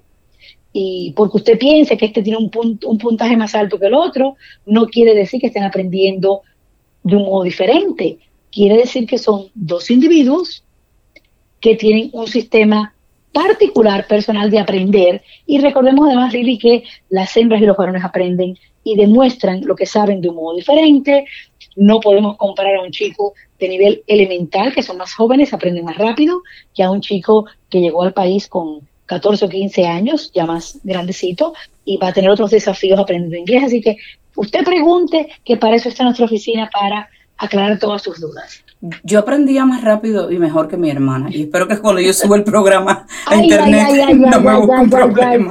y 0.71 1.13
porque 1.15 1.37
usted 1.37 1.57
piense 1.57 1.97
que 1.97 2.05
este 2.05 2.21
tiene 2.21 2.37
un, 2.37 2.79
un 2.85 2.97
puntaje 2.97 3.35
más 3.35 3.55
alto 3.55 3.79
que 3.79 3.87
el 3.87 3.95
otro, 3.95 4.35
no 4.65 4.85
quiere 4.85 5.15
decir 5.15 5.41
que 5.41 5.47
estén 5.47 5.63
aprendiendo 5.63 6.41
de 7.03 7.15
un 7.15 7.23
modo 7.23 7.43
diferente. 7.43 8.19
Quiere 8.51 8.77
decir 8.77 9.07
que 9.07 9.17
son 9.17 9.47
dos 9.55 9.89
individuos 9.89 10.63
que 11.59 11.75
tienen 11.75 12.09
un 12.13 12.27
sistema 12.27 12.93
particular 13.33 14.07
personal 14.07 14.49
de 14.49 14.59
aprender 14.59 15.23
y 15.45 15.59
recordemos 15.59 16.07
además, 16.07 16.33
Lili, 16.33 16.57
que 16.57 16.83
las 17.09 17.35
hembras 17.35 17.61
y 17.61 17.65
los 17.65 17.75
varones 17.75 18.03
aprenden 18.03 18.57
y 18.83 18.95
demuestran 18.95 19.61
lo 19.65 19.75
que 19.75 19.85
saben 19.85 20.21
de 20.21 20.29
un 20.29 20.35
modo 20.35 20.55
diferente. 20.55 21.25
No 21.75 21.99
podemos 21.99 22.37
comparar 22.37 22.75
a 22.75 22.81
un 22.81 22.91
chico 22.91 23.33
de 23.59 23.69
nivel 23.69 24.03
elemental, 24.07 24.73
que 24.73 24.83
son 24.83 24.97
más 24.97 25.13
jóvenes, 25.13 25.53
aprenden 25.53 25.85
más 25.85 25.97
rápido, 25.97 26.41
que 26.75 26.83
a 26.83 26.91
un 26.91 27.01
chico 27.01 27.45
que 27.69 27.79
llegó 27.79 28.03
al 28.03 28.13
país 28.13 28.47
con 28.47 28.81
14 29.05 29.45
o 29.45 29.49
15 29.49 29.85
años, 29.85 30.31
ya 30.33 30.45
más 30.45 30.79
grandecito, 30.83 31.53
y 31.85 31.97
va 31.97 32.09
a 32.09 32.13
tener 32.13 32.29
otros 32.29 32.51
desafíos 32.51 32.99
aprendiendo 32.99 33.37
inglés. 33.37 33.63
Así 33.63 33.81
que 33.81 33.97
usted 34.35 34.63
pregunte, 34.63 35.29
que 35.43 35.57
para 35.57 35.75
eso 35.75 35.89
está 35.89 36.03
nuestra 36.03 36.25
oficina, 36.25 36.69
para 36.71 37.09
aclarar 37.37 37.79
todas 37.79 38.01
sus 38.01 38.19
dudas. 38.19 38.63
Yo 39.03 39.19
aprendía 39.19 39.63
más 39.63 39.81
rápido 39.81 40.29
y 40.29 40.37
mejor 40.37 40.67
que 40.67 40.75
mi 40.75 40.91
hermana. 40.91 41.29
Y 41.31 41.43
espero 41.43 41.69
que 41.69 41.77
cuando 41.77 42.01
yo 42.01 42.11
suba 42.11 42.35
el 42.35 42.43
programa 42.43 43.05
a 43.25 43.35
internet 43.41 43.87
no 44.13 44.41
me 44.41 44.55
busque 44.57 44.81
un 44.81 44.89
problema. 44.89 45.49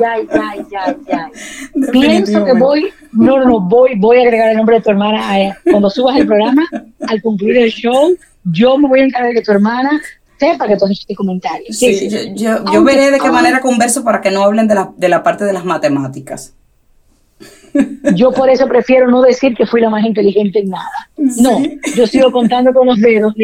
Pienso 1.93 2.45
que 2.45 2.53
voy, 2.53 2.93
no, 3.13 3.43
no, 3.43 3.61
voy, 3.61 3.95
voy 3.97 4.19
a 4.19 4.23
agregar 4.23 4.51
el 4.51 4.59
nombre 4.59 4.77
de 4.77 4.83
tu 4.83 4.91
hermana 4.91 5.41
eh, 5.41 5.55
cuando 5.71 5.89
subas 5.89 6.17
el 6.19 6.27
programa, 6.27 6.63
al 7.09 7.23
concluir 7.23 7.57
el 7.57 7.71
show, 7.71 8.15
yo 8.45 8.77
me 8.77 8.87
voy 8.87 9.01
a 9.01 9.05
encargar 9.05 9.31
de 9.31 9.37
que 9.37 9.43
tu 9.43 9.53
hermana 9.53 9.99
sepa 10.39 10.69
que 10.69 10.77
tú 10.77 10.85
has 10.85 10.91
hecho 10.91 11.01
este 11.01 11.15
comentario. 11.15 11.67
Sí, 11.71 12.11
Yo, 12.35 12.65
yo, 12.71 12.85
veré 12.85 13.11
de 13.11 13.19
qué 13.19 13.31
manera 13.31 13.61
converso 13.61 14.05
para 14.05 14.21
que 14.21 14.31
no 14.31 14.43
hablen 14.43 14.69
de 14.69 14.75
la, 14.75 14.93
de 14.95 15.09
la 15.09 15.23
parte 15.23 15.45
de 15.45 15.55
las 15.55 15.65
matemáticas. 15.65 16.55
Yo 18.15 18.33
por 18.33 18.51
eso 18.51 18.67
prefiero 18.69 19.11
no 19.11 19.23
decir 19.23 19.55
que 19.55 19.67
fui 19.67 19.81
la 19.81 19.91
más 19.91 20.05
inteligente 20.05 20.61
en 20.61 20.71
nada. 20.71 21.09
No, 21.17 21.63
yo 21.97 22.07
sigo 22.07 22.31
contando 22.31 22.73
con 22.73 22.87
los 22.87 23.01
dedos, 23.01 23.35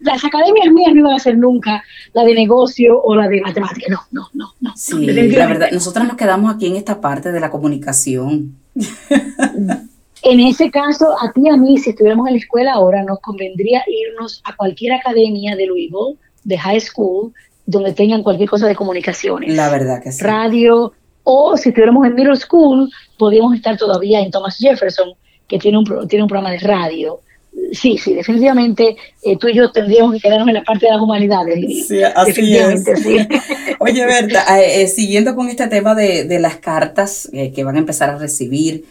Las 0.00 0.24
academias 0.24 0.72
mías 0.72 0.92
no 0.94 1.00
iban 1.00 1.14
a 1.14 1.18
ser 1.18 1.38
nunca 1.38 1.82
la 2.12 2.24
de 2.24 2.34
negocio 2.34 3.00
o 3.02 3.14
la 3.14 3.28
de 3.28 3.40
matemática. 3.40 3.86
No, 3.90 4.00
no, 4.10 4.28
no, 4.34 4.52
no. 4.60 4.72
Sí, 4.76 5.06
la 5.06 5.46
verdad, 5.46 5.68
nosotras 5.72 6.06
nos 6.06 6.16
quedamos 6.16 6.54
aquí 6.54 6.66
en 6.66 6.76
esta 6.76 7.00
parte 7.00 7.32
de 7.32 7.40
la 7.40 7.50
comunicación. 7.50 8.56
En 10.22 10.40
ese 10.40 10.70
caso, 10.70 11.16
a 11.20 11.32
ti 11.32 11.42
y 11.44 11.48
a 11.48 11.56
mí, 11.56 11.78
si 11.78 11.90
estuviéramos 11.90 12.26
en 12.28 12.34
la 12.34 12.38
escuela 12.40 12.72
ahora, 12.74 13.02
nos 13.04 13.20
convendría 13.20 13.82
irnos 13.86 14.42
a 14.44 14.54
cualquier 14.54 14.92
academia 14.92 15.56
de 15.56 15.66
Louisville, 15.66 16.18
de 16.44 16.58
high 16.58 16.80
school, 16.80 17.32
donde 17.64 17.92
tengan 17.92 18.22
cualquier 18.22 18.48
cosa 18.48 18.66
de 18.66 18.74
comunicaciones. 18.74 19.54
La 19.54 19.70
verdad 19.70 20.02
que 20.02 20.12
sí. 20.12 20.22
Radio, 20.22 20.92
o 21.24 21.56
si 21.56 21.68
estuviéramos 21.68 22.06
en 22.06 22.14
middle 22.14 22.36
school, 22.36 22.90
podríamos 23.18 23.54
estar 23.54 23.76
todavía 23.76 24.20
en 24.20 24.30
Thomas 24.30 24.56
Jefferson, 24.58 25.12
que 25.46 25.58
tiene 25.58 25.78
un, 25.78 26.08
tiene 26.08 26.22
un 26.22 26.28
programa 26.28 26.52
de 26.52 26.58
radio. 26.58 27.20
Sí, 27.72 27.98
sí, 27.98 28.14
definitivamente 28.14 28.96
eh, 29.22 29.36
tú 29.36 29.48
y 29.48 29.54
yo 29.54 29.70
tendríamos 29.72 30.14
que 30.14 30.20
quedarnos 30.20 30.48
en 30.48 30.54
la 30.54 30.62
parte 30.62 30.86
de 30.86 30.92
las 30.92 31.00
humanidades. 31.00 31.88
Sí, 31.88 32.02
así 32.02 32.56
es. 32.56 32.84
Oye, 33.80 34.06
Berta, 34.06 34.60
eh, 34.60 34.82
eh, 34.82 34.86
siguiendo 34.86 35.34
con 35.34 35.48
este 35.48 35.66
tema 35.66 35.94
de, 35.94 36.24
de 36.24 36.38
las 36.38 36.56
cartas 36.56 37.28
que 37.32 37.64
van 37.64 37.76
a 37.76 37.80
empezar 37.80 38.10
a 38.10 38.18
recibir, 38.18 38.84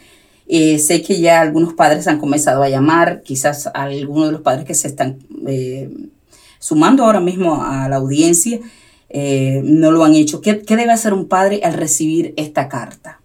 sé 0.48 1.02
que 1.02 1.20
ya 1.22 1.42
algunos 1.42 1.74
padres 1.74 2.08
han 2.08 2.20
comenzado 2.20 2.64
a 2.64 2.70
llamar, 2.70 3.22
quizás 3.24 3.70
algunos 3.74 4.28
de 4.28 4.32
los 4.34 4.42
padres 4.42 4.66
que 4.66 4.74
se 4.74 4.88
están 4.88 5.20
sumando 6.60 7.06
ahora 7.06 7.20
mismo 7.20 7.64
a 7.64 7.88
la 7.88 7.98
audiencia 7.98 8.60
no 9.12 9.92
lo 9.92 10.04
han 10.04 10.16
hecho. 10.16 10.42
¿Qué, 10.42 10.62
¿Qué 10.62 10.76
debe 10.76 10.92
hacer 10.92 11.14
un 11.14 11.28
padre 11.28 11.62
al 11.64 11.74
recibir 11.74 12.34
esta 12.38 12.70
carta? 12.70 13.20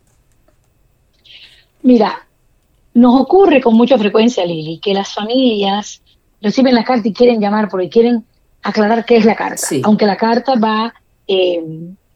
Mira, 1.83 2.27
nos 2.94 3.20
ocurre 3.20 3.61
con 3.61 3.75
mucha 3.75 3.99
frecuencia, 3.99 4.47
Lili, 4.47 4.79
que 4.79 4.94
las 4.94 5.12
familias 5.12 6.01
reciben 6.40 6.75
la 6.75 6.85
carta 6.85 7.09
y 7.09 7.12
quieren 7.12 7.40
llamar 7.40 7.68
porque 7.68 7.88
quieren 7.88 8.25
aclarar 8.62 9.05
qué 9.05 9.16
es 9.16 9.25
la 9.25 9.35
carta. 9.35 9.66
Aunque 9.83 10.07
la 10.07 10.16
carta 10.16 10.55
va 10.55 10.94
eh, 11.27 11.62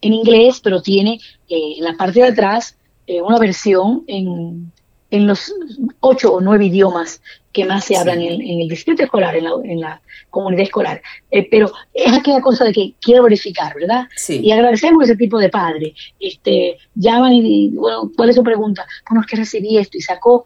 en 0.01 0.13
inglés, 0.13 0.61
pero 0.63 0.81
tiene 0.81 1.21
eh, 1.49 1.75
en 1.79 1.85
la 1.85 1.95
parte 1.95 2.21
de 2.21 2.29
atrás 2.29 2.77
eh, 3.07 3.21
una 3.21 3.39
versión 3.39 4.05
en, 4.07 4.73
en 5.11 5.27
los 5.27 5.53
ocho 6.01 6.35
o 6.35 6.41
nueve 6.41 6.67
idiomas 6.67 7.21
que 7.59 7.65
más 7.65 7.85
se 7.85 7.97
hablan 7.97 8.21
en, 8.23 8.61
el 8.61 8.69
distrito 8.69 9.03
escolar, 9.03 9.35
en 9.35 9.81
la, 9.81 10.01
comunidad 10.31 10.63
escolar. 10.63 11.03
Eh, 11.31 11.49
pero 11.51 11.73
es 11.93 12.13
aquella 12.13 12.41
cosa 12.41 12.65
de 12.65 12.73
que 12.73 12.95
quiero 13.01 13.25
verificar, 13.25 13.75
¿verdad? 13.75 14.07
Y 14.29 14.53
agradecemos 14.53 15.05
ese 15.05 15.17
tipo 15.17 15.39
de 15.39 15.49
padre. 15.49 15.93
Este, 16.21 16.77
llaman 16.95 17.33
y, 17.33 17.71
bueno, 17.71 18.13
¿cuál 18.15 18.31
es 18.31 18.37
su 18.37 18.45
pregunta? 18.45 18.87
Bueno, 19.09 19.23
es 19.23 19.27
que 19.27 19.37
recibí 19.37 19.77
esto 19.77 19.99
y 19.99 20.03
sacó 20.03 20.45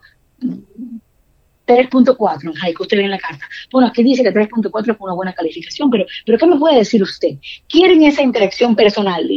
3.4 1.67 2.43
en 2.45 2.53
haiku, 2.63 2.81
usted 2.81 2.97
ve 2.97 3.03
en 3.03 3.11
la 3.11 3.19
carta. 3.19 3.45
Bueno, 3.71 3.89
aquí 3.89 4.01
dice 4.01 4.23
que 4.23 4.33
3.4 4.33 4.93
es 4.93 4.97
una 4.99 5.13
buena 5.13 5.33
calificación, 5.33 5.91
pero, 5.91 6.05
pero 6.25 6.39
¿qué 6.39 6.47
me 6.47 6.57
puede 6.57 6.77
decir 6.77 7.03
usted? 7.03 7.35
Quieren 7.69 8.01
esa 8.03 8.23
interacción 8.23 8.75
personal, 8.75 9.29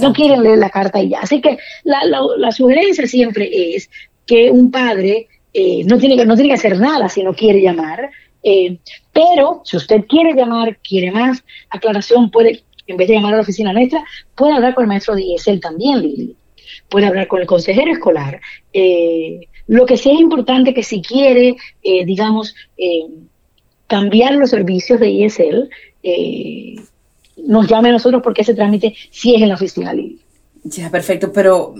No 0.00 0.12
quieren 0.12 0.42
leer 0.42 0.58
la 0.58 0.70
carta 0.70 1.00
y 1.00 1.10
ya. 1.10 1.20
Así 1.20 1.40
que 1.40 1.56
la, 1.84 2.00
la 2.36 2.50
sugerencia 2.50 3.06
siempre 3.06 3.76
es 3.76 3.88
que 4.26 4.50
un 4.50 4.72
padre 4.72 5.28
eh, 5.54 5.84
no, 5.84 5.98
tiene 5.98 6.16
que, 6.16 6.26
no 6.26 6.34
tiene 6.34 6.50
que 6.50 6.54
hacer 6.54 6.78
nada 6.78 7.08
si 7.08 7.22
no 7.22 7.34
quiere 7.34 7.60
llamar, 7.60 8.10
eh, 8.42 8.78
pero 9.12 9.62
si 9.64 9.76
usted 9.76 10.04
quiere 10.06 10.34
llamar, 10.34 10.78
quiere 10.78 11.10
más 11.10 11.44
aclaración, 11.70 12.30
puede, 12.30 12.62
en 12.86 12.96
vez 12.96 13.08
de 13.08 13.14
llamar 13.14 13.34
a 13.34 13.36
la 13.36 13.42
oficina 13.42 13.72
nuestra, 13.72 14.04
puede 14.34 14.54
hablar 14.54 14.74
con 14.74 14.84
el 14.84 14.88
maestro 14.88 15.14
él 15.46 15.60
también, 15.60 16.02
Lili. 16.02 16.36
Puede 16.88 17.06
hablar 17.06 17.28
con 17.28 17.40
el 17.40 17.46
consejero 17.46 17.92
escolar. 17.92 18.40
Eh, 18.72 19.40
Lo 19.66 19.86
que 19.86 19.96
sí 19.96 20.10
es 20.10 20.20
importante 20.20 20.74
que 20.74 20.82
si 20.82 21.02
quiere, 21.02 21.56
eh, 21.82 22.04
digamos, 22.04 22.54
cambiar 23.86 24.34
los 24.36 24.50
servicios 24.50 24.98
de 25.00 25.10
eh, 26.02 26.74
nos 27.36 27.68
llame 27.68 27.90
a 27.90 27.92
nosotros 27.92 28.22
porque 28.22 28.42
ese 28.42 28.54
trámite 28.54 28.94
sí 29.10 29.34
es 29.34 29.42
en 29.42 29.48
la 29.48 29.54
oficina 29.54 29.92
libre. 29.92 30.21
Ya, 30.64 30.90
perfecto, 30.90 31.32
pero 31.32 31.74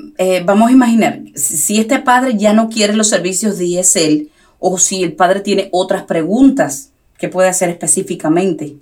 vamos 0.45 0.69
a 0.69 0.73
imaginar, 0.73 1.21
si 1.35 1.79
este 1.79 2.01
padre 2.01 2.37
ya 2.37 2.53
no 2.53 2.69
quiere 2.69 2.95
los 2.95 3.09
servicios 3.09 3.59
de 3.59 3.79
ESL 3.79 4.29
o 4.59 4.77
si 4.79 5.03
el 5.03 5.13
padre 5.13 5.41
tiene 5.41 5.69
otras 5.71 6.03
preguntas, 6.03 6.93
¿qué 7.17 7.29
puede 7.29 7.49
hacer 7.49 7.69
específicamente? 7.69 8.75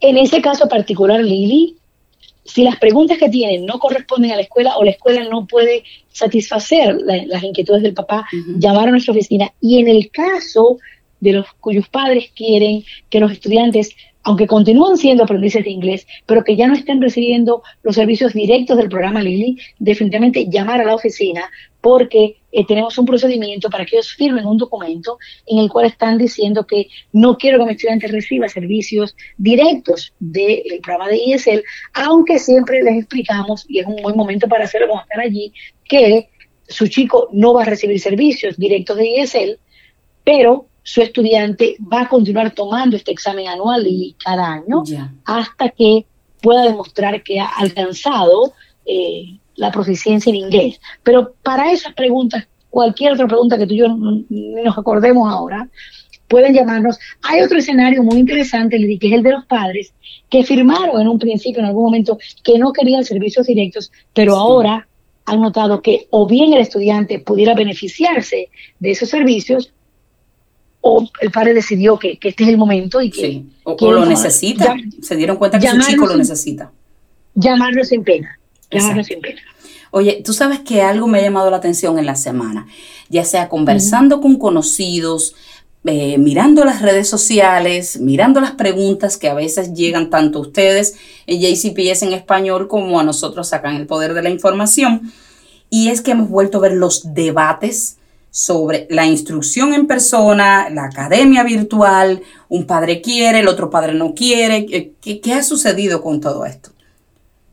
En 0.00 0.16
ese 0.16 0.40
caso 0.40 0.68
particular, 0.68 1.20
Lili, 1.24 1.76
si 2.44 2.62
las 2.62 2.78
preguntas 2.78 3.18
que 3.18 3.28
tienen 3.30 3.66
no 3.66 3.78
corresponden 3.78 4.30
a 4.30 4.36
la 4.36 4.42
escuela 4.42 4.76
o 4.76 4.84
la 4.84 4.90
escuela 4.90 5.24
no 5.24 5.46
puede 5.46 5.82
satisfacer 6.12 6.96
las 7.02 7.42
inquietudes 7.42 7.82
del 7.82 7.94
papá, 7.94 8.26
llamar 8.58 8.88
a 8.88 8.90
nuestra 8.92 9.12
oficina. 9.12 9.50
Y 9.60 9.80
en 9.80 9.88
el 9.88 10.10
caso 10.10 10.78
de 11.20 11.32
los 11.32 11.46
cuyos 11.58 11.88
padres 11.88 12.30
quieren 12.36 12.84
que 13.10 13.18
los 13.18 13.32
estudiantes 13.32 13.90
aunque 14.24 14.46
continúan 14.46 14.96
siendo 14.96 15.24
aprendices 15.24 15.64
de 15.64 15.70
inglés, 15.70 16.06
pero 16.26 16.42
que 16.42 16.56
ya 16.56 16.66
no 16.66 16.74
estén 16.74 17.00
recibiendo 17.00 17.62
los 17.82 17.94
servicios 17.94 18.32
directos 18.32 18.76
del 18.76 18.88
programa 18.88 19.22
Lili, 19.22 19.58
definitivamente 19.78 20.46
llamar 20.50 20.80
a 20.80 20.84
la 20.84 20.94
oficina 20.94 21.50
porque 21.80 22.38
eh, 22.50 22.64
tenemos 22.66 22.96
un 22.96 23.04
procedimiento 23.04 23.68
para 23.68 23.84
que 23.84 23.96
ellos 23.96 24.14
firmen 24.14 24.46
un 24.46 24.56
documento 24.56 25.18
en 25.46 25.58
el 25.58 25.68
cual 25.68 25.84
están 25.84 26.16
diciendo 26.16 26.66
que 26.66 26.88
no 27.12 27.36
quiero 27.36 27.58
que 27.58 27.66
mi 27.66 27.72
estudiante 27.72 28.06
reciba 28.06 28.48
servicios 28.48 29.14
directos 29.36 30.14
del 30.18 30.80
programa 30.82 31.10
de 31.10 31.20
ESL, 31.26 31.62
aunque 31.92 32.38
siempre 32.38 32.82
les 32.82 32.96
explicamos, 32.96 33.66
y 33.68 33.80
es 33.80 33.86
un 33.86 33.96
buen 33.96 34.16
momento 34.16 34.48
para 34.48 34.64
hacerlo 34.64 34.88
como 34.88 35.02
estar 35.02 35.20
allí, 35.20 35.52
que 35.84 36.30
su 36.66 36.88
chico 36.88 37.28
no 37.32 37.52
va 37.52 37.62
a 37.62 37.66
recibir 37.66 38.00
servicios 38.00 38.56
directos 38.56 38.96
de 38.96 39.16
ESL, 39.16 39.58
pero 40.24 40.66
su 40.84 41.00
estudiante 41.00 41.76
va 41.92 42.02
a 42.02 42.08
continuar 42.08 42.52
tomando 42.52 42.94
este 42.94 43.10
examen 43.10 43.48
anual 43.48 43.86
y 43.86 44.14
cada 44.22 44.52
año 44.52 44.84
hasta 45.24 45.70
que 45.70 46.06
pueda 46.40 46.62
demostrar 46.62 47.22
que 47.22 47.40
ha 47.40 47.46
alcanzado 47.46 48.52
eh, 48.84 49.38
la 49.56 49.72
proficiencia 49.72 50.30
en 50.30 50.36
inglés. 50.36 50.78
Pero 51.02 51.34
para 51.42 51.72
esas 51.72 51.94
preguntas, 51.94 52.46
cualquier 52.68 53.14
otra 53.14 53.26
pregunta 53.26 53.56
que 53.56 53.66
tú 53.66 53.72
y 53.72 53.78
yo 53.78 53.88
nos 53.88 54.78
acordemos 54.78 55.32
ahora, 55.32 55.68
pueden 56.28 56.52
llamarnos. 56.52 56.98
Hay 57.22 57.40
otro 57.40 57.58
escenario 57.58 58.02
muy 58.02 58.18
interesante, 58.18 58.76
que 58.76 59.06
es 59.06 59.12
el 59.12 59.22
de 59.22 59.32
los 59.32 59.46
padres, 59.46 59.94
que 60.28 60.44
firmaron 60.44 61.00
en 61.00 61.08
un 61.08 61.18
principio, 61.18 61.60
en 61.60 61.66
algún 61.66 61.84
momento, 61.84 62.18
que 62.42 62.58
no 62.58 62.72
querían 62.72 63.04
servicios 63.04 63.46
directos, 63.46 63.90
pero 64.12 64.36
ahora 64.36 64.86
han 65.24 65.40
notado 65.40 65.80
que 65.80 66.08
o 66.10 66.26
bien 66.26 66.52
el 66.52 66.60
estudiante 66.60 67.20
pudiera 67.20 67.54
beneficiarse 67.54 68.50
de 68.78 68.90
esos 68.90 69.08
servicios 69.08 69.72
o 70.86 71.08
el 71.18 71.30
padre 71.30 71.54
decidió 71.54 71.98
que, 71.98 72.18
este 72.20 72.44
es 72.44 72.48
el 72.50 72.58
momento 72.58 73.00
y 73.00 73.10
que... 73.10 73.42
O, 73.64 73.90
lo 73.90 74.04
necesita, 74.04 74.76
se 75.00 75.16
dieron 75.16 75.38
cuenta 75.38 75.58
que 75.58 75.66
su 75.66 75.80
chico 75.80 76.06
lo 76.06 76.14
necesita. 76.14 76.70
Llamarlo 77.34 77.82
sin 77.84 78.04
pena, 78.04 78.38
llamarlo 78.70 79.02
sin 79.02 79.18
pena. 79.22 79.40
Oye, 79.90 80.20
tú 80.22 80.34
sabes 80.34 80.60
que 80.60 80.82
algo 80.82 81.06
me 81.06 81.18
ha 81.20 81.22
llamado 81.22 81.50
la 81.50 81.56
atención 81.56 81.98
en 81.98 82.04
la 82.04 82.16
semana, 82.16 82.66
ya 83.08 83.24
sea 83.24 83.48
conversando 83.48 84.20
con 84.20 84.36
conocidos, 84.36 85.34
eh, 85.86 86.18
mirando 86.18 86.66
las 86.66 86.82
redes 86.82 87.08
sociales, 87.08 87.98
mirando 88.00 88.42
las 88.42 88.52
preguntas 88.52 89.16
que 89.16 89.30
a 89.30 89.34
veces 89.34 89.72
llegan 89.72 90.10
tanto 90.10 90.38
a 90.38 90.42
ustedes 90.42 90.96
en 91.26 91.40
JCPS 91.40 92.02
en 92.02 92.12
español 92.12 92.68
como 92.68 93.00
a 93.00 93.04
nosotros 93.04 93.54
acá 93.54 93.70
en 93.70 93.76
el 93.76 93.86
Poder 93.86 94.12
de 94.12 94.22
la 94.22 94.28
Información. 94.28 95.10
Y 95.70 95.88
es 95.88 96.02
que 96.02 96.10
hemos 96.10 96.28
vuelto 96.28 96.58
a 96.58 96.60
ver 96.60 96.72
los 96.72 97.14
debates 97.14 97.96
sobre 98.34 98.88
la 98.90 99.06
instrucción 99.06 99.74
en 99.74 99.86
persona, 99.86 100.68
la 100.68 100.86
academia 100.86 101.44
virtual, 101.44 102.20
un 102.48 102.66
padre 102.66 103.00
quiere, 103.00 103.38
el 103.38 103.46
otro 103.46 103.70
padre 103.70 103.94
no 103.94 104.12
quiere. 104.12 104.66
¿Qué, 105.00 105.32
ha 105.32 105.44
sucedido 105.44 106.02
con 106.02 106.20
todo 106.20 106.44
esto? 106.44 106.70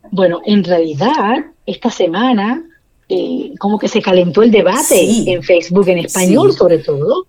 Bueno, 0.09 0.41
en 0.43 0.63
realidad, 0.63 1.45
esta 1.67 1.91
semana 1.91 2.63
eh, 3.07 3.51
como 3.59 3.77
que 3.77 3.87
se 3.87 4.01
calentó 4.01 4.41
el 4.41 4.49
debate 4.49 5.31
en 5.31 5.43
Facebook, 5.43 5.87
en 5.87 5.99
español 5.99 6.51
sobre 6.51 6.79
todo, 6.79 7.27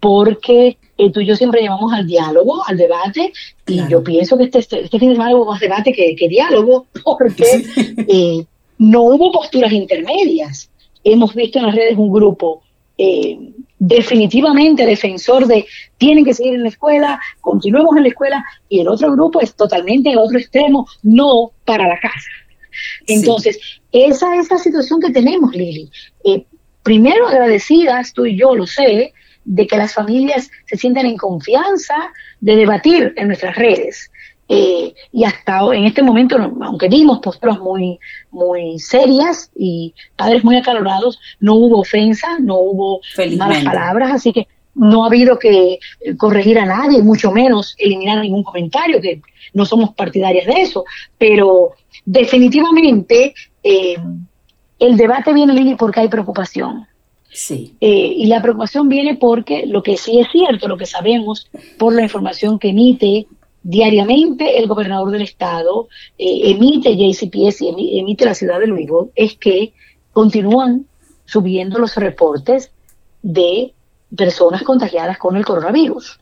porque 0.00 0.78
eh, 0.96 1.12
tú 1.12 1.20
y 1.20 1.26
yo 1.26 1.36
siempre 1.36 1.62
llamamos 1.62 1.92
al 1.92 2.06
diálogo, 2.06 2.66
al 2.66 2.78
debate, 2.78 3.34
y 3.66 3.86
yo 3.86 4.02
pienso 4.02 4.38
que 4.38 4.44
este, 4.44 4.60
este, 4.60 4.98
fin 4.98 5.10
de 5.10 5.16
semana 5.16 5.36
hubo 5.36 5.44
más 5.44 5.60
debate 5.60 5.92
que, 5.92 6.28
diálogo, 6.30 6.86
porque 7.04 7.66
eh, 8.08 8.46
no 8.78 9.02
hubo 9.02 9.30
posturas 9.30 9.72
intermedias. 9.72 10.70
Hemos 11.04 11.34
visto 11.34 11.58
en 11.58 11.66
las 11.66 11.74
redes 11.74 11.98
un 11.98 12.10
grupo 12.10 12.62
eh, 12.98 13.38
definitivamente 13.78 14.84
defensor 14.84 15.46
de 15.46 15.64
tienen 15.96 16.24
que 16.24 16.34
seguir 16.34 16.54
en 16.54 16.64
la 16.64 16.68
escuela, 16.68 17.20
continuemos 17.40 17.96
en 17.96 18.02
la 18.02 18.08
escuela, 18.08 18.44
y 18.68 18.80
el 18.80 18.88
otro 18.88 19.12
grupo 19.12 19.40
es 19.40 19.54
totalmente 19.54 20.10
el 20.10 20.18
otro 20.18 20.38
extremo, 20.38 20.86
no 21.02 21.52
para 21.64 21.86
la 21.86 21.98
casa. 22.00 22.28
Entonces, 23.06 23.58
esa 23.92 24.36
es 24.36 24.50
la 24.50 24.58
situación 24.58 25.00
que 25.00 25.10
tenemos, 25.10 25.54
Lili. 25.54 25.90
Eh, 26.24 26.44
primero 26.82 27.26
agradecidas, 27.26 28.12
tú 28.12 28.26
y 28.26 28.36
yo 28.36 28.54
lo 28.54 28.66
sé, 28.66 29.12
de 29.44 29.66
que 29.66 29.76
las 29.76 29.94
familias 29.94 30.50
se 30.66 30.76
sientan 30.76 31.06
en 31.06 31.16
confianza 31.16 31.94
de 32.40 32.56
debatir 32.56 33.14
en 33.16 33.28
nuestras 33.28 33.56
redes. 33.56 34.10
Eh, 34.50 34.94
y 35.12 35.24
hasta 35.24 35.60
en 35.74 35.84
este 35.84 36.02
momento, 36.02 36.36
aunque 36.62 36.88
vimos 36.88 37.18
posturas 37.18 37.58
muy, 37.58 37.98
muy 38.30 38.78
serias 38.78 39.50
y 39.54 39.94
padres 40.16 40.42
muy 40.42 40.56
acalorados, 40.56 41.20
no 41.38 41.54
hubo 41.54 41.80
ofensa, 41.80 42.38
no 42.40 42.58
hubo 42.58 43.00
malas 43.36 43.62
palabras, 43.62 44.12
así 44.12 44.32
que 44.32 44.48
no 44.74 45.04
ha 45.04 45.08
habido 45.08 45.38
que 45.38 45.78
corregir 46.16 46.58
a 46.58 46.64
nadie, 46.64 47.02
mucho 47.02 47.30
menos 47.30 47.74
eliminar 47.78 48.20
ningún 48.20 48.42
comentario, 48.42 49.00
que 49.00 49.20
no 49.52 49.66
somos 49.66 49.92
partidarias 49.94 50.46
de 50.46 50.62
eso, 50.62 50.84
pero 51.18 51.72
definitivamente 52.04 53.34
eh, 53.62 53.96
el 54.78 54.96
debate 54.96 55.32
viene 55.32 55.76
porque 55.76 56.00
hay 56.00 56.08
preocupación. 56.08 56.86
Sí. 57.30 57.74
Eh, 57.80 58.12
y 58.16 58.26
la 58.26 58.40
preocupación 58.40 58.88
viene 58.88 59.16
porque 59.16 59.66
lo 59.66 59.82
que 59.82 59.96
sí 59.96 60.18
es 60.18 60.28
cierto, 60.32 60.68
lo 60.68 60.78
que 60.78 60.86
sabemos 60.86 61.50
por 61.78 61.92
la 61.92 62.02
información 62.02 62.58
que 62.58 62.70
emite 62.70 63.26
diariamente 63.62 64.58
el 64.58 64.66
gobernador 64.66 65.10
del 65.10 65.22
estado 65.22 65.88
eh, 66.16 66.50
emite 66.50 66.96
JCPS 66.96 67.62
y 67.62 67.98
emite 67.98 68.24
la 68.24 68.34
ciudad 68.34 68.60
de 68.60 68.66
Louisville 68.66 69.10
es 69.14 69.36
que 69.36 69.72
continúan 70.12 70.86
subiendo 71.24 71.78
los 71.78 71.94
reportes 71.96 72.72
de 73.22 73.74
personas 74.16 74.62
contagiadas 74.62 75.18
con 75.18 75.36
el 75.36 75.44
coronavirus. 75.44 76.18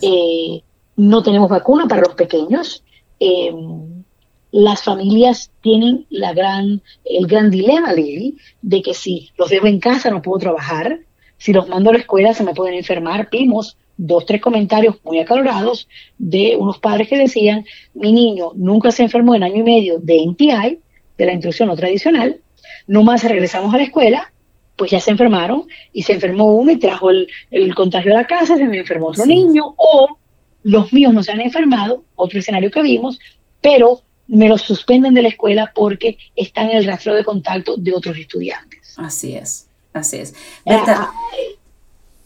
Eh, 0.00 0.62
no 0.96 1.22
tenemos 1.22 1.50
vacuna 1.50 1.86
para 1.86 2.02
los 2.02 2.14
pequeños. 2.14 2.82
Em, 3.18 4.02
las 4.50 4.82
familias 4.82 5.50
tienen 5.60 6.06
la 6.10 6.32
gran, 6.32 6.82
el 7.04 7.26
gran 7.26 7.50
dilema, 7.50 7.92
Lili, 7.92 8.36
de 8.60 8.82
que 8.82 8.94
si 8.94 9.30
los 9.36 9.50
dejo 9.50 9.66
en 9.66 9.80
casa 9.80 10.10
no 10.10 10.22
puedo 10.22 10.38
trabajar, 10.38 11.00
si 11.38 11.52
los 11.52 11.68
mando 11.68 11.90
a 11.90 11.94
la 11.94 11.98
escuela 11.98 12.34
se 12.34 12.44
me 12.44 12.54
pueden 12.54 12.74
enfermar. 12.74 13.28
Vimos 13.30 13.76
dos, 13.96 14.26
tres 14.26 14.40
comentarios 14.40 14.96
muy 15.04 15.18
acalorados 15.18 15.88
de 16.18 16.56
unos 16.56 16.78
padres 16.78 17.08
que 17.08 17.18
decían, 17.18 17.64
mi 17.94 18.12
niño 18.12 18.52
nunca 18.54 18.90
se 18.90 19.02
enfermó 19.02 19.34
en 19.34 19.42
año 19.42 19.56
y 19.56 19.62
medio 19.62 19.98
de 19.98 20.26
NTI, 20.26 20.78
de 21.18 21.26
la 21.26 21.32
instrucción 21.32 21.68
no 21.68 21.76
tradicional, 21.76 22.40
nomás 22.86 23.24
regresamos 23.24 23.74
a 23.74 23.78
la 23.78 23.84
escuela, 23.84 24.32
pues 24.76 24.90
ya 24.90 25.00
se 25.00 25.10
enfermaron 25.10 25.64
y 25.92 26.02
se 26.02 26.14
enfermó 26.14 26.54
uno 26.54 26.72
y 26.72 26.76
trajo 26.78 27.10
el, 27.10 27.74
contagio 27.74 28.12
a 28.12 28.16
la 28.16 28.26
casa, 28.26 28.56
se 28.56 28.64
me 28.64 28.78
enfermó 28.78 29.08
otro 29.08 29.26
niño, 29.26 29.74
o 29.76 30.18
los 30.62 30.92
míos 30.92 31.12
no 31.12 31.22
se 31.22 31.32
han 31.32 31.40
enfermado, 31.40 32.04
otro 32.14 32.38
escenario 32.38 32.70
que 32.70 32.82
vimos, 32.82 33.18
pero 33.60 34.00
me 34.26 34.48
los 34.48 34.62
suspenden 34.62 35.14
de 35.14 35.22
la 35.22 35.28
escuela 35.28 35.72
porque 35.74 36.16
están 36.34 36.70
en 36.70 36.78
el 36.78 36.86
rastro 36.86 37.14
de 37.14 37.24
contacto 37.24 37.76
de 37.76 37.92
otros 37.92 38.16
estudiantes. 38.16 38.94
Así 38.96 39.34
es, 39.34 39.68
así 39.92 40.18
es. 40.18 40.34
Ah, 40.66 41.12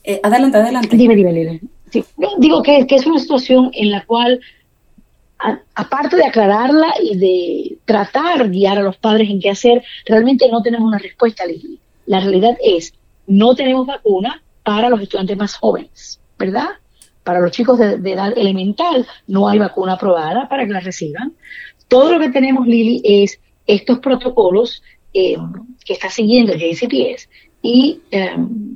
eh, 0.07 0.21
adelante, 0.23 0.57
adelante. 0.57 0.97
Dime, 0.97 1.17
dime, 1.17 1.33
dime. 1.33 1.61
digo 2.39 2.63
que, 2.63 2.87
es 2.89 3.07
una 3.07 3.19
situación 3.19 3.71
en 3.73 3.91
la 3.91 4.07
cual, 4.07 4.41
aparte 5.75 6.17
de 6.17 6.25
aclararla 6.25 6.95
y 7.03 7.17
de 7.17 7.79
tratar 7.85 8.49
guiar 8.49 8.79
a 8.79 8.83
los 8.83 8.97
padres 8.97 9.29
en 9.29 9.41
qué 9.41 9.51
hacer, 9.51 9.83
realmente 10.07 10.49
no 10.49 10.63
tenemos 10.63 10.87
una 10.87 10.99
respuesta. 10.99 11.43
La 12.07 12.21
realidad 12.21 12.57
es, 12.63 12.95
no 13.27 13.57
tenemos 13.57 13.85
vacuna 13.85 14.41
para 14.63 14.89
los 14.89 15.03
estudiantes 15.03 15.37
más 15.37 15.57
jóvenes, 15.57 16.21
¿verdad? 16.39 16.69
Para 17.25 17.41
los 17.41 17.51
chicos 17.51 17.77
de, 17.77 18.13
edad 18.13 18.33
elemental 18.39 19.05
no 19.27 19.49
hay 19.49 19.59
vacuna 19.59 19.95
aprobada 19.95 20.49
para 20.49 20.67
que 20.67 20.73
la 20.73 20.81
reciban. 20.81 21.33
Todo 21.89 22.13
lo 22.13 22.21
que 22.21 22.31
tenemos, 22.31 22.65
Lili, 22.69 23.03
es 23.05 23.41
estos 23.67 23.99
protocolos 23.99 24.85
eh, 25.13 25.37
que 25.85 25.95
está 25.95 26.11
siguiendo 26.11 26.53
el 26.53 26.61
JCPS 26.61 27.29
y 27.63 28.01
em, 28.13 28.76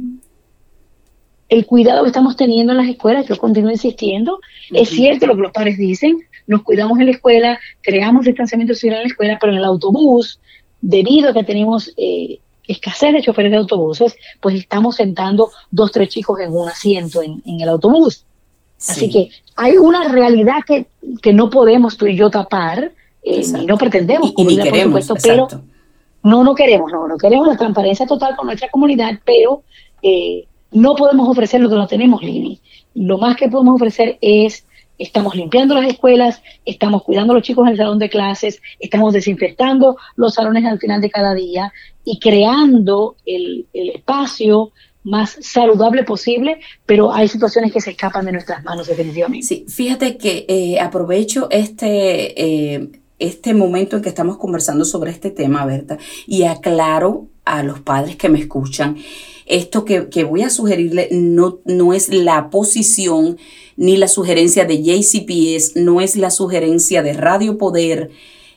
el 1.51 1.67
cuidado 1.67 2.03
que 2.03 2.09
estamos 2.09 2.37
teniendo 2.37 2.73
en 2.73 2.79
las 2.79 2.89
escuelas, 2.89 3.27
yo 3.27 3.37
continúo 3.37 3.73
insistiendo, 3.73 4.41
es 4.71 4.89
cierto 4.89 5.27
lo 5.27 5.35
que 5.35 5.43
los 5.43 5.53
padres 5.53 5.77
dicen, 5.77 6.21
nos 6.47 6.63
cuidamos 6.63 6.99
en 7.01 7.07
la 7.07 7.13
escuela, 7.13 7.59
creamos 7.83 8.25
distanciamiento 8.25 8.75
social 8.75 8.95
en 8.95 9.03
la 9.03 9.09
escuela, 9.09 9.39
pero 9.41 9.53
en 9.53 9.59
el 9.59 9.65
autobús, 9.65 10.41
debido 10.81 11.31
a 11.31 11.35
que 11.35 11.43
tenemos 11.43 11.93
eh, 11.97 12.39
escasez 12.69 13.13
de 13.13 13.23
choferes 13.23 13.51
de 13.51 13.59
autobuses, 13.59 14.17
pues 14.41 14.55
estamos 14.55 14.95
sentando 14.97 15.51
dos, 15.73 15.91
tres 15.91 16.09
chicos 16.09 16.39
en 16.39 16.53
un 16.53 16.69
asiento 16.69 17.21
en, 17.21 17.43
el 17.45 17.69
autobús. 17.69 18.25
Así 18.89 19.11
que 19.11 19.31
hay 19.57 19.77
una 19.77 20.09
realidad 20.09 20.59
que, 20.65 20.87
que 21.21 21.33
no 21.33 21.51
podemos 21.51 21.97
tú 21.97 22.07
y 22.07 22.17
yo 22.17 22.31
tapar, 22.31 22.93
eh, 23.23 23.43
y 23.61 23.67
no 23.67 23.77
pretendemos 23.77 24.33
y, 24.37 24.57
queremos, 24.57 25.13
pero 25.23 25.49
no, 26.23 26.45
no 26.45 26.55
queremos, 26.55 26.93
no, 26.93 27.09
no 27.09 27.19
queremos 27.19 27.49
la 27.49 27.57
transparencia 27.57 28.07
total 28.07 28.37
con 28.37 28.47
nuestra 28.47 28.71
comunidad, 28.71 29.19
pero 29.25 29.65
eh, 30.01 30.47
no 30.73 30.95
podemos 30.95 31.29
ofrecer 31.29 31.61
lo 31.61 31.69
que 31.69 31.77
no 31.77 31.87
tenemos, 31.87 32.23
Lili. 32.23 32.61
Lo 32.95 33.19
más 33.19 33.37
que 33.37 33.49
podemos 33.49 33.77
ofrecer 33.77 34.19
es 34.21 34.65
estamos 35.01 35.35
limpiando 35.35 35.75
las 35.75 35.89
escuelas, 35.89 36.43
estamos 36.67 37.03
cuidando 37.03 37.33
a 37.33 37.37
los 37.37 37.43
chicos 37.43 37.67
en 37.67 37.73
el 37.73 37.79
salón 37.79 37.99
de 37.99 38.11
clases, 38.11 38.61
estamos 38.79 39.15
desinfectando 39.15 39.97
los 40.15 40.35
salones 40.35 40.65
al 40.67 40.79
final 40.79 41.01
de 41.01 41.11
cada 41.11 41.35
día 41.35 41.73
y 42.05 42.19
creando 42.21 43.17
el, 43.25 43.67
espacio 43.73 44.73
más 45.03 45.39
saludable 45.41 46.05
posible, 46.05 46.61
pero 46.85 47.13
hay 47.13 47.29
situaciones 47.29 47.73
que 47.73 47.81
se 47.81 47.93
escapan 47.93 48.27
de 48.27 48.33
nuestras 48.33 48.63
manos 48.63 48.87
definitivamente. 48.87 49.47
Sí, 49.47 49.65
fíjate 49.67 50.19
que 50.19 50.45
eh, 50.47 50.79
aprovecho 50.79 51.49
este, 51.51 52.75
eh, 52.75 52.91
este 53.19 53.55
momento 53.55 53.97
en 53.97 54.03
que 54.03 54.11
estamos 54.11 54.37
conversando 54.37 54.85
sobre 54.85 55.13
este 55.13 55.31
tema, 55.31 55.65
Berta, 55.65 55.97
y 56.27 56.43
aclaro 56.43 57.29
a 57.59 57.63
los 57.63 57.81
padres 57.81 58.17
que 58.17 58.29
me 58.29 58.39
escuchan, 58.39 58.97
esto 59.47 59.85
que, 59.85 60.09
que 60.09 60.25
voy 60.25 60.43
a 60.43 60.51
sugerirle 60.51 61.09
no, 61.11 61.59
no 61.65 61.93
es 61.93 62.09
la 62.09 62.51
posición 62.51 63.37
ni 63.77 63.97
la 63.97 64.09
sugerencia 64.09 64.65
de 64.65 64.83
JCPS, 64.83 65.77
no 65.77 66.01
es 66.01 66.17
la 66.17 66.31
sugerencia 66.31 67.03
de 67.03 67.15
Radio 67.15 67.59
Poder, 67.59 68.11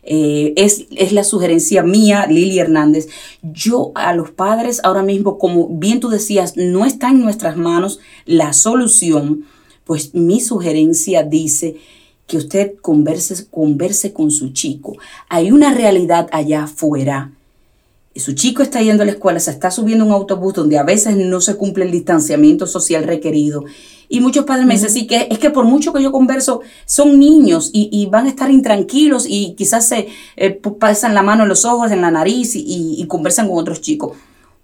eh, 0.03 0.53
es, 0.57 0.85
es, 0.91 1.13
la 1.13 1.23
sugerencia 1.23 1.81
mía, 1.81 2.27
Lili 2.29 2.59
Hernández. 2.59 3.07
Yo 3.41 3.91
a 3.95 4.13
los 4.13 4.31
padres 4.31 4.81
ahora 4.83 5.01
mismo, 5.01 5.37
como 5.37 5.67
bien 5.69 5.99
tú 5.99 6.09
decías, 6.09 6.57
no 6.57 6.85
está 6.85 7.09
en 7.09 7.21
nuestras 7.21 7.55
manos 7.57 7.99
la 8.25 8.53
solución, 8.53 9.45
pues 9.85 10.13
mi 10.13 10.41
sugerencia 10.41 11.23
dice 11.23 11.77
que 12.27 12.37
usted 12.37 12.75
converse, 12.81 13.47
converse 13.49 14.13
con 14.13 14.29
su 14.29 14.51
chico. 14.51 14.97
Hay 15.29 15.51
una 15.51 15.73
realidad 15.73 16.27
allá 16.31 16.63
afuera 16.63 17.31
su 18.19 18.33
chico 18.33 18.61
está 18.61 18.81
yendo 18.81 19.03
a 19.03 19.05
la 19.05 19.13
escuela, 19.13 19.39
se 19.39 19.51
está 19.51 19.71
subiendo 19.71 20.05
un 20.05 20.11
autobús 20.11 20.53
donde 20.53 20.77
a 20.77 20.83
veces 20.83 21.17
no 21.17 21.41
se 21.41 21.55
cumple 21.55 21.85
el 21.85 21.91
distanciamiento 21.91 22.67
social 22.67 23.05
requerido. 23.05 23.65
Y 24.07 24.19
muchos 24.19 24.45
padres 24.45 24.67
me 24.67 24.75
dicen, 24.75 24.91
sí, 24.91 25.07
que 25.07 25.27
es 25.31 25.39
que 25.39 25.49
por 25.49 25.65
mucho 25.65 25.91
que 25.91 26.03
yo 26.03 26.11
converso, 26.11 26.61
son 26.85 27.17
niños 27.17 27.71
y, 27.73 28.05
van 28.11 28.27
a 28.27 28.29
estar 28.29 28.51
intranquilos 28.51 29.25
y 29.27 29.55
quizás 29.55 29.87
se 29.87 30.09
eh, 30.35 30.51
pasan 30.79 31.15
la 31.15 31.23
mano 31.23 31.43
en 31.43 31.49
los 31.49 31.65
ojos, 31.65 31.91
en 31.91 32.01
la 32.01 32.11
nariz 32.11 32.55
y, 32.55 32.95
y 32.97 33.07
conversan 33.07 33.47
con 33.47 33.57
otros 33.57 33.81
chicos. 33.81 34.15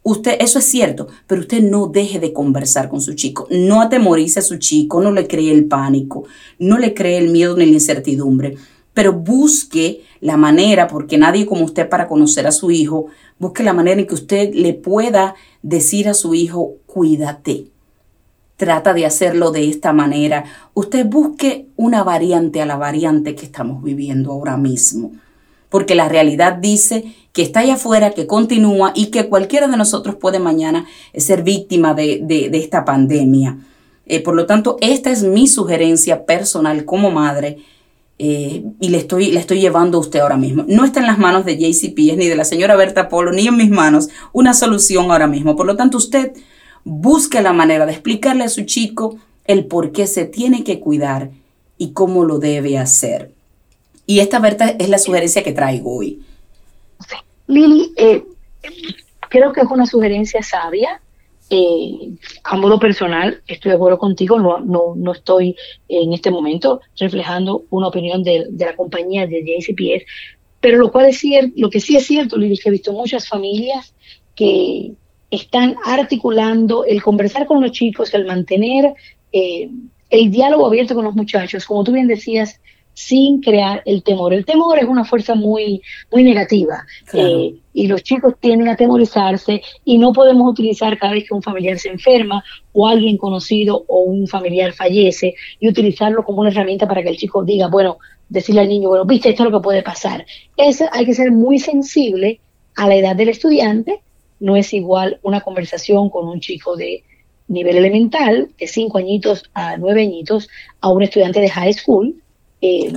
Usted, 0.03 0.37
eso 0.39 0.59
es 0.59 0.65
cierto, 0.65 1.07
pero 1.25 1.41
usted 1.41 1.61
no 1.63 1.87
deje 1.87 2.19
de 2.19 2.31
conversar 2.31 2.87
con 2.87 3.01
su 3.01 3.15
chico. 3.15 3.47
No 3.49 3.81
atemorice 3.81 4.39
a 4.39 4.43
su 4.43 4.57
chico, 4.57 5.01
no 5.01 5.11
le 5.11 5.27
cree 5.27 5.51
el 5.51 5.65
pánico, 5.65 6.25
no 6.59 6.77
le 6.77 6.93
cree 6.93 7.17
el 7.17 7.31
miedo 7.31 7.57
ni 7.57 7.65
la 7.65 7.73
incertidumbre 7.73 8.57
pero 8.99 9.13
busque 9.13 10.03
la 10.19 10.35
manera, 10.35 10.89
porque 10.89 11.17
nadie 11.17 11.45
como 11.45 11.63
usted 11.63 11.87
para 11.87 12.09
conocer 12.09 12.45
a 12.47 12.51
su 12.51 12.69
hijo, 12.69 13.05
busque 13.37 13.63
la 13.63 13.71
manera 13.71 14.01
en 14.01 14.05
que 14.05 14.13
usted 14.13 14.53
le 14.53 14.73
pueda 14.73 15.35
decir 15.61 16.09
a 16.09 16.13
su 16.13 16.35
hijo, 16.35 16.73
cuídate. 16.85 17.67
Trata 18.57 18.93
de 18.93 19.05
hacerlo 19.05 19.51
de 19.51 19.69
esta 19.69 19.93
manera. 19.93 20.43
Usted 20.73 21.05
busque 21.05 21.67
una 21.77 22.03
variante 22.03 22.61
a 22.61 22.65
la 22.65 22.75
variante 22.75 23.35
que 23.35 23.45
estamos 23.45 23.81
viviendo 23.81 24.33
ahora 24.33 24.57
mismo. 24.57 25.13
Porque 25.69 25.95
la 25.95 26.09
realidad 26.09 26.55
dice 26.55 27.15
que 27.31 27.43
está 27.43 27.61
allá 27.61 27.75
afuera, 27.75 28.11
que 28.11 28.27
continúa 28.27 28.91
y 28.95 29.11
que 29.11 29.29
cualquiera 29.29 29.69
de 29.69 29.77
nosotros 29.77 30.15
puede 30.15 30.39
mañana 30.39 30.87
ser 31.15 31.43
víctima 31.43 31.93
de, 31.93 32.49
esta 32.51 32.83
pandemia. 32.83 33.59
Eh, 34.07 34.21
por 34.21 34.35
lo 34.35 34.45
tanto, 34.45 34.75
esta 34.81 35.09
es 35.09 35.23
mi 35.23 35.47
sugerencia 35.47 36.25
personal 36.25 36.83
como 36.83 37.11
madre 37.11 37.59
eh, 38.21 38.65
y 38.81 38.89
le 38.89 38.97
estoy, 38.97 39.31
le 39.31 39.39
estoy 39.39 39.61
llevando 39.61 39.97
a 39.97 40.01
usted 40.01 40.19
ahora 40.19 40.35
mismo. 40.35 40.65
No 40.67 40.83
está 40.83 40.99
en 40.99 41.07
las 41.07 41.17
manos 41.17 41.45
de 41.45 41.57
JCP 41.57 42.17
ni 42.17 42.27
de 42.27 42.35
la 42.35 42.43
señora 42.43 42.75
Berta 42.75 43.07
Polo, 43.07 43.31
ni 43.31 43.47
en 43.47 43.55
mis 43.55 43.69
manos 43.69 44.09
una 44.33 44.53
solución 44.53 45.09
ahora 45.09 45.25
mismo. 45.25 45.55
Por 45.55 45.65
lo 45.65 45.77
tanto, 45.77 45.97
usted 45.97 46.33
busque 46.83 47.41
la 47.41 47.53
manera 47.53 47.85
de 47.85 47.93
explicarle 47.93 48.43
a 48.43 48.49
su 48.49 48.63
chico 48.63 49.17
el 49.45 49.65
por 49.65 49.93
qué 49.93 50.05
se 50.05 50.25
tiene 50.25 50.65
que 50.65 50.81
cuidar 50.81 51.31
y 51.77 51.93
cómo 51.93 52.25
lo 52.25 52.39
debe 52.39 52.77
hacer. 52.77 53.31
Y 54.05 54.19
esta, 54.19 54.39
Berta, 54.39 54.69
es 54.69 54.89
la 54.89 54.97
sugerencia 54.97 55.41
que 55.41 55.53
traigo 55.53 55.95
hoy. 55.95 56.21
Lili, 57.47 57.93
eh, 57.95 58.25
creo 59.29 59.53
que 59.53 59.61
es 59.61 59.67
una 59.71 59.85
sugerencia 59.85 60.43
sabia 60.43 61.01
eh, 61.49 62.11
a 62.43 62.57
modo 62.57 62.79
personal, 62.79 63.41
estoy 63.47 63.69
de 63.69 63.75
acuerdo 63.75 63.97
contigo, 63.97 64.39
no, 64.39 64.59
no, 64.59 64.93
no 64.95 65.11
estoy 65.13 65.55
en 65.87 66.13
este 66.13 66.29
momento 66.29 66.81
reflejando 66.97 67.65
una 67.71 67.87
opinión 67.87 68.23
de, 68.23 68.47
la 68.57 68.75
compañía 68.75 69.25
de 69.25 69.41
JCPS, 69.41 70.05
pero 70.59 70.77
lo, 70.77 70.91
cual 70.91 71.07
es 71.07 71.23
lo 71.55 71.69
que 71.69 71.79
sí 71.79 71.95
es 71.95 72.05
cierto, 72.05 72.37
Lili, 72.37 72.57
que 72.57 72.69
he 72.69 72.71
visto 72.71 72.93
muchas 72.93 73.27
familias 73.27 73.95
que 74.35 74.91
están 75.31 75.75
articulando 75.85 76.85
el 76.85 77.01
conversar 77.01 77.45
con 77.45 77.61
los 77.61 77.71
chicos, 77.71 78.13
el 78.13 78.25
mantener 78.25 78.93
eh, 79.31 79.69
el 80.09 80.31
diálogo 80.31 80.67
abierto 80.67 80.95
con 80.95 81.05
los 81.05 81.15
muchachos, 81.15 81.65
como 81.65 81.83
tú 81.83 81.93
bien 81.93 82.07
decías, 82.07 82.59
sin 82.99 83.39
crear 83.39 83.81
el 83.85 84.03
temor. 84.03 84.33
El 84.33 84.43
temor 84.43 84.77
es 84.77 84.83
una 84.83 85.05
fuerza 85.05 85.33
muy, 85.33 85.81
muy 86.11 86.21
negativa 86.21 86.85
eh, 87.13 87.55
y 87.73 87.87
los 87.87 88.03
chicos 88.03 88.33
tienden 88.41 88.67
a 88.67 88.75
temorizarse 88.75 89.61
y 89.85 89.97
no 89.97 90.11
podemos 90.11 90.51
utilizar 90.51 90.99
cada 90.99 91.13
vez 91.13 91.23
que 91.25 91.33
un 91.33 91.41
familiar 91.41 91.79
se 91.79 91.87
enferma 91.87 92.43
o 92.73 92.89
alguien 92.89 93.15
conocido 93.15 93.85
o 93.87 93.99
un 93.99 94.27
familiar 94.27 94.73
fallece 94.73 95.33
y 95.61 95.69
utilizarlo 95.69 96.25
como 96.25 96.41
una 96.41 96.49
herramienta 96.49 96.89
para 96.89 97.01
que 97.01 97.07
el 97.07 97.15
chico 97.15 97.41
diga, 97.41 97.69
bueno, 97.69 97.99
decirle 98.27 98.61
al 98.61 98.67
niño, 98.67 98.89
bueno, 98.89 99.05
viste, 99.05 99.29
esto 99.29 99.43
es 99.43 99.49
lo 99.49 99.57
que 99.57 99.63
puede 99.63 99.81
pasar. 99.81 100.25
Eso 100.57 100.83
hay 100.91 101.05
que 101.05 101.13
ser 101.13 101.31
muy 101.31 101.57
sensible 101.57 102.41
a 102.75 102.89
la 102.89 102.95
edad 102.95 103.15
del 103.15 103.29
estudiante. 103.29 104.01
No 104.41 104.57
es 104.57 104.73
igual 104.73 105.21
una 105.23 105.39
conversación 105.39 106.09
con 106.09 106.27
un 106.27 106.41
chico 106.41 106.75
de 106.75 107.05
nivel 107.47 107.77
elemental, 107.77 108.49
de 108.59 108.67
cinco 108.67 108.97
añitos 108.97 109.49
a 109.53 109.77
nueve 109.77 110.01
añitos, 110.01 110.49
a 110.81 110.91
un 110.91 111.01
estudiante 111.01 111.39
de 111.39 111.49
high 111.49 111.73
school, 111.73 112.21
eh, 112.61 112.91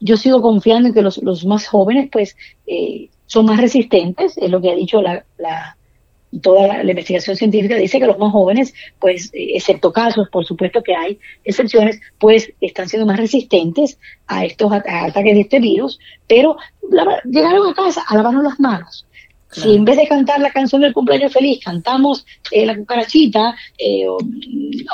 yo 0.00 0.16
sigo 0.16 0.42
confiando 0.42 0.88
en 0.88 0.94
que 0.94 1.02
los, 1.02 1.18
los 1.22 1.44
más 1.44 1.66
jóvenes 1.66 2.08
pues 2.10 2.36
eh, 2.66 3.08
son 3.26 3.46
más 3.46 3.60
resistentes, 3.60 4.36
es 4.36 4.50
lo 4.50 4.60
que 4.60 4.70
ha 4.70 4.74
dicho 4.74 5.02
la, 5.02 5.24
la 5.38 5.76
toda 6.42 6.82
la, 6.82 6.90
investigación 6.90 7.36
científica, 7.36 7.76
dice 7.76 7.98
que 7.98 8.06
los 8.06 8.18
más 8.18 8.32
jóvenes, 8.32 8.74
pues 8.98 9.30
eh, 9.32 9.52
excepto 9.54 9.92
casos, 9.92 10.28
por 10.28 10.44
supuesto 10.44 10.82
que 10.82 10.94
hay 10.94 11.18
excepciones, 11.44 12.00
pues 12.18 12.52
están 12.60 12.88
siendo 12.88 13.06
más 13.06 13.18
resistentes 13.18 13.98
a 14.26 14.44
estos 14.44 14.70
ataques 14.72 15.34
de 15.34 15.40
este 15.40 15.60
virus, 15.60 15.98
pero 16.26 16.56
llegaron 17.24 17.68
a 17.68 17.74
casa 17.74 18.02
a 18.06 18.16
lavarnos 18.16 18.44
las 18.44 18.60
manos. 18.60 19.06
Si 19.50 19.74
en 19.74 19.84
vez 19.84 19.96
de 19.96 20.08
cantar 20.08 20.40
la 20.40 20.50
canción 20.50 20.82
del 20.82 20.92
cumpleaños 20.92 21.32
feliz, 21.32 21.60
cantamos 21.64 22.26
la 22.52 22.76
cucarachita 22.76 23.54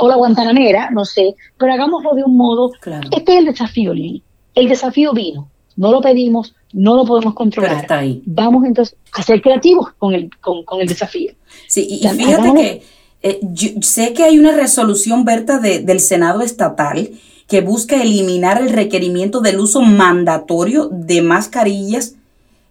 o, 0.00 0.08
la 0.08 0.16
guantanamera, 0.16 0.90
no 0.90 1.04
sé, 1.04 1.34
pero 1.58 1.72
hagámoslo 1.72 2.14
de 2.14 2.22
un 2.24 2.36
modo. 2.36 2.70
Este 3.10 3.32
es 3.32 3.38
el 3.38 3.46
desafío, 3.46 3.92
Lili. 3.92 4.22
El 4.54 4.68
desafío 4.68 5.12
vino. 5.12 5.48
No 5.76 5.90
lo 5.90 6.00
pedimos, 6.00 6.54
no 6.72 6.96
lo 6.96 7.04
podemos 7.04 7.34
controlar. 7.34 7.78
está 7.78 7.98
ahí. 8.00 8.22
Vamos 8.26 8.64
entonces 8.64 8.96
a 9.12 9.22
ser 9.22 9.40
creativos 9.40 9.92
con 9.98 10.14
el, 10.14 10.30
con, 10.40 10.64
el 10.80 10.86
desafío. 10.86 11.32
Sí, 11.66 11.86
y, 11.88 12.06
fíjate 12.06 12.52
que 12.54 12.82
eh, 13.22 13.40
sé 13.80 14.12
que 14.12 14.24
hay 14.24 14.38
una 14.38 14.52
resolución, 14.52 15.24
Berta, 15.24 15.58
de, 15.58 15.80
del 15.80 16.00
Senado 16.00 16.42
estatal 16.42 17.10
que 17.46 17.60
busca 17.60 18.02
eliminar 18.02 18.60
el 18.60 18.70
requerimiento 18.70 19.40
del 19.40 19.60
uso 19.60 19.82
mandatorio 19.82 20.88
de 20.90 21.22
mascarillas. 21.22 22.16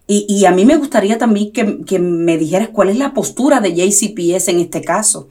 Y, 0.06 0.26
y 0.28 0.44
a 0.44 0.50
mí 0.50 0.64
me 0.64 0.76
gustaría 0.76 1.16
también 1.18 1.52
que, 1.52 1.84
que 1.84 1.98
me 1.98 2.36
dijeras 2.36 2.70
cuál 2.70 2.88
es 2.88 2.98
la 2.98 3.14
postura 3.14 3.60
de 3.60 3.74
JCPS 3.74 4.48
en 4.48 4.60
este 4.60 4.82
caso. 4.82 5.28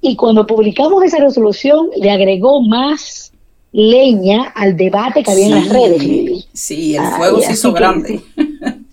Y 0.00 0.16
cuando 0.16 0.46
publicamos 0.46 1.02
esa 1.02 1.18
resolución, 1.18 1.88
le 1.96 2.10
agregó 2.10 2.62
más 2.62 3.32
leña 3.72 4.52
al 4.54 4.76
debate 4.76 5.22
que 5.22 5.30
había 5.30 5.46
en 5.46 5.54
las 5.54 5.68
redes. 5.68 6.48
Sí, 6.52 6.94
el 6.94 7.06
fuego 7.06 7.40
se 7.40 7.52
hizo 7.52 7.72
grande. 7.72 8.20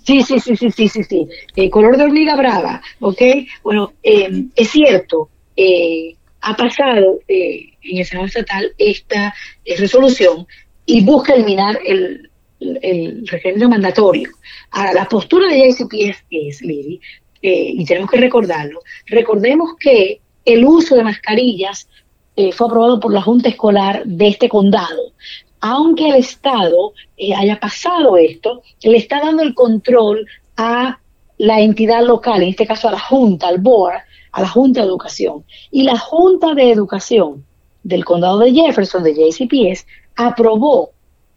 Sí, 0.04 0.24
sí, 0.24 0.40
sí, 0.40 0.56
sí, 0.56 0.72
sí, 0.72 0.88
sí, 0.88 1.04
sí. 1.04 1.28
Eh, 1.56 1.70
color 1.70 1.96
de 1.96 2.06
hormiga 2.06 2.36
brava, 2.36 2.82
¿ok? 3.00 3.22
Bueno, 3.64 3.94
eh, 4.02 4.46
es 4.56 4.72
cierto, 4.72 5.30
eh, 5.56 6.16
ha 6.42 6.56
pasado 6.56 7.20
en 7.28 7.98
el 7.98 8.06
Senado 8.06 8.26
Estatal 8.26 8.74
esta 8.80 9.34
resolución 9.78 10.48
y 10.88 11.06
busca 11.06 11.36
eliminar 11.36 11.78
el, 11.86 12.31
el, 12.62 13.28
referéndum 13.28 13.72
mandatorio. 13.72 14.30
Ahora, 14.72 14.94
la 14.94 15.06
postura 15.06 15.48
de 15.48 15.68
ICP 15.68 15.94
es, 16.30 16.62
Lili, 16.62 17.02
y 17.42 17.84
tenemos 17.86 18.10
que 18.12 18.18
recordarlo, 18.18 18.82
recordemos 19.08 19.72
que 19.80 20.22
el 20.46 20.64
uso 20.66 20.96
de 20.96 21.04
mascarillas 21.04 21.88
eh, 22.36 22.52
fue 22.52 22.68
aprobado 22.68 23.00
por 23.00 23.14
la 23.14 23.22
Junta 23.22 23.50
Escolar 23.50 24.04
de 24.06 24.28
este 24.28 24.50
condado. 24.50 25.14
Aunque 25.60 26.10
el 26.10 26.16
Estado 26.16 26.94
eh, 27.18 27.34
haya 27.36 27.60
pasado 27.60 28.18
esto, 28.18 28.64
le 28.82 28.98
está 28.98 29.20
dando 29.20 29.44
el 29.44 29.54
control 29.54 30.26
a 30.58 31.00
la 31.38 31.60
entidad 31.60 32.04
local, 32.04 32.42
en 32.42 32.50
este 32.50 32.66
caso 32.66 32.88
a 32.88 32.94
la 32.94 33.00
Junta, 33.00 33.48
al 33.48 33.60
board, 33.60 34.02
a 34.32 34.42
la 34.42 34.48
Junta 34.48 34.82
de 34.82 34.88
Educación. 34.88 35.44
Y 35.72 35.84
la 35.84 35.98
Junta 35.98 36.54
de 36.54 36.72
Educación 36.72 37.46
del 37.84 38.06
Condado 38.06 38.40
de 38.40 38.54
Jefferson, 38.54 39.04
de 39.04 39.14
JCPS, 39.14 39.86
aprobó 40.16 40.92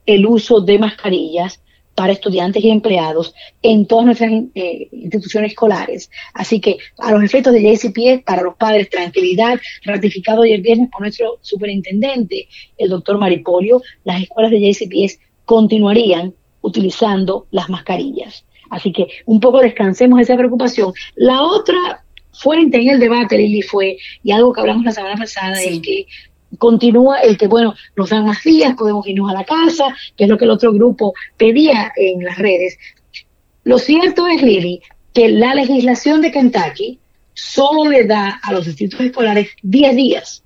el 0.06 0.26
uso 0.26 0.60
de 0.60 0.78
mascarillas 0.78 1.60
para 1.94 2.12
estudiantes 2.12 2.62
y 2.62 2.70
empleados 2.70 3.34
en 3.62 3.86
todas 3.86 4.06
nuestras 4.06 4.32
eh, 4.54 4.88
instituciones 4.90 5.52
escolares. 5.52 6.10
Así 6.32 6.60
que 6.60 6.78
a 6.98 7.12
los 7.12 7.22
efectos 7.22 7.52
de 7.52 7.62
JCPS, 7.62 8.24
para 8.24 8.42
los 8.42 8.56
padres, 8.56 8.90
tranquilidad, 8.90 9.60
ratificado 9.84 10.42
ayer 10.42 10.60
viernes 10.60 10.90
por 10.90 11.02
nuestro 11.02 11.38
superintendente, 11.40 12.48
el 12.76 12.90
doctor 12.90 13.18
Maripolio, 13.18 13.82
las 14.04 14.22
escuelas 14.22 14.50
de 14.50 14.60
JCPS 14.60 15.20
continuarían 15.44 16.34
utilizando 16.62 17.46
las 17.50 17.68
mascarillas. 17.68 18.44
Así 18.70 18.92
que 18.92 19.06
un 19.26 19.38
poco 19.38 19.60
descansemos 19.60 20.20
esa 20.20 20.36
preocupación. 20.36 20.92
La 21.14 21.42
otra 21.42 22.04
fuente 22.32 22.78
en 22.78 22.88
el 22.88 22.98
debate, 22.98 23.38
Lili, 23.38 23.62
fue, 23.62 23.98
y 24.22 24.32
algo 24.32 24.52
que 24.52 24.60
hablamos 24.60 24.84
la 24.84 24.92
semana 24.92 25.16
pasada, 25.16 25.62
es 25.62 25.80
que 25.80 26.06
continúa 26.58 27.20
el 27.20 27.36
que, 27.36 27.46
bueno, 27.46 27.74
nos 27.96 28.10
dan 28.10 28.24
más 28.24 28.42
días, 28.42 28.74
podemos 28.76 29.06
irnos 29.06 29.30
a 29.30 29.34
la 29.34 29.44
casa, 29.44 29.84
que 30.16 30.24
es 30.24 30.30
lo 30.30 30.38
que 30.38 30.44
el 30.44 30.50
otro 30.50 30.72
grupo 30.72 31.14
pedía 31.36 31.92
en 31.96 32.24
las 32.24 32.38
redes. 32.38 32.78
Lo 33.64 33.78
cierto 33.78 34.26
es, 34.26 34.42
Lili, 34.42 34.80
que 35.12 35.28
la 35.28 35.54
legislación 35.54 36.20
de 36.20 36.32
Kentucky 36.32 36.98
solo 37.32 37.90
le 37.90 38.04
da 38.04 38.40
a 38.42 38.52
los 38.52 38.66
distritos 38.66 39.00
escolares 39.00 39.48
10 39.62 39.96
días 39.96 40.44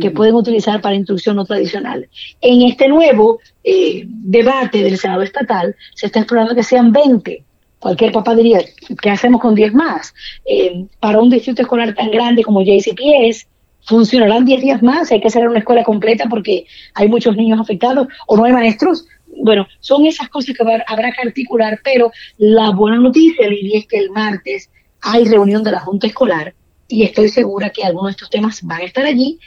que 0.00 0.10
pueden 0.10 0.34
utilizar 0.34 0.80
para 0.80 0.94
instrucción 0.94 1.36
no 1.36 1.44
tradicional. 1.44 2.08
En 2.40 2.62
este 2.62 2.88
nuevo 2.88 3.40
eh, 3.64 4.04
debate 4.06 4.82
del 4.82 4.98
Senado 4.98 5.22
estatal 5.22 5.74
se 5.94 6.06
está 6.06 6.20
explorando 6.20 6.54
que 6.54 6.62
sean 6.62 6.92
20. 6.92 7.42
Cualquier 7.78 8.12
papá 8.12 8.34
diría, 8.34 8.60
¿qué 9.00 9.10
hacemos 9.10 9.40
con 9.40 9.54
10 9.54 9.74
más? 9.74 10.14
Eh, 10.44 10.86
para 11.00 11.20
un 11.20 11.30
distrito 11.30 11.62
escolar 11.62 11.94
tan 11.94 12.10
grande 12.10 12.42
como 12.42 12.62
JCPS, 12.62 13.46
funcionarán 13.84 14.44
10 14.44 14.60
días 14.60 14.82
más, 14.82 15.10
hay 15.10 15.20
que 15.20 15.28
hacer 15.28 15.48
una 15.48 15.58
escuela 15.60 15.84
completa 15.84 16.26
porque 16.28 16.66
hay 16.94 17.08
muchos 17.08 17.36
niños 17.36 17.60
afectados 17.60 18.08
o 18.26 18.36
no 18.36 18.44
hay 18.44 18.52
maestros. 18.52 19.06
Bueno, 19.42 19.66
son 19.80 20.06
esas 20.06 20.28
cosas 20.28 20.56
que 20.56 20.82
habrá 20.86 21.12
que 21.12 21.26
articular, 21.26 21.80
pero 21.84 22.10
la 22.38 22.70
buena 22.70 22.98
noticia, 22.98 23.48
Lili, 23.48 23.76
es 23.76 23.86
que 23.86 23.98
el 23.98 24.10
martes 24.10 24.70
hay 25.00 25.24
reunión 25.24 25.62
de 25.62 25.72
la 25.72 25.80
Junta 25.80 26.06
Escolar 26.06 26.54
y 26.88 27.04
estoy 27.04 27.28
segura 27.28 27.70
que 27.70 27.84
algunos 27.84 28.08
de 28.08 28.12
estos 28.12 28.30
temas 28.30 28.62
van 28.62 28.80
a 28.80 28.84
estar 28.84 29.04
allí 29.04 29.38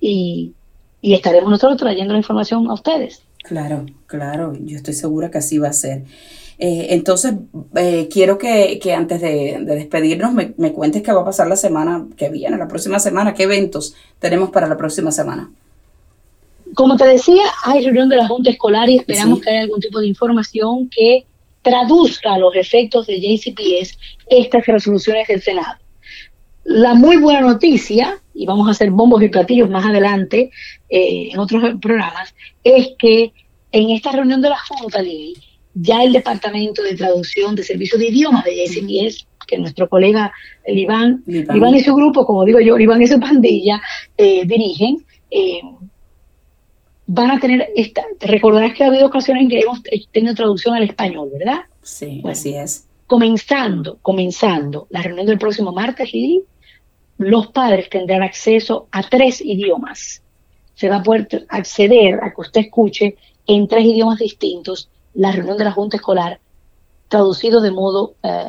y, 0.00 0.52
y 1.00 1.14
estaremos 1.14 1.50
nosotros 1.50 1.78
trayendo 1.78 2.12
la 2.12 2.18
información 2.18 2.68
a 2.68 2.74
ustedes. 2.74 3.22
Claro, 3.44 3.86
claro, 4.06 4.54
yo 4.60 4.76
estoy 4.76 4.94
segura 4.94 5.30
que 5.30 5.38
así 5.38 5.58
va 5.58 5.68
a 5.68 5.72
ser. 5.72 6.02
Eh, 6.58 6.86
entonces, 6.90 7.34
eh, 7.76 8.08
quiero 8.10 8.38
que, 8.38 8.80
antes 8.96 9.20
de, 9.20 9.58
despedirnos 9.60 10.32
me, 10.32 10.72
cuentes 10.72 11.02
qué 11.02 11.12
va 11.12 11.20
a 11.20 11.24
pasar 11.24 11.48
la 11.48 11.56
semana 11.56 12.06
que 12.16 12.30
viene, 12.30 12.56
la 12.56 12.68
próxima 12.68 12.98
semana, 12.98 13.34
qué 13.34 13.42
eventos 13.42 13.94
tenemos 14.18 14.50
para 14.50 14.66
la 14.66 14.76
próxima 14.76 15.12
semana. 15.12 15.50
Como 16.74 16.96
te 16.96 17.06
decía, 17.06 17.44
hay 17.64 17.84
reunión 17.84 18.08
de 18.08 18.16
la 18.16 18.28
Junta 18.28 18.50
Escolar 18.50 18.88
y 18.88 18.98
esperamos 18.98 19.40
que 19.40 19.50
haya 19.50 19.62
algún 19.62 19.80
tipo 19.80 20.00
de 20.00 20.06
información 20.06 20.88
que 20.88 21.24
traduzca 21.62 22.38
los 22.38 22.54
efectos 22.54 23.06
de 23.06 23.20
JCPS 23.20 23.98
estas 24.28 24.66
resoluciones 24.66 25.26
del 25.28 25.42
Senado. 25.42 25.78
La 26.64 26.94
muy 26.94 27.16
buena 27.16 27.40
noticia, 27.42 28.20
y 28.34 28.46
vamos 28.46 28.66
a 28.68 28.72
hacer 28.72 28.90
bombos 28.90 29.22
y 29.22 29.28
platillos 29.28 29.70
más 29.70 29.84
adelante 29.84 30.50
eh, 30.88 31.28
en 31.32 31.38
otros 31.38 31.62
programas, 31.80 32.34
es 32.64 32.90
que 32.98 33.32
en 33.72 33.90
esta 33.90 34.12
reunión 34.12 34.40
de 34.42 34.50
la 34.50 34.58
Junta, 34.58 35.02
Lili, 35.02 35.34
ya 35.78 36.02
el 36.02 36.12
Departamento 36.12 36.82
de 36.82 36.96
Traducción 36.96 37.54
de 37.54 37.62
Servicios 37.62 38.00
de 38.00 38.08
Idiomas 38.08 38.44
de 38.44 38.56
JCPS, 38.56 39.26
que 39.46 39.58
nuestro 39.58 39.88
colega 39.88 40.32
el 40.64 40.78
Iván, 40.78 41.22
Iván, 41.26 41.74
y 41.74 41.80
su 41.80 41.94
grupo, 41.94 42.26
como 42.26 42.44
digo 42.44 42.60
yo, 42.60 42.78
Iván 42.78 43.02
y 43.02 43.06
su 43.06 43.20
pandilla, 43.20 43.80
eh, 44.16 44.44
dirigen, 44.46 45.04
eh, 45.30 45.60
van 47.06 47.30
a 47.30 47.38
tener, 47.38 47.68
esta, 47.76 48.02
recordarás 48.20 48.74
que 48.74 48.84
ha 48.84 48.88
habido 48.88 49.06
ocasiones 49.06 49.42
en 49.42 49.48
que 49.50 49.60
hemos 49.60 49.82
tenido 50.10 50.34
traducción 50.34 50.74
al 50.74 50.82
español, 50.82 51.30
¿verdad? 51.32 51.60
Sí, 51.82 52.22
así 52.24 52.54
es. 52.54 52.88
Comenzando, 53.06 53.98
comenzando 54.02 54.88
la 54.90 55.02
reunión 55.02 55.26
del 55.26 55.38
próximo 55.38 55.72
martes, 55.72 56.08
y 56.12 56.42
los 57.18 57.48
padres 57.48 57.88
tendrán 57.90 58.22
acceso 58.22 58.88
a 58.90 59.02
tres 59.02 59.40
idiomas. 59.40 60.22
Se 60.74 60.88
va 60.88 60.96
a 60.96 61.02
poder 61.02 61.46
acceder 61.48 62.18
a 62.22 62.34
que 62.34 62.40
usted 62.40 62.62
escuche 62.62 63.16
en 63.46 63.68
tres 63.68 63.84
idiomas 63.84 64.18
distintos 64.18 64.90
la 65.16 65.32
reunión 65.32 65.56
de 65.56 65.64
la 65.64 65.72
Junta 65.72 65.96
Escolar 65.96 66.38
traducido 67.08 67.60
de 67.60 67.70
modo 67.70 68.14
eh, 68.22 68.44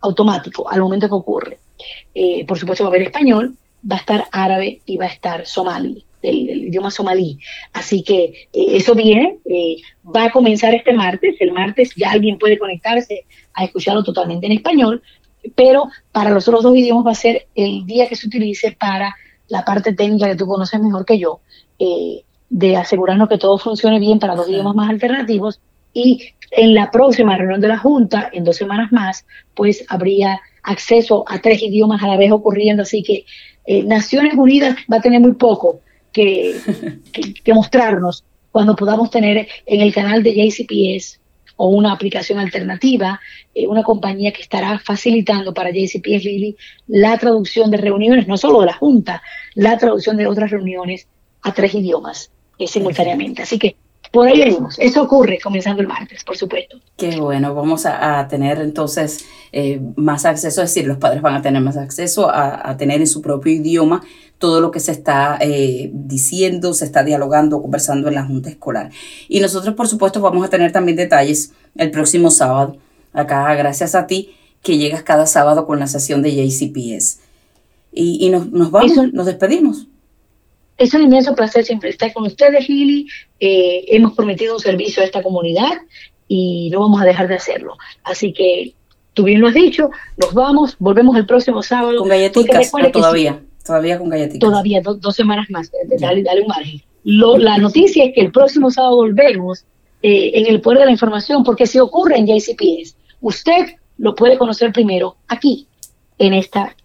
automático 0.00 0.68
al 0.68 0.80
momento 0.80 1.08
que 1.08 1.14
ocurre. 1.14 1.58
Eh, 2.14 2.44
por 2.46 2.58
supuesto 2.58 2.84
va 2.84 2.88
a 2.88 2.92
haber 2.92 3.02
español, 3.02 3.56
va 3.88 3.96
a 3.96 4.00
estar 4.00 4.24
árabe 4.32 4.80
y 4.86 4.96
va 4.96 5.06
a 5.06 5.08
estar 5.08 5.46
somalí, 5.46 6.04
el, 6.22 6.66
idioma 6.68 6.90
somalí. 6.90 7.38
Así 7.72 8.02
que 8.02 8.48
eh, 8.52 8.66
eso 8.70 8.94
viene, 8.94 9.38
va 10.04 10.24
a 10.24 10.30
comenzar 10.30 10.74
este 10.74 10.92
martes. 10.92 11.36
El 11.40 11.52
martes 11.52 11.92
ya 11.96 12.10
alguien 12.10 12.38
puede 12.38 12.58
conectarse 12.58 13.24
a 13.54 13.64
escucharlo 13.64 14.02
totalmente 14.02 14.46
en 14.46 14.52
español, 14.52 15.02
pero 15.54 15.88
para 16.12 16.30
los 16.30 16.48
otros 16.48 16.62
dos 16.62 16.76
idiomas 16.76 17.06
va 17.06 17.12
a 17.12 17.16
ser 17.16 17.46
el 17.54 17.84
día 17.86 18.08
que 18.08 18.16
se 18.16 18.26
utilice 18.26 18.72
para 18.72 19.14
la 19.48 19.64
parte 19.64 19.92
técnica 19.92 20.26
que 20.26 20.36
tú 20.36 20.46
conoces 20.46 20.80
mejor 20.80 21.04
que 21.04 21.18
yo, 21.18 21.40
de 22.50 22.76
asegurarnos 22.76 23.28
que 23.28 23.38
todo 23.38 23.56
funcione 23.56 23.98
bien 23.98 24.18
para 24.18 24.34
los 24.34 24.48
idiomas 24.48 24.74
más 24.74 24.90
alternativos 24.90 25.60
y 25.92 26.32
en 26.50 26.74
la 26.74 26.90
próxima 26.90 27.36
reunión 27.36 27.60
de 27.60 27.68
la 27.68 27.78
Junta, 27.78 28.30
en 28.32 28.44
dos 28.44 28.56
semanas 28.56 28.90
más, 28.92 29.26
pues 29.54 29.84
habría 29.88 30.40
acceso 30.62 31.24
a 31.28 31.38
tres 31.40 31.62
idiomas 31.62 32.02
a 32.02 32.08
la 32.08 32.16
vez 32.16 32.30
ocurriendo, 32.32 32.82
así 32.82 33.02
que 33.02 33.24
eh, 33.66 33.82
Naciones 33.82 34.34
Unidas 34.34 34.76
va 34.90 34.96
a 34.96 35.02
tener 35.02 35.20
muy 35.20 35.34
poco 35.34 35.80
que, 36.12 36.56
que, 37.44 37.54
mostrarnos 37.54 38.24
cuando 38.50 38.74
podamos 38.74 39.10
tener 39.10 39.46
en 39.66 39.80
el 39.80 39.92
canal 39.92 40.22
de 40.22 40.34
JCPS 40.34 41.20
o 41.56 41.68
una 41.68 41.92
aplicación 41.92 42.38
alternativa, 42.38 43.20
eh, 43.54 43.66
una 43.66 43.82
compañía 43.82 44.32
que 44.32 44.42
estará 44.42 44.78
facilitando 44.78 45.52
para 45.52 45.70
JCPS 45.70 46.24
Lily 46.24 46.56
la 46.86 47.18
traducción 47.18 47.70
de 47.70 47.76
reuniones, 47.76 48.26
no 48.26 48.36
solo 48.36 48.60
de 48.60 48.66
la 48.66 48.74
Junta, 48.74 49.22
la 49.54 49.76
traducción 49.76 50.16
de 50.16 50.26
otras 50.26 50.50
reuniones 50.50 51.06
a 51.42 51.52
tres 51.52 51.74
idiomas 51.74 52.30
eh, 52.58 52.66
simultáneamente. 52.66 53.42
Así 53.42 53.58
que 53.58 53.76
por 54.12 54.26
ahí 54.26 54.38
venimos. 54.38 54.78
Eso 54.78 55.02
ocurre 55.02 55.38
comenzando 55.42 55.82
el 55.82 55.88
martes, 55.88 56.24
por 56.24 56.36
supuesto. 56.36 56.78
Qué 56.96 57.18
bueno, 57.18 57.54
vamos 57.54 57.86
a, 57.86 58.26
tener 58.28 58.60
entonces 58.60 59.24
eh, 59.52 59.80
más 59.96 60.24
acceso, 60.24 60.62
es 60.62 60.70
decir, 60.70 60.86
los 60.86 60.98
padres 60.98 61.22
van 61.22 61.34
a 61.34 61.42
tener 61.42 61.62
más 61.62 61.76
acceso 61.76 62.30
a, 62.30 62.76
tener 62.76 63.00
en 63.00 63.06
su 63.06 63.22
propio 63.22 63.52
idioma 63.52 64.02
todo 64.38 64.60
lo 64.60 64.70
que 64.70 64.80
se 64.80 64.92
está 64.92 65.36
eh, 65.40 65.90
diciendo, 65.92 66.72
se 66.74 66.84
está 66.84 67.02
dialogando, 67.02 67.60
conversando 67.60 68.08
en 68.08 68.14
la 68.14 68.24
Junta 68.24 68.50
Escolar. 68.50 68.90
Y 69.28 69.40
nosotros, 69.40 69.74
por 69.74 69.88
supuesto, 69.88 70.20
vamos 70.20 70.46
a 70.46 70.50
tener 70.50 70.72
también 70.72 70.96
detalles 70.96 71.52
el 71.76 71.90
próximo 71.90 72.30
sábado. 72.30 72.76
Acá, 73.12 73.52
gracias 73.54 73.94
a 73.94 74.06
ti, 74.06 74.36
que 74.62 74.78
llegas 74.78 75.02
cada 75.02 75.26
sábado 75.26 75.66
con 75.66 75.78
la 75.80 75.86
sesión 75.86 76.22
de 76.22 76.34
JCPS. 76.34 77.20
Y, 77.92 78.28
nos, 78.30 78.50
nos 78.52 78.70
vamos, 78.70 79.12
nos 79.12 79.26
despedimos. 79.26 79.87
Es 80.78 80.94
un 80.94 81.02
inmenso 81.02 81.34
placer 81.34 81.64
siempre 81.64 81.90
estar 81.90 82.12
con 82.12 82.24
ustedes, 82.24 82.68
Lili. 82.68 83.08
Eh, 83.40 83.84
hemos 83.88 84.12
prometido 84.12 84.54
un 84.54 84.60
servicio 84.60 85.02
a 85.02 85.06
esta 85.06 85.22
comunidad 85.22 85.72
y 86.28 86.70
no 86.70 86.80
vamos 86.80 87.02
a 87.02 87.04
dejar 87.04 87.26
de 87.26 87.34
hacerlo. 87.34 87.76
Así 88.04 88.32
que 88.32 88.74
tú 89.12 89.24
bien 89.24 89.40
lo 89.40 89.48
has 89.48 89.54
dicho, 89.54 89.90
nos 90.16 90.32
vamos, 90.32 90.76
volvemos 90.78 91.16
el 91.16 91.26
próximo 91.26 91.62
sábado. 91.64 91.98
Con 91.98 92.08
galletitas, 92.08 92.70
todavía, 92.92 93.42
todavía 93.66 93.98
con 93.98 94.08
galletitas. 94.08 94.38
Todavía, 94.38 94.80
dos 94.80 95.16
semanas 95.16 95.46
más, 95.50 95.72
dale, 95.98 96.22
dale, 96.22 96.42
un 96.42 96.46
margen. 96.46 96.80
la 97.42 97.58
noticia 97.58 98.04
es 98.04 98.14
que 98.14 98.20
el 98.20 98.30
próximo 98.30 98.70
sábado 98.70 98.96
volvemos 98.96 99.64
eh, 100.02 100.30
en 100.34 100.46
el 100.46 100.60
poder 100.60 100.78
de 100.78 100.84
la 100.84 100.92
información, 100.92 101.42
porque 101.42 101.66
si 101.66 101.80
ocurre 101.80 102.18
en 102.18 102.28
JCPS, 102.28 102.94
usted 103.20 103.74
lo 103.96 104.14
puede 104.14 104.38
conocer 104.38 104.72
primero 104.72 105.16
aquí, 105.26 105.66
en 106.18 106.34
esta 106.34 106.76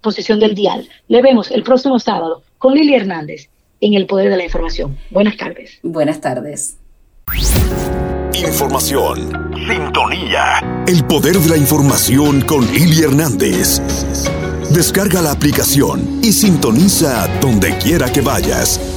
posición 0.00 0.40
del 0.40 0.54
dial. 0.54 0.88
Le 1.08 1.20
vemos 1.20 1.50
el 1.50 1.62
próximo 1.62 1.98
sábado 1.98 2.42
con 2.58 2.74
Lili 2.74 2.94
Hernández 2.94 3.48
en 3.80 3.94
El 3.94 4.06
Poder 4.06 4.30
de 4.30 4.36
la 4.36 4.44
Información. 4.44 4.98
Buenas 5.10 5.36
tardes. 5.36 5.78
Buenas 5.82 6.20
tardes. 6.20 6.76
Información. 8.34 9.52
Sintonía. 9.68 10.84
El 10.86 11.04
Poder 11.04 11.36
de 11.36 11.48
la 11.50 11.56
Información 11.56 12.42
con 12.42 12.66
Lili 12.72 13.02
Hernández. 13.02 13.80
Descarga 14.70 15.22
la 15.22 15.32
aplicación 15.32 16.20
y 16.22 16.32
sintoniza 16.32 17.28
donde 17.40 17.76
quiera 17.78 18.12
que 18.12 18.20
vayas. 18.20 18.95